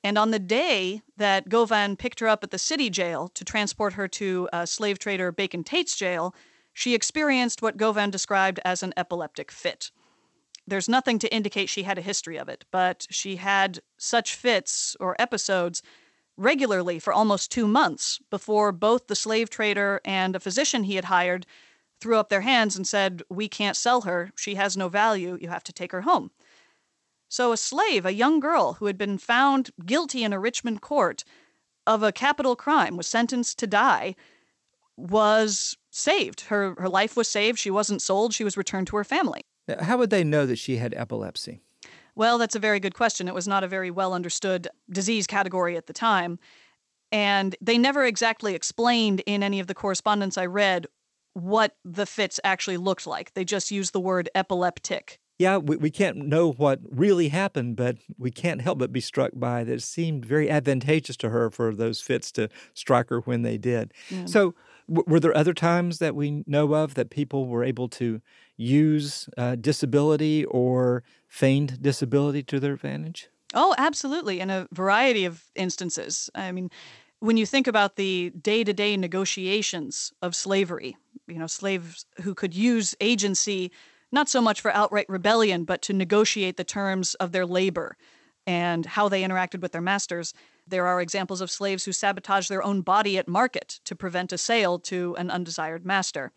And 0.05 0.19
on 0.19 0.29
the 0.29 0.37
day 0.37 1.01
that 1.17 1.49
Govan 1.49 1.97
picked 1.97 2.19
her 2.19 2.27
up 2.27 2.43
at 2.43 2.51
the 2.51 2.59
city 2.59 2.91
jail 2.91 3.27
to 3.29 3.43
transport 3.43 3.93
her 3.93 4.07
to 4.09 4.47
uh, 4.53 4.67
slave 4.67 4.99
trader 4.99 5.31
Bacon 5.31 5.63
Tate's 5.63 5.97
jail, 5.97 6.35
she 6.73 6.93
experienced 6.93 7.63
what 7.63 7.75
Govan 7.75 8.11
described 8.11 8.59
as 8.63 8.83
an 8.83 8.93
epileptic 8.95 9.51
fit. 9.51 9.89
There's 10.67 10.87
nothing 10.87 11.17
to 11.17 11.33
indicate 11.33 11.69
she 11.69 11.81
had 11.81 11.97
a 11.97 12.03
history 12.03 12.37
of 12.37 12.47
it, 12.47 12.65
but 12.69 13.07
she 13.09 13.37
had 13.37 13.79
such 13.97 14.35
fits 14.35 14.95
or 14.99 15.15
episodes 15.17 15.81
regularly 16.37 16.99
for 16.99 17.11
almost 17.11 17.51
two 17.51 17.67
months 17.67 18.19
before 18.29 18.71
both 18.71 19.07
the 19.07 19.15
slave 19.15 19.49
trader 19.49 20.01
and 20.05 20.35
a 20.35 20.39
physician 20.39 20.83
he 20.83 20.97
had 20.97 21.05
hired 21.05 21.47
threw 21.99 22.17
up 22.19 22.29
their 22.29 22.41
hands 22.41 22.75
and 22.75 22.87
said, 22.87 23.23
We 23.27 23.49
can't 23.49 23.75
sell 23.75 24.01
her. 24.01 24.31
She 24.35 24.53
has 24.53 24.77
no 24.77 24.87
value. 24.87 25.39
You 25.41 25.49
have 25.49 25.63
to 25.63 25.73
take 25.73 25.93
her 25.93 26.01
home. 26.01 26.29
So, 27.27 27.51
a 27.51 27.57
slave, 27.57 28.05
a 28.05 28.13
young 28.13 28.39
girl 28.39 28.73
who 28.73 28.85
had 28.85 28.97
been 28.97 29.17
found 29.17 29.71
guilty 29.85 30.23
in 30.23 30.33
a 30.33 30.39
Richmond 30.39 30.81
court 30.81 31.23
of 31.87 32.03
a 32.03 32.11
capital 32.11 32.55
crime, 32.55 32.97
was 32.97 33.07
sentenced 33.07 33.59
to 33.59 33.67
die, 33.67 34.15
was 34.97 35.77
saved. 35.91 36.41
Her, 36.41 36.75
her 36.77 36.89
life 36.89 37.15
was 37.17 37.27
saved. 37.27 37.59
She 37.59 37.71
wasn't 37.71 38.01
sold. 38.01 38.33
She 38.33 38.43
was 38.43 38.57
returned 38.57 38.87
to 38.87 38.97
her 38.97 39.03
family. 39.03 39.41
How 39.79 39.97
would 39.97 40.09
they 40.09 40.23
know 40.23 40.45
that 40.45 40.57
she 40.57 40.77
had 40.77 40.93
epilepsy? 40.95 41.61
Well, 42.15 42.37
that's 42.37 42.55
a 42.55 42.59
very 42.59 42.79
good 42.79 42.93
question. 42.93 43.27
It 43.27 43.33
was 43.33 43.47
not 43.47 43.63
a 43.63 43.67
very 43.67 43.91
well 43.91 44.13
understood 44.13 44.67
disease 44.89 45.27
category 45.27 45.75
at 45.75 45.87
the 45.87 45.93
time. 45.93 46.39
And 47.11 47.55
they 47.61 47.77
never 47.77 48.05
exactly 48.05 48.55
explained 48.55 49.21
in 49.25 49.43
any 49.43 49.59
of 49.59 49.67
the 49.67 49.73
correspondence 49.73 50.37
I 50.37 50.45
read 50.45 50.87
what 51.33 51.75
the 51.83 52.05
fits 52.05 52.39
actually 52.43 52.77
looked 52.77 53.05
like. 53.05 53.33
They 53.33 53.43
just 53.43 53.69
used 53.71 53.93
the 53.93 53.99
word 53.99 54.29
epileptic. 54.35 55.19
Yeah, 55.37 55.57
we, 55.57 55.75
we 55.75 55.91
can't 55.91 56.17
know 56.17 56.51
what 56.53 56.79
really 56.89 57.27
happened, 57.27 57.75
but 57.75 57.97
we 58.17 58.31
can't 58.31 58.61
help 58.61 58.79
but 58.79 58.93
be 58.93 59.01
struck 59.01 59.31
by 59.35 59.65
that 59.65 59.73
it 59.73 59.81
seemed 59.81 60.25
very 60.25 60.49
advantageous 60.49 61.17
to 61.17 61.29
her 61.29 61.49
for 61.49 61.75
those 61.75 61.99
fits 62.01 62.31
to 62.33 62.47
strike 62.73 63.09
her 63.09 63.19
when 63.21 63.41
they 63.41 63.57
did. 63.57 63.93
Yeah. 64.09 64.29
So, 64.29 64.55
w- 64.87 65.03
were 65.07 65.19
there 65.19 65.35
other 65.35 65.53
times 65.53 65.99
that 65.99 66.15
we 66.15 66.43
know 66.47 66.73
of 66.73 66.93
that 66.95 67.09
people 67.09 67.47
were 67.47 67.65
able 67.65 67.89
to 67.89 68.21
use 68.55 69.27
uh, 69.37 69.55
disability 69.55 70.45
or 70.45 71.03
feigned 71.27 71.81
disability 71.81 72.41
to 72.43 72.59
their 72.61 72.73
advantage? 72.73 73.29
Oh, 73.53 73.75
absolutely. 73.77 74.39
In 74.39 74.49
a 74.49 74.67
variety 74.71 75.25
of 75.25 75.45
instances. 75.55 76.29
I 76.35 76.51
mean, 76.51 76.69
when 77.19 77.37
you 77.37 77.45
think 77.45 77.67
about 77.67 77.95
the 77.95 78.31
day 78.31 78.63
to 78.63 78.73
day 78.73 78.97
negotiations 78.97 80.11
of 80.21 80.35
slavery, 80.35 80.97
you 81.27 81.35
know, 81.39 81.47
slaves 81.47 82.05
who 82.21 82.35
could 82.35 82.53
use 82.53 82.95
agency 82.99 83.71
not 84.11 84.29
so 84.29 84.41
much 84.41 84.61
for 84.61 84.71
outright 84.71 85.07
rebellion, 85.09 85.63
but 85.63 85.81
to 85.83 85.93
negotiate 85.93 86.57
the 86.57 86.63
terms 86.63 87.15
of 87.15 87.31
their 87.31 87.45
labor 87.45 87.97
and 88.47 88.85
how 88.85 89.09
they 89.09 89.23
interacted 89.23 89.61
with 89.61 89.71
their 89.71 89.81
masters. 89.81 90.33
There 90.67 90.87
are 90.87 91.01
examples 91.01 91.41
of 91.41 91.51
slaves 91.51 91.85
who 91.85 91.91
sabotage 91.91 92.47
their 92.47 92.63
own 92.63 92.81
body 92.81 93.17
at 93.17 93.27
market 93.27 93.79
to 93.85 93.95
prevent 93.95 94.31
a 94.31 94.37
sale 94.37 94.79
to 94.79 95.15
an 95.17 95.29
undesired 95.29 95.85
master. 95.85 96.31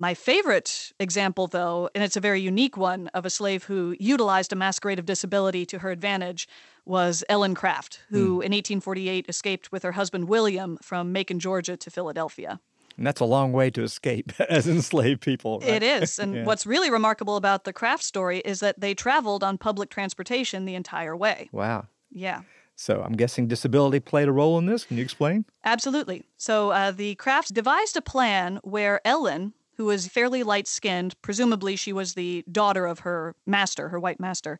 My 0.00 0.14
favorite 0.14 0.92
example, 0.98 1.46
though, 1.46 1.90
and 1.94 2.02
it's 2.02 2.16
a 2.16 2.20
very 2.20 2.40
unique 2.40 2.78
one, 2.78 3.08
of 3.08 3.26
a 3.26 3.30
slave 3.30 3.64
who 3.64 3.94
utilized 4.00 4.50
a 4.50 4.56
masquerade 4.56 4.98
of 4.98 5.04
disability 5.04 5.66
to 5.66 5.80
her 5.80 5.90
advantage 5.90 6.48
was 6.86 7.22
Ellen 7.28 7.54
Craft, 7.54 8.00
who 8.08 8.38
mm. 8.38 8.44
in 8.44 8.52
1848 8.52 9.26
escaped 9.28 9.70
with 9.70 9.82
her 9.82 9.92
husband 9.92 10.26
William 10.26 10.78
from 10.80 11.12
Macon, 11.12 11.38
Georgia 11.38 11.76
to 11.76 11.90
Philadelphia. 11.90 12.60
And 13.00 13.06
that's 13.06 13.20
a 13.20 13.24
long 13.24 13.52
way 13.52 13.70
to 13.70 13.82
escape 13.82 14.30
as 14.50 14.68
enslaved 14.68 15.22
people. 15.22 15.60
Right? 15.60 15.70
It 15.70 15.82
is. 15.82 16.18
And 16.18 16.34
yeah. 16.34 16.44
what's 16.44 16.66
really 16.66 16.90
remarkable 16.90 17.36
about 17.36 17.64
the 17.64 17.72
Craft 17.72 18.04
story 18.04 18.40
is 18.40 18.60
that 18.60 18.78
they 18.78 18.92
traveled 18.92 19.42
on 19.42 19.56
public 19.56 19.88
transportation 19.88 20.66
the 20.66 20.74
entire 20.74 21.16
way. 21.16 21.48
Wow. 21.50 21.86
Yeah. 22.12 22.42
So 22.76 23.02
I'm 23.02 23.14
guessing 23.14 23.48
disability 23.48 24.00
played 24.00 24.28
a 24.28 24.32
role 24.32 24.58
in 24.58 24.66
this. 24.66 24.84
Can 24.84 24.98
you 24.98 25.02
explain? 25.02 25.46
Absolutely. 25.64 26.24
So 26.36 26.72
uh, 26.72 26.90
the 26.90 27.14
Crafts 27.14 27.48
devised 27.48 27.96
a 27.96 28.02
plan 28.02 28.60
where 28.64 29.00
Ellen, 29.06 29.54
who 29.78 29.86
was 29.86 30.06
fairly 30.06 30.42
light 30.42 30.68
skinned. 30.68 31.14
Presumably, 31.22 31.76
she 31.76 31.94
was 31.94 32.12
the 32.12 32.44
daughter 32.52 32.84
of 32.84 32.98
her 32.98 33.34
master, 33.46 33.88
her 33.88 33.98
white 33.98 34.20
master. 34.20 34.58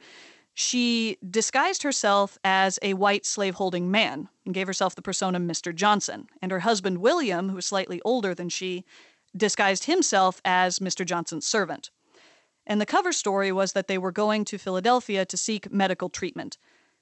She 0.54 1.16
disguised 1.28 1.82
herself 1.82 2.38
as 2.44 2.78
a 2.82 2.94
white 2.94 3.24
slaveholding 3.24 3.90
man 3.90 4.28
and 4.44 4.54
gave 4.54 4.66
herself 4.66 4.94
the 4.94 5.02
persona 5.02 5.38
Mr. 5.38 5.74
Johnson. 5.74 6.26
And 6.42 6.52
her 6.52 6.60
husband, 6.60 6.98
William, 6.98 7.48
who 7.48 7.56
was 7.56 7.66
slightly 7.66 8.00
older 8.04 8.34
than 8.34 8.48
she, 8.48 8.84
disguised 9.36 9.84
himself 9.84 10.40
as 10.44 10.78
Mr. 10.80 11.06
Johnson's 11.06 11.46
servant. 11.46 11.90
And 12.66 12.80
the 12.80 12.86
cover 12.86 13.12
story 13.12 13.52
was 13.52 13.72
that 13.72 13.88
they 13.88 13.98
were 13.98 14.12
going 14.12 14.44
to 14.46 14.58
Philadelphia 14.58 15.24
to 15.24 15.36
seek 15.36 15.72
medical 15.72 16.08
treatment. 16.08 16.58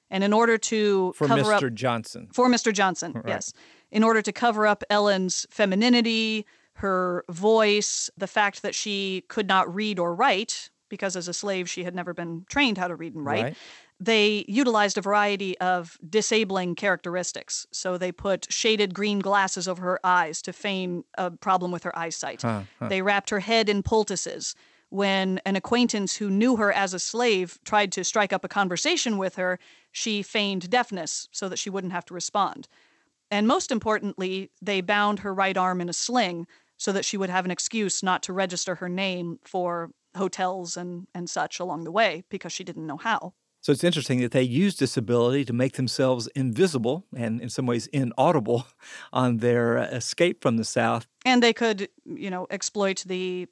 And 0.09 0.23
in 0.23 0.33
order 0.33 0.57
to 0.57 1.13
for 1.15 1.27
cover 1.27 1.43
Mr. 1.43 1.67
up 1.67 1.73
Johnson. 1.73 2.29
For 2.33 2.47
Mr. 2.47 2.73
Johnson, 2.73 3.13
right. 3.13 3.27
yes. 3.27 3.53
In 3.91 4.03
order 4.03 4.21
to 4.21 4.31
cover 4.31 4.65
up 4.65 4.83
Ellen's 4.89 5.45
femininity, 5.49 6.45
her 6.73 7.25
voice, 7.29 8.09
the 8.17 8.27
fact 8.27 8.61
that 8.61 8.73
she 8.73 9.23
could 9.27 9.47
not 9.47 9.73
read 9.73 9.99
or 9.99 10.15
write, 10.15 10.69
because 10.89 11.15
as 11.15 11.27
a 11.27 11.33
slave 11.33 11.69
she 11.69 11.83
had 11.83 11.95
never 11.95 12.13
been 12.13 12.45
trained 12.49 12.77
how 12.77 12.87
to 12.87 12.95
read 12.95 13.15
and 13.15 13.25
write. 13.25 13.43
Right. 13.43 13.57
They 13.99 14.45
utilized 14.47 14.97
a 14.97 15.01
variety 15.01 15.57
of 15.59 15.97
disabling 16.07 16.75
characteristics. 16.75 17.67
So 17.71 17.97
they 17.97 18.11
put 18.11 18.51
shaded 18.51 18.93
green 18.93 19.19
glasses 19.19 19.67
over 19.67 19.81
her 19.81 19.99
eyes 20.03 20.41
to 20.43 20.53
feign 20.53 21.03
a 21.17 21.31
problem 21.31 21.71
with 21.71 21.83
her 21.83 21.97
eyesight. 21.97 22.41
Huh, 22.41 22.61
huh. 22.79 22.87
They 22.87 23.01
wrapped 23.01 23.29
her 23.29 23.41
head 23.41 23.67
in 23.67 23.83
poultices. 23.83 24.55
When 24.89 25.39
an 25.45 25.55
acquaintance 25.55 26.15
who 26.15 26.29
knew 26.31 26.55
her 26.55 26.71
as 26.71 26.93
a 26.93 26.99
slave 26.99 27.59
tried 27.63 27.91
to 27.91 28.03
strike 28.03 28.33
up 28.33 28.43
a 28.43 28.47
conversation 28.47 29.17
with 29.17 29.35
her, 29.35 29.59
she 29.91 30.23
feigned 30.23 30.69
deafness 30.69 31.27
so 31.31 31.47
that 31.49 31.59
she 31.59 31.69
wouldn't 31.69 31.93
have 31.93 32.05
to 32.05 32.13
respond. 32.13 32.67
And 33.29 33.47
most 33.47 33.71
importantly, 33.71 34.49
they 34.61 34.81
bound 34.81 35.19
her 35.19 35.33
right 35.33 35.55
arm 35.55 35.81
in 35.81 35.89
a 35.89 35.93
sling 35.93 36.47
so 36.77 36.91
that 36.93 37.05
she 37.05 37.17
would 37.17 37.29
have 37.29 37.45
an 37.45 37.51
excuse 37.51 38.01
not 38.01 38.23
to 38.23 38.33
register 38.33 38.75
her 38.75 38.89
name 38.89 39.39
for 39.43 39.91
hotels 40.15 40.77
and, 40.77 41.07
and 41.13 41.29
such 41.29 41.59
along 41.59 41.83
the 41.83 41.91
way 41.91 42.23
because 42.29 42.51
she 42.51 42.63
didn't 42.63 42.87
know 42.87 42.97
how. 42.97 43.33
So 43.61 43.73
it's 43.73 43.83
interesting 43.83 44.21
that 44.21 44.31
they 44.31 44.43
use 44.43 44.75
disability 44.75 45.43
to 45.45 45.53
make 45.53 45.73
themselves 45.73 46.27
invisible 46.27 47.05
and, 47.13 47.41
in 47.41 47.49
some 47.49 47.65
ways, 47.65 47.87
inaudible 47.87 48.65
on 49.13 49.37
their 49.37 49.77
uh, 49.77 49.83
escape 49.87 50.41
from 50.41 50.57
the 50.57 50.63
South. 50.63 51.07
And 51.25 51.43
they 51.43 51.53
could, 51.53 51.89
you 52.05 52.29
know, 52.29 52.47
exploit 52.49 53.03
the 53.05 53.47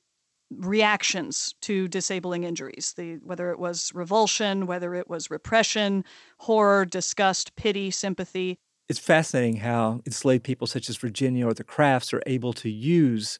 reactions 0.49 1.55
to 1.59 1.89
disabling 1.89 2.45
injuries, 2.45 2.93
the 2.95 3.15
whether 3.21 3.51
it 3.51 3.59
was 3.59 3.91
revulsion, 3.93 4.65
whether 4.65 4.95
it 4.95 5.09
was 5.09 5.29
repression, 5.29 6.05
horror, 6.37 6.85
disgust, 6.85 7.57
pity, 7.57 7.91
sympathy 7.91 8.59
it's 8.89 8.99
fascinating 8.99 9.57
how 9.57 10.01
enslaved 10.05 10.43
people 10.43 10.67
such 10.67 10.89
as 10.89 10.97
Virginia 10.97 11.45
or 11.45 11.53
the 11.53 11.63
Crafts 11.63 12.13
are 12.13 12.23
able 12.25 12.53
to 12.53 12.69
use 12.69 13.39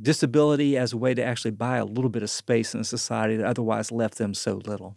disability 0.00 0.76
as 0.76 0.92
a 0.92 0.96
way 0.96 1.14
to 1.14 1.22
actually 1.22 1.50
buy 1.50 1.76
a 1.76 1.84
little 1.84 2.10
bit 2.10 2.22
of 2.22 2.30
space 2.30 2.74
in 2.74 2.80
a 2.80 2.84
society 2.84 3.36
that 3.36 3.46
otherwise 3.46 3.92
left 3.92 4.18
them 4.18 4.34
so 4.34 4.54
little. 4.54 4.96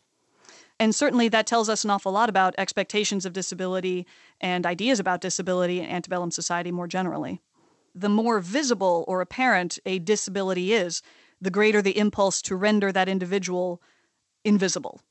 And 0.80 0.96
certainly 0.96 1.30
that 1.30 1.48
tells 1.48 1.70
us 1.70 1.84
an 1.84 1.90
awful 1.90 2.12
lot 2.12 2.30
about 2.30 2.56
expectations 2.58 3.26
of 3.26 3.34
disability 3.34 4.08
and 4.42 4.66
ideas 4.66 5.00
about 5.00 5.22
disability 5.22 5.80
in 5.80 5.86
antebellum 5.86 6.32
society 6.32 6.72
more 6.72 6.88
generally. 6.88 7.42
The 7.94 8.10
more 8.10 8.40
visible 8.40 9.06
or 9.08 9.22
apparent 9.22 9.78
a 9.86 10.00
disability 10.00 10.74
is, 10.74 11.02
the 11.40 11.52
greater 11.52 11.82
the 11.82 11.98
impulse 11.98 12.42
to 12.44 12.56
render 12.56 12.92
that 12.92 13.10
individual 13.10 13.82
invisible. 14.44 15.02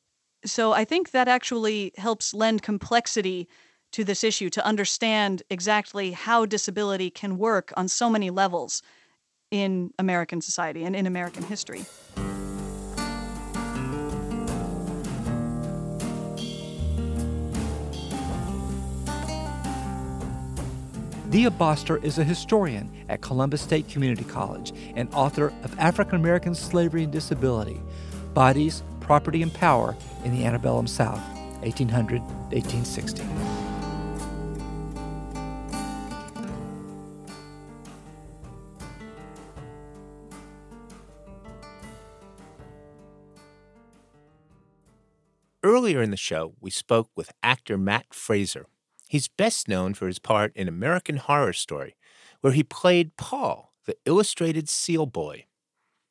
So 0.44 0.72
I 0.72 0.84
think 0.84 1.12
that 1.12 1.28
actually 1.28 1.92
helps 1.96 2.34
lend 2.34 2.62
complexity 2.62 3.48
to 3.92 4.02
this 4.04 4.24
issue 4.24 4.50
to 4.50 4.66
understand 4.66 5.42
exactly 5.50 6.12
how 6.12 6.46
disability 6.46 7.10
can 7.10 7.38
work 7.38 7.72
on 7.76 7.86
so 7.86 8.10
many 8.10 8.30
levels 8.30 8.82
in 9.52 9.92
American 9.98 10.40
society 10.40 10.82
and 10.84 10.96
in 10.96 11.06
American 11.06 11.44
history. 11.44 11.84
Dea 21.28 21.48
Boster 21.48 21.96
is 21.98 22.18
a 22.18 22.24
historian 22.24 22.90
at 23.08 23.22
Columbus 23.22 23.62
State 23.62 23.88
Community 23.88 24.24
College 24.24 24.72
and 24.96 25.08
author 25.14 25.46
of 25.64 25.78
African 25.78 26.16
American 26.16 26.54
Slavery 26.54 27.04
and 27.04 27.12
Disability 27.12 27.80
Bodies, 28.34 28.82
Property, 29.00 29.42
and 29.42 29.52
Power 29.52 29.96
in 30.24 30.36
the 30.36 30.44
Antebellum 30.44 30.86
South, 30.86 31.20
1800 31.62 32.20
1860. 32.20 33.51
Earlier 45.82 46.00
in 46.00 46.12
the 46.12 46.16
show, 46.16 46.54
we 46.60 46.70
spoke 46.70 47.10
with 47.16 47.32
actor 47.42 47.76
Matt 47.76 48.14
Fraser. 48.14 48.66
He's 49.08 49.26
best 49.26 49.66
known 49.66 49.94
for 49.94 50.06
his 50.06 50.20
part 50.20 50.52
in 50.54 50.68
American 50.68 51.16
Horror 51.16 51.52
Story, 51.52 51.96
where 52.40 52.52
he 52.52 52.62
played 52.62 53.16
Paul, 53.16 53.74
the 53.84 53.96
illustrated 54.04 54.68
seal 54.68 55.06
boy. 55.06 55.46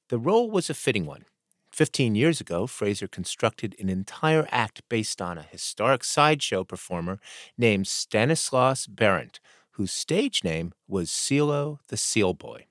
The 0.09 0.17
role 0.17 0.51
was 0.51 0.69
a 0.69 0.73
fitting 0.73 1.05
one. 1.05 1.23
Fifteen 1.71 2.15
years 2.15 2.41
ago, 2.41 2.67
Fraser 2.67 3.07
constructed 3.07 3.73
an 3.79 3.87
entire 3.87 4.45
act 4.51 4.81
based 4.89 5.21
on 5.21 5.37
a 5.37 5.43
historic 5.43 6.03
sideshow 6.03 6.65
performer 6.65 7.21
named 7.57 7.87
Stanislaus 7.87 8.87
Berent, 8.87 9.39
whose 9.75 9.93
stage 9.93 10.43
name 10.43 10.73
was 10.85 11.09
Sealo 11.09 11.77
the 11.87 11.95
Seal 11.95 12.33
Boy. 12.33 12.65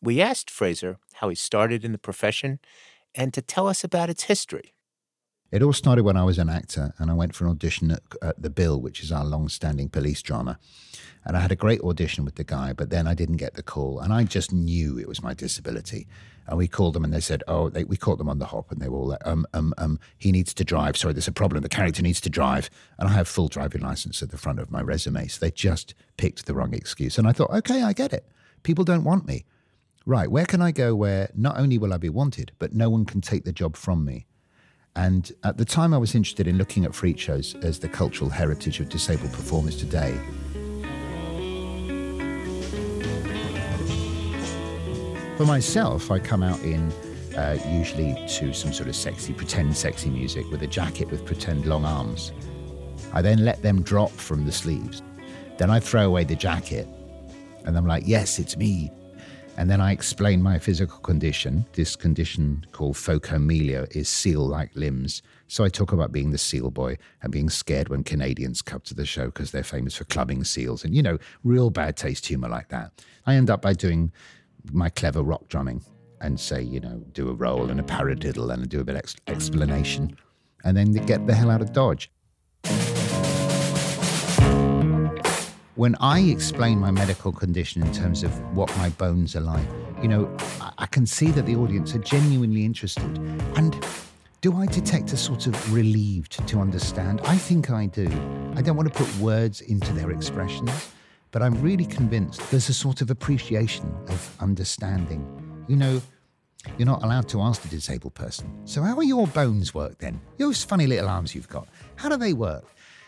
We 0.00 0.22
asked 0.22 0.50
Fraser 0.50 0.96
how 1.16 1.28
he 1.28 1.34
started 1.34 1.84
in 1.84 1.92
the 1.92 1.98
profession 1.98 2.58
and 3.14 3.34
to 3.34 3.42
tell 3.42 3.68
us 3.68 3.84
about 3.84 4.08
its 4.08 4.22
history. 4.22 4.72
It 5.52 5.62
all 5.62 5.74
started 5.74 6.04
when 6.04 6.16
I 6.16 6.24
was 6.24 6.38
an 6.38 6.48
actor 6.48 6.94
and 6.96 7.10
I 7.10 7.14
went 7.14 7.34
for 7.34 7.44
an 7.44 7.50
audition 7.50 7.90
at, 7.90 8.02
at 8.22 8.40
The 8.40 8.48
Bill, 8.48 8.80
which 8.80 9.02
is 9.02 9.12
our 9.12 9.22
long 9.22 9.50
standing 9.50 9.90
police 9.90 10.22
drama. 10.22 10.58
And 11.26 11.36
I 11.36 11.40
had 11.40 11.52
a 11.52 11.56
great 11.56 11.82
audition 11.82 12.24
with 12.24 12.36
the 12.36 12.42
guy, 12.42 12.72
but 12.72 12.88
then 12.88 13.06
I 13.06 13.12
didn't 13.12 13.36
get 13.36 13.52
the 13.52 13.62
call. 13.62 14.00
And 14.00 14.14
I 14.14 14.24
just 14.24 14.50
knew 14.50 14.98
it 14.98 15.06
was 15.06 15.22
my 15.22 15.34
disability. 15.34 16.08
And 16.46 16.56
we 16.56 16.68
called 16.68 16.94
them 16.94 17.04
and 17.04 17.12
they 17.12 17.20
said, 17.20 17.42
oh, 17.46 17.68
they, 17.68 17.84
we 17.84 17.98
caught 17.98 18.16
them 18.16 18.30
on 18.30 18.38
the 18.38 18.46
hop 18.46 18.72
and 18.72 18.80
they 18.80 18.88
were 18.88 18.96
all 18.96 19.08
like, 19.08 19.26
um, 19.26 19.46
um, 19.52 19.74
um, 19.76 20.00
he 20.16 20.32
needs 20.32 20.54
to 20.54 20.64
drive. 20.64 20.96
Sorry, 20.96 21.12
there's 21.12 21.28
a 21.28 21.32
problem. 21.32 21.60
The 21.62 21.68
character 21.68 22.02
needs 22.02 22.22
to 22.22 22.30
drive. 22.30 22.70
And 22.98 23.10
I 23.10 23.12
have 23.12 23.28
full 23.28 23.48
driving 23.48 23.82
license 23.82 24.22
at 24.22 24.30
the 24.30 24.38
front 24.38 24.58
of 24.58 24.70
my 24.70 24.80
resume. 24.80 25.28
So 25.28 25.38
they 25.38 25.50
just 25.50 25.94
picked 26.16 26.46
the 26.46 26.54
wrong 26.54 26.72
excuse. 26.72 27.18
And 27.18 27.28
I 27.28 27.32
thought, 27.32 27.50
okay, 27.50 27.82
I 27.82 27.92
get 27.92 28.14
it. 28.14 28.26
People 28.62 28.84
don't 28.84 29.04
want 29.04 29.26
me. 29.26 29.44
Right, 30.06 30.30
where 30.30 30.46
can 30.46 30.62
I 30.62 30.72
go 30.72 30.94
where 30.94 31.30
not 31.34 31.58
only 31.58 31.76
will 31.76 31.92
I 31.92 31.98
be 31.98 32.08
wanted, 32.08 32.52
but 32.58 32.72
no 32.72 32.88
one 32.88 33.04
can 33.04 33.20
take 33.20 33.44
the 33.44 33.52
job 33.52 33.76
from 33.76 34.04
me? 34.04 34.26
And 34.94 35.32
at 35.42 35.56
the 35.56 35.64
time, 35.64 35.94
I 35.94 35.98
was 35.98 36.14
interested 36.14 36.46
in 36.46 36.58
looking 36.58 36.84
at 36.84 36.94
freak 36.94 37.18
shows 37.18 37.54
as 37.62 37.78
the 37.78 37.88
cultural 37.88 38.28
heritage 38.28 38.78
of 38.80 38.88
disabled 38.88 39.32
performers 39.32 39.76
today. 39.76 40.18
For 45.38 45.46
myself, 45.46 46.10
I 46.10 46.18
come 46.18 46.42
out 46.42 46.60
in 46.60 46.92
uh, 47.36 47.58
usually 47.66 48.14
to 48.28 48.52
some 48.52 48.72
sort 48.72 48.88
of 48.88 48.94
sexy, 48.94 49.32
pretend 49.32 49.76
sexy 49.76 50.10
music 50.10 50.48
with 50.50 50.62
a 50.62 50.66
jacket 50.66 51.10
with 51.10 51.24
pretend 51.24 51.64
long 51.64 51.84
arms. 51.84 52.32
I 53.12 53.22
then 53.22 53.44
let 53.44 53.62
them 53.62 53.82
drop 53.82 54.10
from 54.10 54.44
the 54.44 54.52
sleeves. 54.52 55.02
Then 55.58 55.70
I 55.70 55.80
throw 55.80 56.06
away 56.06 56.24
the 56.24 56.36
jacket 56.36 56.86
and 57.64 57.76
I'm 57.76 57.86
like, 57.86 58.04
yes, 58.06 58.38
it's 58.38 58.56
me. 58.56 58.90
And 59.62 59.70
then 59.70 59.80
I 59.80 59.92
explain 59.92 60.42
my 60.42 60.58
physical 60.58 60.98
condition. 60.98 61.64
This 61.74 61.94
condition 61.94 62.66
called 62.72 62.96
phocomelia 62.96 63.86
is 63.94 64.08
seal 64.08 64.44
like 64.44 64.74
limbs. 64.74 65.22
So 65.46 65.62
I 65.62 65.68
talk 65.68 65.92
about 65.92 66.10
being 66.10 66.32
the 66.32 66.36
seal 66.36 66.68
boy 66.72 66.98
and 67.22 67.30
being 67.30 67.48
scared 67.48 67.88
when 67.88 68.02
Canadians 68.02 68.60
come 68.60 68.80
to 68.80 68.92
the 68.92 69.06
show 69.06 69.26
because 69.26 69.52
they're 69.52 69.62
famous 69.62 69.94
for 69.94 70.02
clubbing 70.02 70.42
seals 70.42 70.82
and, 70.82 70.96
you 70.96 71.00
know, 71.00 71.16
real 71.44 71.70
bad 71.70 71.96
taste 71.96 72.26
humor 72.26 72.48
like 72.48 72.70
that. 72.70 72.90
I 73.24 73.36
end 73.36 73.50
up 73.50 73.62
by 73.62 73.74
doing 73.74 74.10
my 74.72 74.88
clever 74.88 75.22
rock 75.22 75.46
drumming 75.46 75.84
and 76.20 76.40
say, 76.40 76.60
you 76.60 76.80
know, 76.80 77.04
do 77.12 77.28
a 77.28 77.32
roll 77.32 77.70
and 77.70 77.78
a 77.78 77.84
paradiddle 77.84 78.52
and 78.52 78.68
do 78.68 78.80
a 78.80 78.84
bit 78.84 78.96
of 78.96 78.98
ex- 78.98 79.14
explanation 79.28 80.16
and 80.64 80.76
then 80.76 80.90
get 80.90 81.28
the 81.28 81.34
hell 81.36 81.52
out 81.52 81.62
of 81.62 81.72
Dodge. 81.72 82.10
When 85.74 85.94
I 86.00 86.20
explain 86.20 86.78
my 86.78 86.90
medical 86.90 87.32
condition 87.32 87.82
in 87.82 87.92
terms 87.92 88.22
of 88.22 88.38
what 88.54 88.74
my 88.76 88.90
bones 88.90 89.34
are 89.34 89.40
like, 89.40 89.66
you 90.02 90.08
know, 90.08 90.34
I 90.76 90.84
can 90.86 91.06
see 91.06 91.30
that 91.30 91.46
the 91.46 91.56
audience 91.56 91.94
are 91.94 91.98
genuinely 92.00 92.66
interested. 92.66 93.18
And 93.56 93.82
do 94.42 94.54
I 94.54 94.66
detect 94.66 95.12
a 95.14 95.16
sort 95.16 95.46
of 95.46 95.72
relieved 95.72 96.46
to 96.46 96.58
understand? 96.58 97.22
I 97.24 97.36
think 97.36 97.70
I 97.70 97.86
do. 97.86 98.06
I 98.54 98.60
don't 98.60 98.76
want 98.76 98.92
to 98.92 98.98
put 99.04 99.18
words 99.18 99.62
into 99.62 99.92
their 99.94 100.10
expressions, 100.10 100.90
but 101.30 101.40
I'm 101.40 101.54
really 101.62 101.86
convinced 101.86 102.50
there's 102.50 102.68
a 102.68 102.74
sort 102.74 103.00
of 103.00 103.10
appreciation 103.10 103.94
of 104.08 104.36
understanding. 104.40 105.26
You 105.68 105.76
know, 105.76 106.02
you're 106.76 106.86
not 106.86 107.02
allowed 107.02 107.28
to 107.30 107.40
ask 107.40 107.62
the 107.62 107.68
disabled 107.68 108.14
person, 108.14 108.66
so 108.66 108.82
how 108.82 108.96
are 108.96 109.04
your 109.04 109.26
bones 109.26 109.72
work 109.72 109.98
then? 109.98 110.20
Those 110.36 110.62
funny 110.62 110.86
little 110.86 111.08
arms 111.08 111.34
you've 111.34 111.48
got, 111.48 111.66
how 111.96 112.10
do 112.10 112.18
they 112.18 112.34
work? 112.34 112.66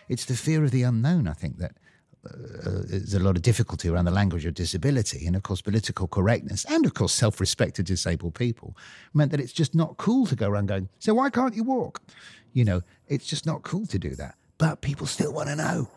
It's 0.08 0.24
the 0.24 0.34
fear 0.34 0.64
of 0.64 0.70
the 0.70 0.82
unknown, 0.82 1.28
I 1.28 1.34
think, 1.34 1.58
that 1.58 1.76
uh, 2.27 2.83
there's 2.87 3.14
a 3.14 3.20
lot 3.20 3.37
of 3.37 3.43
difficulty 3.43 3.89
around 3.89 4.05
the 4.05 4.11
language 4.11 4.47
of 4.47 4.55
disability, 4.55 5.27
and 5.27 5.37
of 5.37 5.43
course, 5.43 5.61
political 5.61 6.07
correctness, 6.07 6.64
and 6.66 6.87
of 6.87 6.95
course, 6.95 7.12
self 7.12 7.41
respect 7.41 7.79
of 7.79 7.85
disabled 7.85 8.35
people 8.35 8.77
meant 9.12 9.31
that 9.31 9.41
it's 9.41 9.53
just 9.53 9.75
not 9.75 9.97
cool 9.97 10.27
to 10.27 10.37
go 10.37 10.49
around 10.49 10.68
going, 10.68 10.89
So 10.99 11.14
why 11.14 11.31
can't 11.31 11.55
you 11.55 11.64
walk? 11.64 12.01
You 12.53 12.64
know, 12.64 12.83
it's 13.09 13.27
just 13.27 13.47
not 13.47 13.62
cool 13.62 13.87
to 13.87 13.99
do 13.99 14.11
that. 14.16 14.37
But 14.59 14.81
people 14.81 15.07
still 15.07 15.33
want 15.33 15.49
to 15.49 15.57
know. 15.57 15.89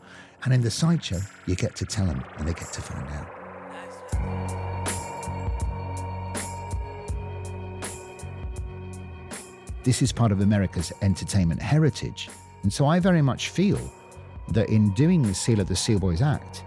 And 0.43 0.53
in 0.53 0.61
the 0.61 0.71
sideshow, 0.71 1.19
you 1.45 1.55
get 1.55 1.75
to 1.77 1.85
tell 1.85 2.05
them 2.05 2.23
and 2.37 2.47
they 2.47 2.53
get 2.53 2.71
to 2.73 2.81
find 2.81 3.07
out. 3.09 3.27
This 9.83 10.01
is 10.01 10.11
part 10.11 10.31
of 10.31 10.41
America's 10.41 10.91
entertainment 11.01 11.61
heritage. 11.61 12.29
And 12.63 12.73
so 12.73 12.85
I 12.85 12.99
very 12.99 13.21
much 13.21 13.49
feel 13.49 13.79
that 14.49 14.69
in 14.69 14.91
doing 14.91 15.21
the 15.21 15.29
Sealo 15.29 15.65
the 15.65 15.75
Seal 15.75 15.99
Boys 15.99 16.21
Act, 16.21 16.63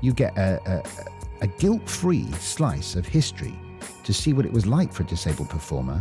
you 0.00 0.12
get 0.12 0.36
a, 0.36 0.60
a, 0.66 1.44
a 1.44 1.46
guilt 1.46 1.88
free 1.88 2.30
slice 2.32 2.94
of 2.96 3.06
history 3.06 3.54
to 4.04 4.12
see 4.12 4.32
what 4.32 4.46
it 4.46 4.52
was 4.52 4.66
like 4.66 4.92
for 4.92 5.02
a 5.02 5.06
disabled 5.06 5.48
performer. 5.48 6.00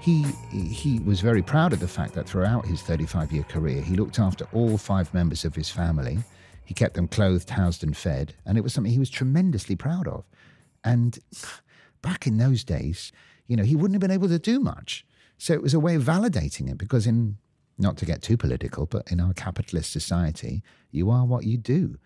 He, 0.00 0.22
he 0.50 1.00
was 1.00 1.20
very 1.20 1.42
proud 1.42 1.72
of 1.72 1.80
the 1.80 1.88
fact 1.88 2.14
that 2.14 2.28
throughout 2.28 2.66
his 2.66 2.82
35 2.82 3.32
year 3.32 3.42
career, 3.42 3.82
he 3.82 3.94
looked 3.94 4.18
after 4.18 4.46
all 4.52 4.78
five 4.78 5.12
members 5.12 5.44
of 5.44 5.54
his 5.54 5.70
family. 5.70 6.18
He 6.64 6.74
kept 6.74 6.94
them 6.94 7.08
clothed, 7.08 7.50
housed, 7.50 7.82
and 7.82 7.96
fed. 7.96 8.34
And 8.46 8.56
it 8.56 8.62
was 8.62 8.72
something 8.72 8.92
he 8.92 8.98
was 8.98 9.10
tremendously 9.10 9.76
proud 9.76 10.06
of. 10.06 10.24
And 10.84 11.18
back 12.02 12.26
in 12.26 12.38
those 12.38 12.64
days, 12.64 13.12
you 13.46 13.56
know, 13.56 13.64
he 13.64 13.74
wouldn't 13.74 13.94
have 13.94 14.00
been 14.00 14.10
able 14.10 14.28
to 14.28 14.38
do 14.38 14.60
much. 14.60 15.04
So 15.38 15.52
it 15.52 15.62
was 15.62 15.74
a 15.74 15.80
way 15.80 15.94
of 15.94 16.02
validating 16.02 16.70
it 16.70 16.78
because 16.78 17.06
in 17.06 17.38
not 17.78 17.96
to 17.98 18.04
get 18.04 18.22
too 18.22 18.36
political, 18.36 18.86
but 18.86 19.10
in 19.10 19.20
our 19.20 19.32
capitalist 19.32 19.92
society, 19.92 20.62
you 20.90 21.10
are 21.10 21.24
what 21.24 21.44
you 21.44 21.56
do. 21.56 21.98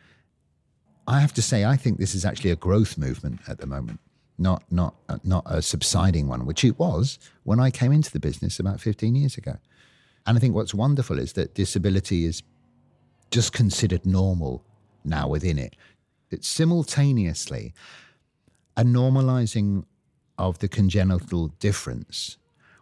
I 1.06 1.20
have 1.20 1.32
to 1.34 1.42
say, 1.42 1.64
I 1.64 1.76
think 1.76 1.98
this 1.98 2.14
is 2.14 2.24
actually 2.24 2.50
a 2.50 2.56
growth 2.56 2.96
movement 2.96 3.40
at 3.48 3.58
the 3.58 3.66
moment, 3.66 4.00
not 4.38 4.62
not 4.70 4.94
uh, 5.08 5.18
not 5.24 5.44
a 5.46 5.62
subsiding 5.62 6.28
one, 6.28 6.46
which 6.46 6.64
it 6.64 6.78
was 6.78 7.18
when 7.42 7.58
I 7.58 7.70
came 7.70 7.92
into 7.92 8.12
the 8.12 8.20
business 8.20 8.60
about 8.60 8.80
15 8.80 9.14
years 9.14 9.36
ago. 9.36 9.56
And 10.26 10.36
I 10.36 10.40
think 10.40 10.54
what's 10.54 10.74
wonderful 10.74 11.18
is 11.18 11.32
that 11.32 11.54
disability 11.54 12.24
is 12.26 12.42
just 13.30 13.52
considered 13.52 14.06
normal 14.06 14.64
now 15.04 15.26
within 15.26 15.58
it. 15.58 15.74
It's 16.30 16.46
simultaneously 16.46 17.74
a 18.76 18.84
normalizing 18.84 19.84
of 20.38 20.58
the 20.60 20.68
congenital 20.68 21.48
difference 21.58 22.38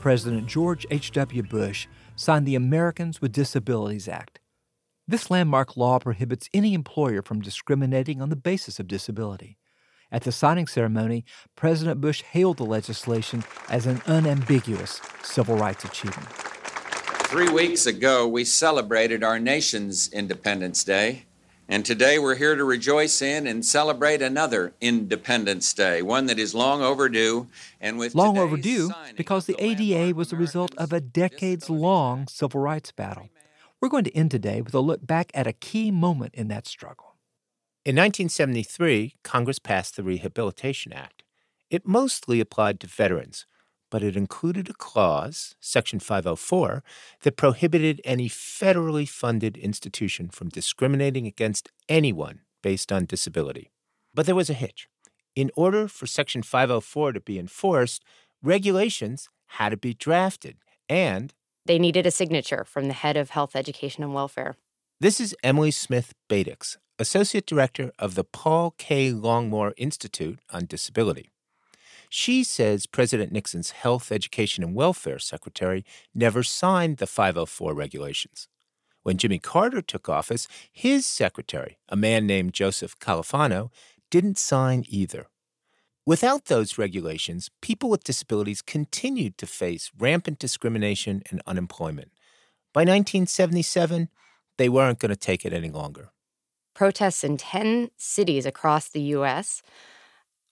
President 0.00 0.46
George 0.46 0.86
H.W. 0.90 1.42
Bush 1.42 1.86
signed 2.16 2.46
the 2.46 2.54
Americans 2.54 3.20
with 3.20 3.32
Disabilities 3.32 4.08
Act. 4.08 4.40
This 5.06 5.30
landmark 5.30 5.76
law 5.76 5.98
prohibits 5.98 6.48
any 6.54 6.72
employer 6.72 7.20
from 7.20 7.40
discriminating 7.40 8.22
on 8.22 8.30
the 8.30 8.36
basis 8.36 8.80
of 8.80 8.88
disability. 8.88 9.58
At 10.10 10.22
the 10.22 10.32
signing 10.32 10.66
ceremony, 10.66 11.24
President 11.54 12.00
Bush 12.00 12.22
hailed 12.22 12.56
the 12.56 12.64
legislation 12.64 13.44
as 13.68 13.86
an 13.86 14.00
unambiguous 14.06 15.00
civil 15.22 15.56
rights 15.56 15.84
achievement. 15.84 16.28
Three 16.28 17.50
weeks 17.50 17.86
ago, 17.86 18.26
we 18.26 18.44
celebrated 18.44 19.22
our 19.22 19.38
nation's 19.38 20.12
Independence 20.12 20.82
Day. 20.82 21.26
And 21.70 21.86
today 21.86 22.18
we're 22.18 22.34
here 22.34 22.56
to 22.56 22.64
rejoice 22.64 23.22
in 23.22 23.46
and 23.46 23.64
celebrate 23.64 24.20
another 24.20 24.72
Independence 24.80 25.72
Day, 25.72 26.02
one 26.02 26.26
that 26.26 26.36
is 26.36 26.52
long 26.52 26.82
overdue. 26.82 27.46
And 27.80 27.96
with 27.96 28.12
long 28.12 28.36
overdue 28.38 28.90
because 29.16 29.46
the 29.46 29.54
ADA 29.56 30.12
was 30.16 30.30
the 30.30 30.36
result 30.36 30.74
of 30.76 30.92
a 30.92 31.00
decades 31.00 31.70
long 31.70 32.26
civil 32.26 32.60
rights 32.60 32.90
battle. 32.90 33.28
We're 33.80 33.88
going 33.88 34.02
to 34.02 34.16
end 34.16 34.32
today 34.32 34.60
with 34.60 34.74
a 34.74 34.80
look 34.80 35.06
back 35.06 35.30
at 35.32 35.46
a 35.46 35.52
key 35.52 35.92
moment 35.92 36.34
in 36.34 36.48
that 36.48 36.66
struggle. 36.66 37.14
In 37.84 37.94
1973, 37.94 39.14
Congress 39.22 39.60
passed 39.60 39.94
the 39.94 40.02
Rehabilitation 40.02 40.92
Act. 40.92 41.22
It 41.70 41.86
mostly 41.86 42.40
applied 42.40 42.80
to 42.80 42.88
veterans, 42.88 43.46
but 43.90 44.02
it 44.02 44.16
included 44.16 44.70
a 44.70 44.74
clause, 44.74 45.54
Section 45.60 46.00
504, 46.00 46.82
that 47.22 47.36
prohibited 47.36 48.00
any 48.04 48.28
federally 48.28 49.08
funded 49.08 49.56
institution 49.56 50.28
from 50.28 50.48
discriminating 50.48 51.26
against 51.26 51.68
anyone 51.88 52.40
based 52.62 52.92
on 52.92 53.04
disability. 53.04 53.70
But 54.14 54.26
there 54.26 54.34
was 54.34 54.50
a 54.50 54.54
hitch. 54.54 54.88
In 55.36 55.50
order 55.54 55.88
for 55.88 56.06
Section 56.06 56.42
504 56.42 57.12
to 57.12 57.20
be 57.20 57.38
enforced, 57.38 58.02
regulations 58.42 59.28
had 59.46 59.70
to 59.70 59.76
be 59.76 59.94
drafted, 59.94 60.56
and 60.88 61.34
they 61.66 61.78
needed 61.78 62.06
a 62.06 62.10
signature 62.10 62.64
from 62.64 62.88
the 62.88 62.94
head 62.94 63.16
of 63.16 63.30
health, 63.30 63.54
education, 63.54 64.02
and 64.02 64.14
welfare. 64.14 64.56
This 65.00 65.20
is 65.20 65.36
Emily 65.42 65.70
Smith 65.70 66.14
Beitiks, 66.28 66.76
Associate 66.98 67.46
Director 67.46 67.92
of 67.98 68.14
the 68.14 68.24
Paul 68.24 68.74
K. 68.76 69.12
Longmore 69.12 69.72
Institute 69.76 70.40
on 70.50 70.66
Disability. 70.66 71.30
She 72.12 72.42
says 72.42 72.86
President 72.86 73.30
Nixon's 73.30 73.70
Health, 73.70 74.10
Education, 74.10 74.64
and 74.64 74.74
Welfare 74.74 75.20
Secretary 75.20 75.84
never 76.12 76.42
signed 76.42 76.96
the 76.96 77.06
504 77.06 77.72
regulations. 77.72 78.48
When 79.04 79.16
Jimmy 79.16 79.38
Carter 79.38 79.80
took 79.80 80.08
office, 80.08 80.48
his 80.72 81.06
secretary, 81.06 81.78
a 81.88 81.94
man 81.94 82.26
named 82.26 82.52
Joseph 82.52 82.98
Califano, 82.98 83.70
didn't 84.10 84.38
sign 84.38 84.84
either. 84.88 85.28
Without 86.04 86.46
those 86.46 86.76
regulations, 86.76 87.48
people 87.62 87.88
with 87.88 88.02
disabilities 88.02 88.60
continued 88.60 89.38
to 89.38 89.46
face 89.46 89.92
rampant 89.96 90.40
discrimination 90.40 91.22
and 91.30 91.40
unemployment. 91.46 92.10
By 92.72 92.80
1977, 92.80 94.08
they 94.58 94.68
weren't 94.68 94.98
going 94.98 95.10
to 95.10 95.16
take 95.16 95.44
it 95.44 95.52
any 95.52 95.70
longer. 95.70 96.10
Protests 96.74 97.22
in 97.22 97.36
10 97.36 97.90
cities 97.96 98.46
across 98.46 98.88
the 98.88 99.02
U.S 99.02 99.62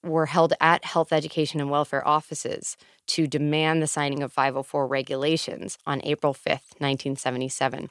were 0.08 0.26
held 0.26 0.54
at 0.60 0.84
health 0.84 1.12
education 1.12 1.60
and 1.60 1.70
welfare 1.70 2.06
offices 2.06 2.76
to 3.08 3.26
demand 3.26 3.82
the 3.82 3.86
signing 3.86 4.22
of 4.22 4.32
504 4.32 4.86
regulations 4.86 5.78
on 5.86 6.00
April 6.04 6.34
5th, 6.34 6.74
1977. 6.78 7.90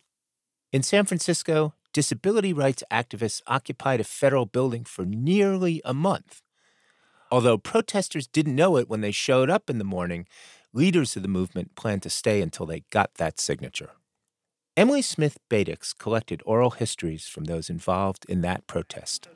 In 0.74 0.84
San 0.84 1.06
Francisco, 1.06 1.74
disability 1.94 2.54
rights 2.54 2.84
activists 2.92 3.42
occupied 3.48 4.02
a 4.02 4.04
federal 4.04 4.46
building 4.46 4.84
for 4.84 5.06
nearly 5.06 5.82
a 5.86 5.94
month. 5.94 6.42
Although 7.32 7.58
protesters 7.58 8.28
didn't 8.28 8.56
know 8.56 8.78
it 8.78 8.90
when 8.90 9.02
they 9.02 9.12
showed 9.12 9.50
up 9.50 9.70
in 9.70 9.78
the 9.78 9.84
morning, 9.84 10.28
leaders 10.74 11.16
of 11.16 11.24
the 11.24 11.28
movement 11.28 11.76
planned 11.76 12.04
to 12.04 12.10
stay 12.10 12.42
until 12.42 12.66
they 12.66 12.84
got 12.90 13.16
that 13.16 13.40
signature. 13.40 13.92
Emily 14.78 15.02
Smith 15.02 15.40
Beitiks 15.50 15.98
collected 15.98 16.44
oral 16.46 16.70
histories 16.72 17.28
from 17.28 17.46
those 17.46 17.70
involved 17.70 18.26
in 18.30 18.42
that 18.42 18.68
protest. 18.68 19.28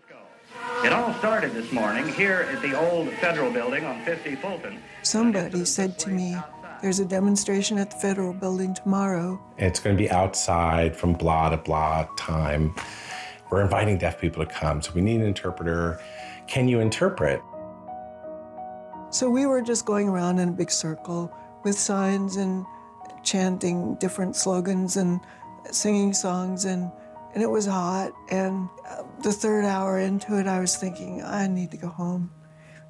It 0.83 0.91
all 0.93 1.13
started 1.15 1.53
this 1.53 1.71
morning 1.71 2.07
here 2.07 2.47
at 2.51 2.61
the 2.61 2.79
old 2.79 3.11
federal 3.13 3.51
building 3.51 3.85
on 3.85 4.03
50 4.03 4.35
Fulton. 4.35 4.81
Somebody 5.03 5.63
said 5.65 5.99
to 5.99 6.09
me, 6.09 6.35
There's 6.81 6.99
a 6.99 7.05
demonstration 7.05 7.77
at 7.77 7.91
the 7.91 7.97
federal 7.97 8.33
building 8.33 8.73
tomorrow. 8.73 9.39
It's 9.57 9.79
going 9.79 9.95
to 9.95 10.01
be 10.01 10.09
outside 10.09 10.95
from 10.95 11.13
blah 11.13 11.49
to 11.49 11.57
blah 11.57 12.07
time. 12.17 12.73
We're 13.51 13.61
inviting 13.61 13.97
deaf 13.97 14.19
people 14.19 14.43
to 14.45 14.51
come, 14.51 14.81
so 14.81 14.91
we 14.93 15.01
need 15.01 15.21
an 15.21 15.27
interpreter. 15.27 16.01
Can 16.47 16.67
you 16.67 16.79
interpret? 16.79 17.41
So 19.11 19.29
we 19.29 19.45
were 19.45 19.61
just 19.61 19.85
going 19.85 20.07
around 20.07 20.39
in 20.39 20.49
a 20.49 20.53
big 20.53 20.71
circle 20.71 21.31
with 21.63 21.77
signs 21.77 22.37
and 22.37 22.65
chanting 23.23 23.95
different 23.95 24.35
slogans 24.35 24.97
and 24.97 25.19
singing 25.69 26.13
songs 26.13 26.65
and 26.65 26.91
and 27.33 27.43
it 27.43 27.49
was 27.49 27.65
hot. 27.65 28.13
And 28.29 28.69
uh, 28.87 29.03
the 29.23 29.31
third 29.31 29.65
hour 29.65 29.99
into 29.99 30.39
it, 30.39 30.47
I 30.47 30.59
was 30.59 30.75
thinking, 30.75 31.21
I 31.23 31.47
need 31.47 31.71
to 31.71 31.77
go 31.77 31.87
home. 31.87 32.31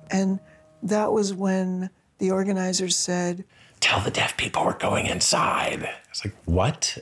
And 0.10 0.40
that 0.84 1.12
was 1.12 1.34
when 1.34 1.90
the 2.18 2.32
organizers 2.32 2.96
said, 2.96 3.46
Tell 3.80 4.00
the 4.00 4.12
deaf 4.12 4.38
people 4.38 4.64
we're 4.64 4.78
going 4.78 5.08
inside. 5.08 5.84
I 5.84 5.96
was 6.12 6.24
like, 6.24 6.36
what? 6.46 7.00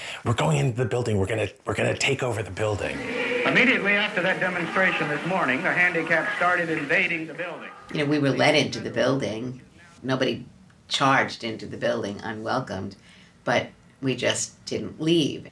we're 0.24 0.34
going 0.34 0.58
into 0.58 0.76
the 0.76 0.84
building. 0.84 1.18
We're 1.18 1.26
gonna 1.26 1.48
we're 1.64 1.74
gonna 1.74 1.96
take 1.96 2.22
over 2.22 2.40
the 2.40 2.52
building. 2.52 2.96
Immediately 3.44 3.94
after 3.94 4.22
that 4.22 4.38
demonstration 4.38 5.08
this 5.08 5.26
morning, 5.26 5.60
the 5.64 5.72
handicapped 5.72 6.36
started 6.36 6.70
invading 6.70 7.26
the 7.26 7.34
building. 7.34 7.68
You 7.92 7.98
know, 7.98 8.04
we 8.04 8.20
were 8.20 8.30
led 8.30 8.54
into 8.54 8.78
the 8.78 8.90
building. 8.90 9.60
Nobody 10.04 10.46
charged 10.86 11.42
into 11.42 11.66
the 11.66 11.76
building 11.76 12.20
unwelcomed, 12.20 12.94
but 13.42 13.70
we 14.00 14.14
just 14.14 14.64
didn't 14.66 15.00
leave. 15.00 15.48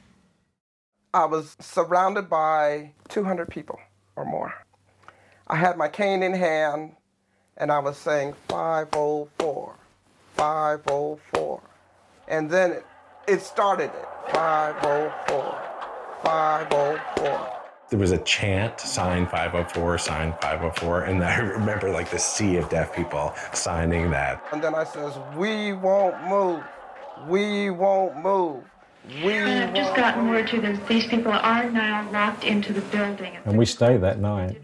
I 1.13 1.25
was 1.25 1.57
surrounded 1.59 2.29
by 2.29 2.91
200 3.07 3.49
people 3.49 3.79
or 4.15 4.25
more. 4.25 4.53
I 5.47 5.55
had 5.55 5.75
my 5.75 5.87
cane 5.87 6.21
in 6.21 6.33
hand 6.33 6.95
and 7.57 7.71
I 7.71 7.79
was 7.79 7.97
saying 7.97 8.35
504, 8.47 9.75
504. 10.35 11.61
And 12.27 12.49
then 12.49 12.71
it, 12.73 12.85
it 13.27 13.41
started 13.41 13.85
it 13.85 14.07
504, 14.33 15.61
504. 16.23 17.55
There 17.89 17.97
was 17.97 18.11
a 18.11 18.19
chant, 18.19 18.79
sign 18.79 19.25
504, 19.25 19.97
sign 19.97 20.33
504. 20.33 21.05
And 21.05 21.23
I 21.23 21.37
remember 21.39 21.89
like 21.89 22.11
the 22.11 22.19
sea 22.19 22.57
of 22.57 22.69
deaf 22.69 22.95
people 22.95 23.33
signing 23.51 24.11
that. 24.11 24.43
And 24.53 24.63
then 24.63 24.75
I 24.75 24.83
says, 24.83 25.17
We 25.35 25.73
won't 25.73 26.23
move. 26.27 26.63
We 27.27 27.71
won't 27.71 28.15
move. 28.17 28.63
We 29.07 29.33
and 29.33 29.63
I've 29.63 29.75
just 29.75 29.95
gotten 29.95 30.27
word 30.27 30.47
too 30.47 30.61
that 30.61 30.87
these 30.87 31.07
people 31.07 31.31
are 31.31 31.69
now 31.69 32.09
locked 32.11 32.43
into 32.43 32.73
the 32.73 32.81
building. 32.81 33.37
And 33.45 33.57
we 33.57 33.65
stayed 33.65 34.01
that 34.01 34.19
night, 34.19 34.61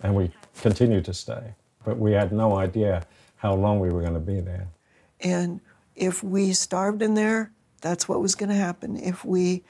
and 0.00 0.14
we 0.14 0.30
continued 0.60 1.04
to 1.04 1.14
stay, 1.14 1.54
but 1.84 1.98
we 1.98 2.12
had 2.12 2.32
no 2.32 2.56
idea 2.56 3.04
how 3.36 3.54
long 3.54 3.78
we 3.78 3.90
were 3.90 4.00
going 4.00 4.14
to 4.14 4.20
be 4.20 4.40
there. 4.40 4.68
And 5.20 5.60
if 5.94 6.24
we 6.24 6.52
starved 6.52 7.02
in 7.02 7.14
there, 7.14 7.52
that's 7.80 8.08
what 8.08 8.20
was 8.20 8.34
going 8.34 8.48
to 8.48 8.56
happen. 8.56 8.96
If 8.96 9.24
we 9.24 9.62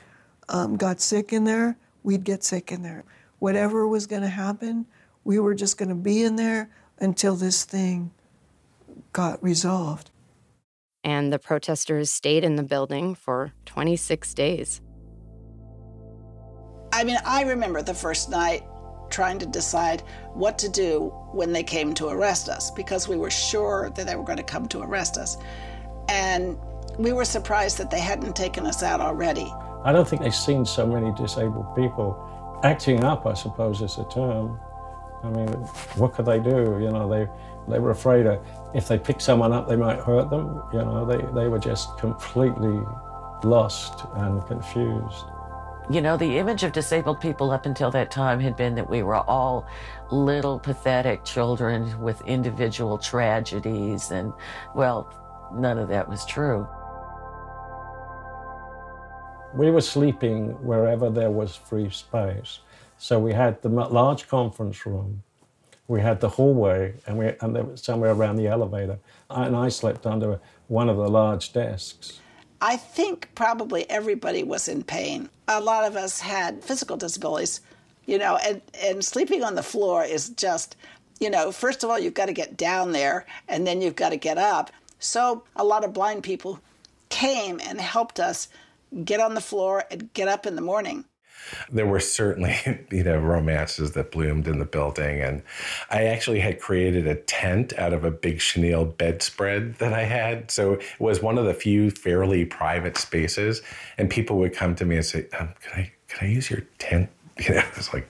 um, 0.49 0.77
got 0.77 1.01
sick 1.01 1.33
in 1.33 1.45
there, 1.45 1.77
we'd 2.03 2.25
get 2.25 2.43
sick 2.43 2.73
in 2.73 2.83
there. 2.83 3.05
Whatever 3.39 3.87
was 3.87 4.07
going 4.07 4.23
to 4.23 4.29
happen, 4.29 4.87
we 5.25 5.39
were 5.39 5.55
just 5.55 5.79
going 5.79 5.89
to 5.89 5.95
be 5.95 6.23
in 6.23 6.37
there 6.37 6.71
until 6.99 7.37
this 7.37 7.65
thing 7.65 8.11
got 9.13 9.43
resolved 9.43 10.11
and 11.05 11.33
the 11.33 11.39
protesters 11.39 12.11
stayed 12.11 12.45
in 12.45 12.57
the 12.57 12.63
building 12.63 13.15
for 13.15 13.53
26 13.67 14.35
days. 14.35 14.81
I 16.93 17.05
mean, 17.05 17.19
I 17.25 17.43
remember 17.43 17.83
the 17.83 17.95
first 17.95 18.31
night 18.31 18.63
trying 19.11 19.39
to 19.39 19.47
decide 19.47 20.03
what 20.35 20.59
to 20.59 20.69
do 20.69 21.13
when 21.33 21.53
they 21.53 21.63
came 21.63 21.95
to 21.95 22.09
arrest 22.09 22.49
us 22.49 22.71
because 22.71 23.09
we 23.09 23.17
were 23.17 23.31
sure 23.31 23.91
that 23.95 24.07
they 24.07 24.15
were 24.15 24.25
going 24.25 24.39
to 24.39 24.45
come 24.45 24.67
to 24.69 24.81
arrest 24.81 25.17
us. 25.17 25.37
And 26.09 26.59
we 26.99 27.13
were 27.13 27.25
surprised 27.25 27.79
that 27.79 27.91
they 27.91 28.01
hadn't 28.01 28.37
taken 28.37 28.67
us 28.67 28.83
out 28.83 29.01
already. 29.01 29.53
I 29.85 29.93
don't 29.93 30.07
think 30.07 30.23
they've 30.23 30.35
seen 30.35 30.65
so 30.65 30.87
many 30.87 31.13
disabled 31.15 31.75
people 31.75 32.61
acting 32.63 33.05
up, 33.05 33.27
I 33.27 33.35
suppose 33.35 33.81
is 33.81 33.97
the 33.97 34.05
term. 34.05 34.61
I 35.23 35.31
mean, 35.31 35.49
what 35.97 36.15
could 36.15 36.27
they 36.27 36.39
do? 36.39 36.79
You 36.81 36.91
know, 36.91 37.09
they 37.09 37.29
they 37.69 37.79
were 37.79 37.91
afraid 37.91 38.27
of 38.27 38.45
if 38.75 38.89
they 38.89 38.99
picked 38.99 39.23
someone 39.23 39.53
up, 39.53 39.69
they 39.69 39.77
might 39.77 39.99
hurt 39.99 40.31
them. 40.31 40.63
You 40.73 40.81
know, 40.81 41.05
they, 41.05 41.19
they 41.41 41.49
were 41.49 41.59
just 41.59 41.97
completely 41.99 42.81
lost 43.43 44.05
and 44.15 44.45
confused. 44.47 45.25
You 45.91 46.01
know, 46.01 46.17
the 46.17 46.39
image 46.39 46.63
of 46.63 46.73
disabled 46.73 47.21
people 47.21 47.51
up 47.51 47.67
until 47.67 47.91
that 47.91 48.13
time 48.13 48.39
had 48.39 48.57
been 48.57 48.77
that 48.77 48.89
we 48.89 49.03
were 49.03 49.17
all 49.17 49.67
little 50.13 50.59
pathetic 50.59 51.25
children 51.25 52.01
with 52.01 52.21
individual 52.27 52.97
tragedies, 52.97 54.13
and 54.13 54.33
well, 54.75 55.13
none 55.53 55.79
of 55.79 55.89
that 55.89 56.09
was 56.09 56.25
true. 56.27 56.69
We 59.53 59.73
were 59.73 59.81
sleeping 59.81 60.51
wherever 60.65 61.11
there 61.11 61.31
was 61.31 61.57
free 61.57 61.91
space. 61.91 62.61
So 62.99 63.19
we 63.19 63.33
had 63.33 63.61
the 63.63 63.69
large 63.69 64.29
conference 64.29 64.87
room 64.87 65.25
we 65.91 66.01
had 66.01 66.21
the 66.21 66.29
hallway 66.29 66.95
and 67.05 67.19
we 67.19 67.33
and 67.41 67.57
there 67.57 67.65
was 67.65 67.83
somewhere 67.83 68.13
around 68.13 68.37
the 68.37 68.47
elevator. 68.47 69.01
And 69.29 69.57
i 69.57 69.69
slept 69.69 70.07
under 70.07 70.39
one 70.69 70.89
of 70.89 70.97
the 70.97 71.09
large 71.09 71.53
desks. 71.53 72.21
I 72.61 72.77
think 72.77 73.29
probably 73.35 73.91
everybody 73.91 74.45
was 74.45 74.69
in 74.69 74.85
pain. 74.85 75.29
A 75.49 75.61
lot 75.61 75.85
of 75.85 75.97
us 75.97 76.21
had 76.21 76.63
physical 76.63 76.97
disabilities 76.97 77.61
you 78.07 78.19
know 78.19 78.37
and 78.37 78.63
and 78.81 79.05
sleeping 79.05 79.43
on 79.43 79.57
the 79.57 79.63
floor 79.63 80.05
is 80.05 80.31
just 80.31 80.77
you 81.19 81.29
know 81.29 81.51
first 81.51 81.83
of 81.83 81.91
all 81.91 81.99
you've 81.99 82.15
got 82.15 82.27
to 82.27 82.33
get 82.33 82.57
down 82.57 82.93
there 82.93 83.27
and 83.49 83.67
then 83.67 83.83
you've 83.83 83.97
got 83.97 84.11
to 84.11 84.17
get 84.17 84.39
up. 84.39 84.71
So 85.01 85.43
a 85.57 85.65
lot 85.65 85.85
of 85.85 85.93
blind 85.93 86.23
people 86.23 86.61
came 87.09 87.61
and 87.67 87.81
helped 87.81 88.21
us 88.21 88.47
get 89.05 89.19
on 89.19 89.35
the 89.35 89.41
floor 89.41 89.85
and 89.91 90.13
get 90.13 90.29
up 90.29 90.47
in 90.47 90.55
the 90.55 90.63
morning 90.63 91.05
there 91.71 91.87
were 91.87 92.01
certainly 92.01 92.57
you 92.91 93.05
know 93.05 93.19
romances 93.19 93.93
that 93.93 94.11
bloomed 94.11 94.47
in 94.47 94.59
the 94.59 94.65
building 94.65 95.21
and 95.21 95.43
i 95.91 96.05
actually 96.05 96.41
had 96.41 96.61
created 96.61 97.07
a 97.07 97.15
tent 97.15 97.73
out 97.79 97.93
of 97.93 98.05
a 98.05 98.11
big 98.11 98.41
chenille 98.41 98.85
bedspread 98.85 99.75
that 99.77 99.93
i 99.93 100.03
had. 100.03 100.51
So 100.51 100.75
it 100.75 100.83
was 100.99 101.23
one 101.23 101.39
of 101.39 101.45
the 101.45 101.55
few 101.55 101.91
fairly 101.91 102.45
private 102.45 102.97
spaces 102.97 103.63
and 103.99 104.09
people 104.11 104.39
would 104.39 104.55
come 104.55 104.75
to 104.77 104.85
me 104.85 104.97
and 104.97 105.05
say 105.05 105.27
um, 105.39 105.51
can 105.61 105.81
i 105.81 105.93
can 106.09 106.29
i 106.29 106.31
use 106.31 106.51
your 106.51 106.63
tent? 106.79 107.09
You 107.41 107.55
know 107.55 107.63
it's 107.75 107.95
like 107.95 108.07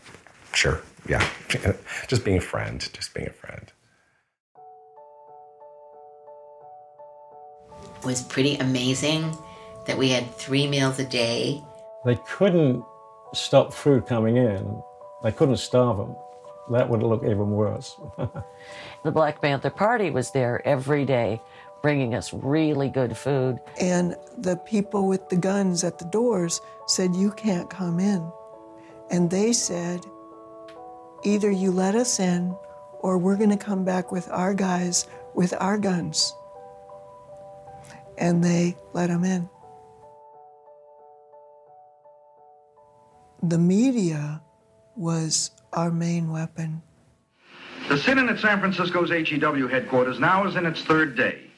sure 0.55 0.81
yeah. 1.09 1.27
Just 2.09 2.25
being 2.25 2.39
a 2.39 2.41
friend 2.41 2.81
just 2.93 3.15
being 3.15 3.29
a 3.29 3.33
friend. 3.33 3.73
It 7.97 8.07
was 8.07 8.23
pretty 8.23 8.57
amazing 8.57 9.37
that 9.87 9.99
we 9.99 10.09
had 10.09 10.35
three 10.37 10.67
meals 10.67 10.99
a 10.99 11.05
day. 11.05 11.63
They 12.05 12.19
couldn't 12.27 12.85
stop 13.35 13.73
food 13.73 14.07
coming 14.07 14.37
in. 14.37 14.83
They 15.23 15.33
couldn't 15.33 15.59
starve 15.59 15.99
them. 15.99 16.17
That 16.71 16.89
would 16.89 17.03
look 17.03 17.25
even 17.25 17.51
worse. 17.51 17.97
the 19.05 19.11
Black 19.11 19.41
Panther 19.41 19.71
Party 19.71 20.11
was 20.11 20.31
there 20.31 20.67
every 20.67 21.05
day 21.05 21.41
bringing 21.83 22.15
us 22.15 22.33
really 22.33 22.89
good 22.89 23.17
food. 23.17 23.59
And 23.81 24.17
the 24.39 24.57
people 24.57 25.09
with 25.09 25.29
the 25.29 25.37
guns 25.37 25.83
at 25.83 25.99
the 25.99 26.05
doors 26.07 26.61
said, 26.87 27.15
You 27.15 27.33
can't 27.33 27.69
come 27.69 27.99
in. 27.99 28.31
And 29.11 29.31
they 29.31 29.53
said, 29.53 30.05
Either 31.25 31.51
you 31.51 31.71
let 31.71 31.95
us 31.95 32.21
in, 32.21 32.57
or 33.01 33.19
we're 33.19 33.37
going 33.37 33.51
to 33.51 33.57
come 33.57 33.85
back 33.85 34.13
with 34.13 34.29
our 34.31 34.55
guys 34.55 35.07
with 35.35 35.55
our 35.59 35.79
guns. 35.79 36.35
And 38.19 38.45
they 38.45 38.77
let 38.93 39.09
them 39.09 39.25
in. 39.25 39.49
The 43.51 43.59
media 43.59 44.41
was 44.95 45.51
our 45.73 45.91
main 45.91 46.31
weapon. 46.31 46.81
The 47.89 47.99
sit-in 47.99 48.29
at 48.29 48.39
San 48.39 48.61
Francisco's 48.61 49.11
HEW 49.11 49.67
headquarters 49.67 50.21
now 50.21 50.47
is 50.47 50.55
in 50.55 50.67
its 50.67 50.83
third 50.83 51.17
day. 51.17 51.51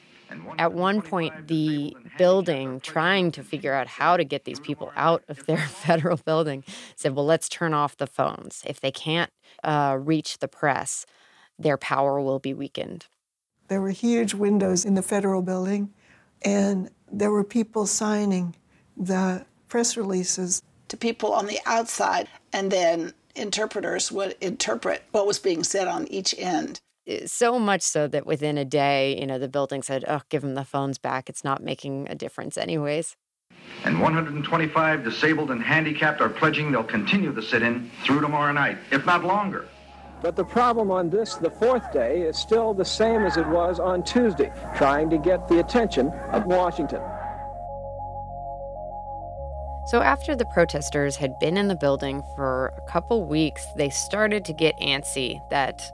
At 0.57 0.73
one 0.73 1.03
point, 1.03 1.47
the 1.47 1.95
building, 2.17 2.79
trying 2.79 3.31
to 3.33 3.43
figure 3.43 3.73
out 3.73 3.85
how 3.85 4.17
to 4.17 4.23
get 4.23 4.45
these 4.45 4.59
people 4.59 4.91
out 4.95 5.23
of 5.27 5.45
their 5.45 5.57
federal 5.67 6.17
building, 6.17 6.63
said, 6.95 7.15
Well, 7.15 7.27
let's 7.27 7.47
turn 7.47 7.75
off 7.75 7.95
the 7.95 8.07
phones. 8.07 8.63
If 8.65 8.81
they 8.81 8.89
can't 8.89 9.29
uh, 9.63 9.99
reach 10.01 10.39
the 10.39 10.47
press, 10.47 11.05
their 11.59 11.77
power 11.77 12.19
will 12.19 12.39
be 12.39 12.55
weakened. 12.55 13.05
There 13.67 13.81
were 13.81 13.91
huge 13.91 14.33
windows 14.33 14.83
in 14.83 14.95
the 14.95 15.03
federal 15.03 15.43
building, 15.43 15.93
and 16.41 16.89
there 17.11 17.29
were 17.29 17.43
people 17.43 17.85
signing 17.85 18.55
the 18.97 19.45
press 19.67 19.95
releases 19.95 20.63
to 20.93 20.97
people 20.97 21.33
on 21.33 21.47
the 21.47 21.59
outside, 21.65 22.29
and 22.53 22.71
then 22.71 23.13
interpreters 23.35 24.11
would 24.11 24.35
interpret 24.39 25.01
what 25.11 25.25
was 25.25 25.39
being 25.39 25.63
said 25.63 25.87
on 25.87 26.07
each 26.07 26.35
end. 26.37 26.79
So 27.25 27.57
much 27.57 27.81
so 27.81 28.07
that 28.07 28.27
within 28.27 28.59
a 28.59 28.63
day, 28.63 29.19
you 29.19 29.25
know, 29.25 29.39
the 29.39 29.49
building 29.49 29.81
said, 29.81 30.05
oh, 30.07 30.21
give 30.29 30.43
them 30.43 30.53
the 30.53 30.63
phones 30.63 30.99
back. 30.99 31.29
It's 31.29 31.43
not 31.43 31.63
making 31.63 32.07
a 32.09 32.15
difference, 32.15 32.57
anyways. 32.57 33.17
And 33.85 33.99
125 33.99 35.03
disabled 35.03 35.49
and 35.49 35.63
handicapped 35.63 36.21
are 36.21 36.29
pledging 36.29 36.71
they'll 36.71 36.83
continue 36.83 37.31
the 37.31 37.41
sit 37.41 37.63
in 37.63 37.89
through 38.03 38.21
tomorrow 38.21 38.53
night, 38.53 38.77
if 38.91 39.03
not 39.03 39.23
longer. 39.25 39.67
But 40.21 40.35
the 40.35 40.45
problem 40.45 40.91
on 40.91 41.09
this, 41.09 41.35
the 41.35 41.49
fourth 41.49 41.91
day, 41.91 42.21
is 42.21 42.37
still 42.37 42.75
the 42.75 42.85
same 42.85 43.25
as 43.25 43.35
it 43.35 43.47
was 43.47 43.79
on 43.79 44.03
Tuesday, 44.03 44.53
trying 44.75 45.09
to 45.09 45.17
get 45.17 45.47
the 45.47 45.59
attention 45.59 46.09
of 46.31 46.45
Washington. 46.45 47.01
So, 49.85 50.01
after 50.01 50.35
the 50.35 50.45
protesters 50.45 51.17
had 51.17 51.37
been 51.39 51.57
in 51.57 51.67
the 51.67 51.75
building 51.75 52.23
for 52.35 52.73
a 52.77 52.89
couple 52.89 53.25
weeks, 53.25 53.65
they 53.75 53.89
started 53.89 54.45
to 54.45 54.53
get 54.53 54.79
antsy 54.79 55.41
that 55.49 55.91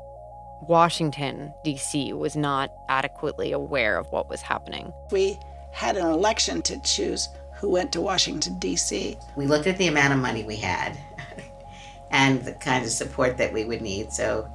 Washington, 0.62 1.54
D.C. 1.64 2.14
was 2.14 2.36
not 2.36 2.72
adequately 2.88 3.52
aware 3.52 3.98
of 3.98 4.12
what 4.12 4.30
was 4.30 4.42
happening. 4.42 4.94
We 5.12 5.40
had 5.72 5.98
an 5.98 6.06
election 6.06 6.62
to 6.64 6.80
choose 6.82 7.30
who 7.56 7.70
went 7.70 7.92
to 7.94 8.02
Washington, 8.02 8.60
D.C. 8.60 9.18
We 9.36 9.48
looked 9.48 9.68
at 9.68 9.78
the 9.78 9.88
amount 9.88 10.14
of 10.14 10.20
money 10.20 10.44
we 10.44 10.58
had 10.58 10.98
and 12.12 12.44
the 12.44 12.54
kind 12.54 12.86
of 12.86 12.92
support 12.92 13.38
that 13.38 13.52
we 13.52 13.66
would 13.66 13.82
need. 13.82 14.14
So, 14.14 14.50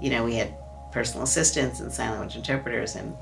you 0.00 0.10
know, 0.10 0.24
we 0.24 0.34
had 0.36 0.54
personal 0.90 1.24
assistants 1.24 1.80
and 1.80 1.92
sign 1.92 2.10
language 2.10 2.36
interpreters, 2.36 2.96
and, 2.96 3.16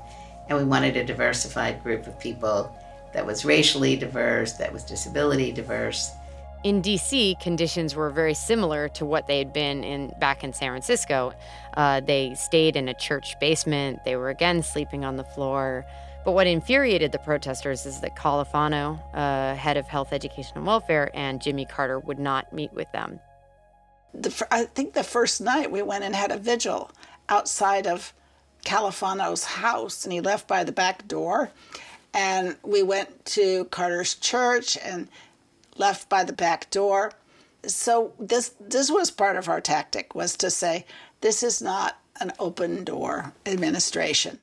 and 0.47 0.57
we 0.57 0.63
wanted 0.63 0.95
a 0.95 1.03
diversified 1.03 1.83
group 1.83 2.07
of 2.07 2.17
people 2.19 2.73
that 3.13 3.25
was 3.25 3.45
racially 3.45 3.95
diverse, 3.95 4.53
that 4.53 4.71
was 4.71 4.83
disability 4.83 5.51
diverse, 5.51 6.11
in 6.63 6.81
DC, 6.81 7.39
conditions 7.39 7.95
were 7.95 8.09
very 8.09 8.33
similar 8.33 8.89
to 8.89 9.05
what 9.05 9.27
they 9.27 9.37
had 9.37 9.53
been 9.53 9.83
in 9.83 10.11
back 10.19 10.43
in 10.43 10.53
San 10.53 10.71
Francisco. 10.71 11.33
Uh, 11.75 12.01
they 12.01 12.33
stayed 12.35 12.75
in 12.75 12.89
a 12.89 12.93
church 12.93 13.39
basement. 13.39 14.03
They 14.03 14.15
were 14.15 14.29
again 14.29 14.63
sleeping 14.63 15.05
on 15.05 15.17
the 15.17 15.23
floor. 15.23 15.85
But 16.25 16.31
what 16.31 16.47
infuriated 16.47 17.11
the 17.11 17.19
protesters 17.19 17.85
is 17.85 18.01
that 18.01 18.17
Califano, 18.17 18.99
uh, 19.13 19.55
head 19.55 19.77
of 19.77 19.87
health, 19.87 20.11
education, 20.11 20.57
and 20.57 20.65
welfare, 20.65 21.09
and 21.13 21.41
Jimmy 21.41 21.65
Carter 21.65 21.99
would 21.99 22.19
not 22.19 22.51
meet 22.51 22.73
with 22.73 22.91
them. 22.91 23.19
The, 24.13 24.45
I 24.51 24.65
think 24.65 24.93
the 24.93 25.03
first 25.03 25.39
night 25.39 25.71
we 25.71 25.81
went 25.81 26.03
and 26.03 26.15
had 26.15 26.31
a 26.31 26.37
vigil 26.37 26.91
outside 27.29 27.87
of 27.87 28.13
Califano's 28.65 29.45
house, 29.45 30.03
and 30.03 30.11
he 30.11 30.19
left 30.19 30.47
by 30.47 30.65
the 30.65 30.71
back 30.73 31.07
door. 31.07 31.51
And 32.17 32.55
we 32.63 32.81
went 32.81 33.25
to 33.25 33.65
Carter's 33.65 34.15
church 34.15 34.75
and 34.83 35.07
left 35.75 36.09
by 36.09 36.23
the 36.23 36.33
back 36.33 36.67
door. 36.71 37.11
So 37.67 38.11
this 38.19 38.55
this 38.59 38.89
was 38.89 39.11
part 39.11 39.35
of 39.35 39.47
our 39.47 39.61
tactic 39.61 40.15
was 40.15 40.35
to 40.37 40.49
say 40.49 40.85
this 41.21 41.43
is 41.43 41.61
not 41.61 41.99
an 42.19 42.33
open 42.39 42.83
door 42.83 43.33
administration. 43.45 44.39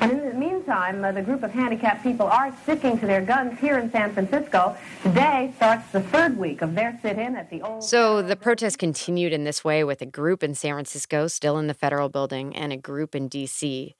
And 0.00 0.12
in 0.12 0.28
the 0.28 0.34
meantime, 0.34 1.04
uh, 1.04 1.10
the 1.10 1.22
group 1.22 1.42
of 1.42 1.50
handicapped 1.50 2.04
people 2.04 2.26
are 2.26 2.54
sticking 2.62 3.00
to 3.00 3.06
their 3.06 3.20
guns 3.20 3.58
here 3.58 3.78
in 3.78 3.90
San 3.90 4.12
Francisco. 4.12 4.76
Today 5.02 5.52
starts 5.56 5.90
the 5.90 6.00
third 6.00 6.38
week 6.38 6.62
of 6.62 6.76
their 6.76 7.00
sit-in 7.02 7.34
at 7.34 7.50
the 7.50 7.62
old. 7.62 7.82
So 7.82 8.22
the 8.22 8.36
protest 8.36 8.78
continued 8.78 9.32
in 9.32 9.42
this 9.42 9.64
way 9.64 9.82
with 9.82 10.00
a 10.02 10.06
group 10.06 10.44
in 10.44 10.54
San 10.54 10.74
Francisco, 10.74 11.26
still 11.26 11.58
in 11.58 11.66
the 11.66 11.74
federal 11.74 12.08
building, 12.08 12.54
and 12.54 12.72
a 12.72 12.76
group 12.76 13.16
in 13.16 13.26
D.C. 13.26 13.96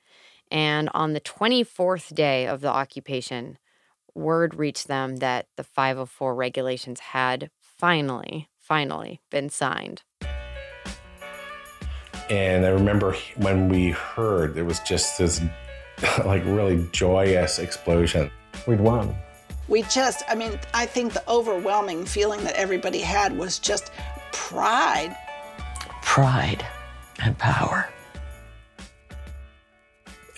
And 0.50 0.88
on 0.94 1.12
the 1.12 1.20
24th 1.20 2.14
day 2.14 2.46
of 2.46 2.60
the 2.60 2.68
occupation, 2.68 3.58
word 4.14 4.54
reached 4.54 4.88
them 4.88 5.16
that 5.16 5.46
the 5.56 5.64
504 5.64 6.34
regulations 6.34 7.00
had 7.00 7.50
finally, 7.60 8.48
finally 8.58 9.20
been 9.30 9.48
signed. 9.48 10.02
And 12.30 12.66
I 12.66 12.70
remember 12.70 13.16
when 13.36 13.68
we 13.68 13.90
heard, 13.90 14.54
there 14.54 14.64
was 14.64 14.80
just 14.80 15.18
this 15.18 15.40
like 16.24 16.44
really 16.44 16.86
joyous 16.92 17.58
explosion. 17.58 18.30
We'd 18.66 18.80
won. 18.80 19.14
We 19.68 19.82
just, 19.82 20.22
I 20.28 20.34
mean, 20.34 20.58
I 20.74 20.86
think 20.86 21.12
the 21.12 21.28
overwhelming 21.28 22.04
feeling 22.06 22.42
that 22.44 22.54
everybody 22.56 23.00
had 23.00 23.36
was 23.36 23.58
just 23.58 23.92
pride. 24.32 25.16
Pride 26.02 26.66
and 27.22 27.36
power. 27.38 27.88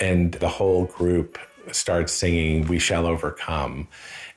And 0.00 0.32
the 0.32 0.48
whole 0.48 0.86
group 0.86 1.38
starts 1.72 2.12
singing 2.12 2.66
We 2.66 2.78
Shall 2.78 3.06
Overcome. 3.06 3.88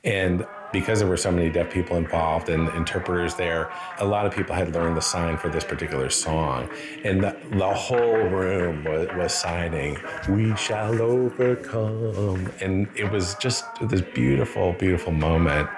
And 0.04 0.46
because 0.72 0.98
there 0.98 1.08
were 1.08 1.16
so 1.16 1.30
many 1.30 1.48
deaf 1.50 1.70
people 1.70 1.96
involved 1.96 2.48
and 2.48 2.68
interpreters 2.70 3.36
there, 3.36 3.72
a 3.98 4.04
lot 4.04 4.26
of 4.26 4.34
people 4.34 4.54
had 4.54 4.74
learned 4.74 4.96
the 4.96 5.00
sign 5.00 5.38
for 5.38 5.48
this 5.48 5.64
particular 5.64 6.10
song. 6.10 6.68
And 7.04 7.22
the, 7.22 7.36
the 7.52 7.72
whole 7.72 8.28
room 8.28 8.84
was, 8.84 9.08
was 9.16 9.32
signing, 9.32 9.96
We 10.28 10.54
shall 10.56 11.00
overcome. 11.00 12.52
And 12.60 12.88
it 12.96 13.10
was 13.10 13.34
just 13.36 13.64
this 13.80 14.02
beautiful, 14.02 14.74
beautiful 14.74 15.12
moment. 15.12 15.70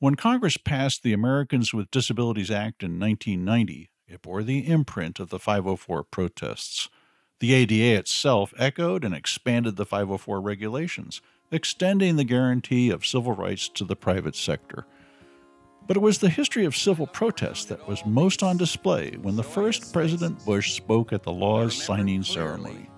When 0.00 0.14
Congress 0.14 0.56
passed 0.56 1.02
the 1.02 1.12
Americans 1.12 1.74
with 1.74 1.90
Disabilities 1.90 2.52
Act 2.52 2.84
in 2.84 3.00
1990, 3.00 3.90
it 4.06 4.22
bore 4.22 4.44
the 4.44 4.68
imprint 4.68 5.18
of 5.18 5.30
the 5.30 5.40
504 5.40 6.04
protests. 6.04 6.88
The 7.40 7.52
ADA 7.52 7.98
itself 7.98 8.54
echoed 8.56 9.04
and 9.04 9.12
expanded 9.12 9.74
the 9.74 9.84
504 9.84 10.40
regulations, 10.40 11.20
extending 11.50 12.14
the 12.14 12.22
guarantee 12.22 12.90
of 12.90 13.04
civil 13.04 13.32
rights 13.32 13.68
to 13.70 13.84
the 13.84 13.96
private 13.96 14.36
sector. 14.36 14.86
But 15.88 15.96
it 15.96 16.00
was 16.00 16.18
the 16.18 16.28
history 16.28 16.64
of 16.64 16.76
civil 16.76 17.08
protest 17.08 17.68
that 17.68 17.88
was 17.88 18.06
most 18.06 18.44
on 18.44 18.56
display 18.56 19.16
when 19.20 19.34
the 19.34 19.42
first 19.42 19.92
President 19.92 20.44
Bush 20.44 20.74
spoke 20.74 21.12
at 21.12 21.24
the 21.24 21.32
law's 21.32 21.74
signing 21.74 22.22
ceremony. 22.22 22.88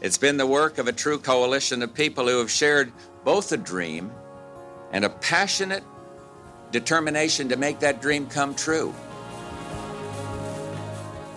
It's 0.00 0.16
been 0.16 0.38
the 0.38 0.46
work 0.46 0.78
of 0.78 0.88
a 0.88 0.92
true 0.92 1.18
coalition 1.18 1.82
of 1.82 1.92
people 1.92 2.26
who 2.26 2.38
have 2.38 2.50
shared 2.50 2.94
both 3.24 3.52
a 3.52 3.58
dream 3.58 4.10
and 4.92 5.04
a 5.04 5.10
passionate 5.10 5.84
determination 6.72 7.48
to 7.48 7.56
make 7.56 7.80
that 7.80 8.00
dream 8.00 8.26
come 8.26 8.54
true. 8.54 8.94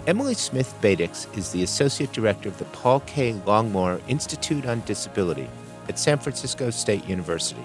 Emily 0.06 0.34
Smith 0.34 0.76
Beitiks 0.82 1.34
is 1.38 1.52
the 1.52 1.64
Associate 1.64 2.12
Director 2.12 2.50
of 2.50 2.58
the 2.58 2.66
Paul 2.66 3.00
K. 3.02 3.34
Longmore 3.46 4.02
Institute 4.10 4.66
on 4.66 4.82
Disability 4.82 5.48
at 5.88 5.98
San 5.98 6.18
Francisco 6.20 6.70
State 6.72 7.06
University. 7.06 7.64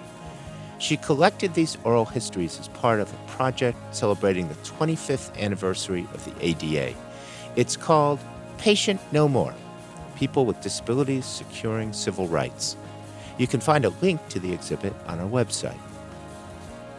She 0.79 0.97
collected 0.97 1.55
these 1.55 1.77
oral 1.83 2.05
histories 2.05 2.61
as 2.61 2.69
part 2.69 3.01
of 3.01 3.13
a 3.13 3.17
project 3.27 3.77
celebrating 3.93 4.47
the 4.47 4.55
25th 4.55 5.37
anniversary 5.37 6.07
of 6.15 6.25
the 6.25 6.47
ADA. 6.47 6.97
It's 7.57 7.77
called 7.77 8.21
Patient 8.59 9.01
No 9.11 9.29
More 9.29 9.55
People 10.15 10.47
with 10.47 10.61
Disabilities 10.61 11.27
Securing 11.27 11.93
Civil 11.93 12.29
Rights. 12.29 12.77
You 13.37 13.49
can 13.49 13.61
find 13.61 13.85
a 13.85 13.91
link 14.01 14.27
to 14.29 14.39
the 14.39 14.53
exhibit 14.53 14.95
on 15.07 15.19
our 15.19 15.29
website. 15.29 15.79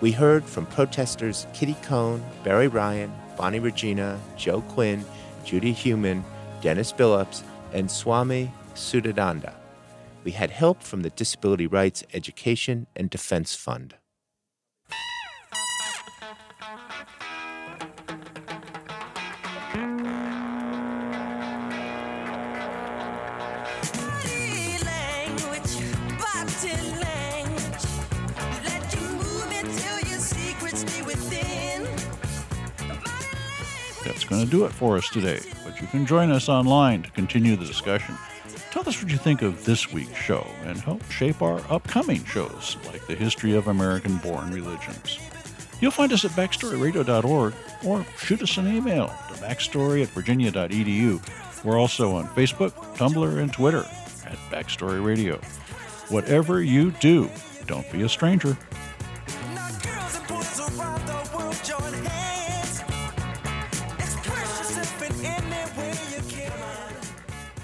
We 0.02 0.14
heard 0.14 0.46
from 0.46 0.66
protesters 0.66 1.46
Kitty 1.54 1.76
Cone, 1.84 2.24
Barry 2.46 2.70
Ryan, 2.70 3.12
Bonnie 3.36 3.60
Regina, 3.60 4.18
Joe 4.38 4.62
Quinn, 4.62 5.04
Judy 5.44 5.74
Heumann, 5.74 6.24
Dennis 6.62 6.94
Billups, 6.94 7.44
and 7.74 7.92
Swami 7.92 8.50
Sudananda. 8.76 9.54
We 10.24 10.32
had 10.32 10.52
help 10.52 10.82
from 10.82 11.02
the 11.02 11.10
Disability 11.10 11.68
Rights 11.68 12.06
Education 12.14 12.88
and 12.96 13.10
Defense 13.10 13.56
Fund. 13.56 13.96
Going 34.30 34.46
to 34.46 34.50
do 34.50 34.64
it 34.66 34.72
for 34.72 34.96
us 34.96 35.10
today, 35.10 35.40
but 35.66 35.82
you 35.82 35.88
can 35.88 36.06
join 36.06 36.30
us 36.30 36.48
online 36.48 37.02
to 37.02 37.10
continue 37.12 37.56
the 37.56 37.66
discussion. 37.66 38.16
Tell 38.72 38.88
us 38.88 39.02
what 39.02 39.12
you 39.12 39.18
think 39.18 39.42
of 39.42 39.66
this 39.66 39.92
week's 39.92 40.16
show 40.16 40.48
and 40.64 40.78
help 40.78 41.04
shape 41.10 41.42
our 41.42 41.60
upcoming 41.70 42.24
shows, 42.26 42.78
like 42.86 43.06
the 43.08 43.16
history 43.16 43.56
of 43.56 43.68
American 43.68 44.18
born 44.18 44.52
religions. 44.52 45.18
You'll 45.82 45.92
find 45.92 46.14
us 46.14 46.26
at 46.26 46.32
backstoryradio.org 46.32 47.54
or 47.84 48.06
shoot 48.18 48.44
us 48.44 48.58
an 48.58 48.68
email 48.68 49.08
to 49.08 49.34
backstory 49.36 50.04
at 50.04 50.10
virginia.edu. 50.10 51.64
We're 51.64 51.80
also 51.80 52.16
on 52.16 52.28
Facebook, 52.28 52.72
Tumblr, 52.96 53.38
and 53.38 53.52
Twitter 53.52 53.86
at 54.26 54.38
Backstory 54.52 55.04
Radio. 55.04 55.38
Whatever 56.10 56.62
you 56.62 56.92
do, 56.92 57.30
don't 57.66 57.90
be 57.92 58.04
a 58.04 58.10
stranger. 58.10 58.58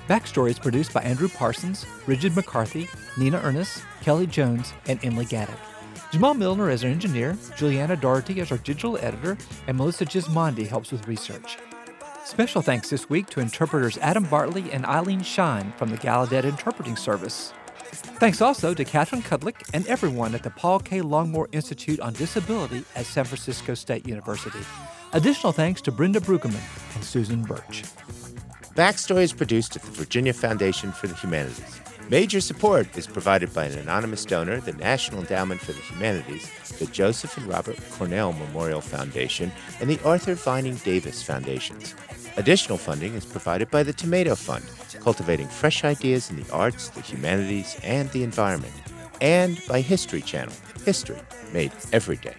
Backstory 0.07 0.51
is 0.51 0.59
produced 0.59 0.93
by 0.93 1.01
Andrew 1.01 1.27
Parsons, 1.27 1.83
Rigid 2.05 2.35
McCarthy, 2.35 2.87
Nina 3.17 3.41
Earnest, 3.43 3.81
Kelly 4.01 4.27
Jones, 4.27 4.71
and 4.87 4.99
Emily 5.03 5.25
Gadek. 5.25 5.57
Jamal 6.11 6.35
Millner 6.35 6.69
is 6.69 6.83
our 6.83 6.89
engineer, 6.91 7.35
Juliana 7.57 7.95
Doherty 7.95 8.39
is 8.39 8.51
our 8.51 8.59
digital 8.59 8.99
editor, 8.99 9.35
and 9.65 9.75
Melissa 9.75 10.05
Gismondi 10.05 10.67
helps 10.67 10.91
with 10.91 11.07
research. 11.07 11.57
Special 12.23 12.61
thanks 12.61 12.91
this 12.91 13.09
week 13.09 13.27
to 13.31 13.39
interpreters 13.39 13.97
Adam 13.97 14.25
Bartley 14.25 14.71
and 14.71 14.85
Eileen 14.85 15.23
Shine 15.23 15.73
from 15.75 15.89
the 15.89 15.97
Gallaudet 15.97 16.43
Interpreting 16.43 16.95
Service. 16.95 17.51
Thanks 18.19 18.41
also 18.41 18.75
to 18.75 18.85
Catherine 18.85 19.23
Kudlick 19.23 19.55
and 19.73 19.87
everyone 19.87 20.35
at 20.35 20.43
the 20.43 20.51
Paul 20.51 20.79
K. 20.81 20.99
Longmore 20.99 21.47
Institute 21.51 21.99
on 21.99 22.13
Disability 22.13 22.85
at 22.95 23.07
San 23.07 23.25
Francisco 23.25 23.73
State 23.73 24.07
University. 24.07 24.59
Additional 25.13 25.51
thanks 25.51 25.81
to 25.81 25.91
Brenda 25.91 26.19
Brueggemann 26.19 26.93
and 26.93 27.03
Susan 27.03 27.41
Burch. 27.41 27.83
Backstory 28.75 29.23
is 29.23 29.31
produced 29.31 29.77
at 29.77 29.83
the 29.83 29.91
Virginia 29.91 30.33
Foundation 30.33 30.91
for 30.91 31.07
the 31.07 31.15
Humanities. 31.15 31.79
Major 32.09 32.41
support 32.41 32.97
is 32.97 33.07
provided 33.07 33.53
by 33.53 33.63
an 33.63 33.79
anonymous 33.79 34.25
donor, 34.25 34.59
the 34.59 34.73
National 34.73 35.21
Endowment 35.21 35.61
for 35.61 35.71
the 35.71 35.79
Humanities, 35.79 36.51
the 36.77 36.85
Joseph 36.87 37.37
and 37.37 37.47
Robert 37.47 37.79
Cornell 37.91 38.33
Memorial 38.33 38.81
Foundation, 38.81 39.49
and 39.79 39.89
the 39.89 39.99
Arthur 40.03 40.35
Vining 40.35 40.75
Davis 40.75 41.23
Foundations. 41.23 41.95
Additional 42.35 42.77
funding 42.77 43.13
is 43.13 43.23
provided 43.23 43.71
by 43.71 43.81
the 43.81 43.93
Tomato 43.93 44.35
Fund, 44.35 44.65
cultivating 44.99 45.47
fresh 45.47 45.85
ideas 45.85 46.29
in 46.29 46.35
the 46.35 46.51
arts, 46.51 46.89
the 46.89 46.99
humanities, 46.99 47.77
and 47.81 48.11
the 48.11 48.23
environment, 48.23 48.73
and 49.21 49.61
by 49.69 49.79
History 49.79 50.21
Channel, 50.21 50.53
history 50.83 51.21
made 51.53 51.71
every 51.93 52.17
day. 52.17 52.35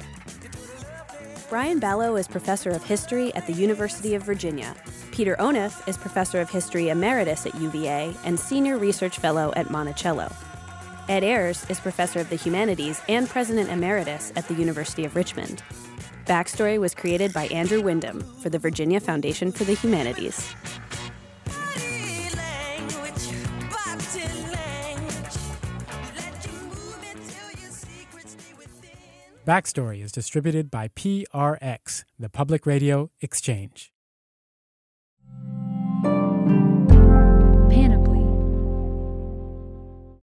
Brian 1.49 1.81
Balogh 1.81 2.19
is 2.19 2.27
professor 2.27 2.71
of 2.71 2.83
history 2.83 3.33
at 3.37 3.47
the 3.47 3.53
University 3.53 4.17
of 4.17 4.23
Virginia. 4.25 4.75
Peter 5.13 5.37
Onuf 5.37 5.87
is 5.87 5.97
professor 5.97 6.41
of 6.41 6.51
history 6.51 6.89
emeritus 6.89 7.47
at 7.47 7.55
UVA 7.55 8.13
and 8.25 8.39
senior 8.39 8.79
research 8.79 9.19
fellow 9.19 9.53
at 9.55 9.71
Monticello. 9.71 10.29
Ed 11.09 11.23
Ayers 11.23 11.65
is 11.71 11.79
professor 11.79 12.19
of 12.19 12.29
the 12.31 12.37
humanities 12.37 13.01
and 13.09 13.29
president 13.29 13.71
emeritus 13.71 14.33
at 14.35 14.49
the 14.49 14.55
University 14.55 15.05
of 15.05 15.15
Richmond. 15.15 15.63
Backstory 16.25 16.81
was 16.81 16.97
created 16.97 17.33
by 17.33 17.47
Andrew 17.47 17.81
Wyndham 17.81 18.23
for 18.41 18.49
the 18.49 18.59
Virginia 18.59 18.99
Foundation 18.99 19.53
for 19.53 19.63
the 19.63 19.75
Humanities. 19.75 20.53
Backstory 29.47 30.03
is 30.03 30.11
distributed 30.11 30.73
by 30.73 30.89
PRX, 30.89 32.03
the 32.19 32.29
Public 32.29 32.67
Radio 32.67 33.13
Exchange. 33.21 33.93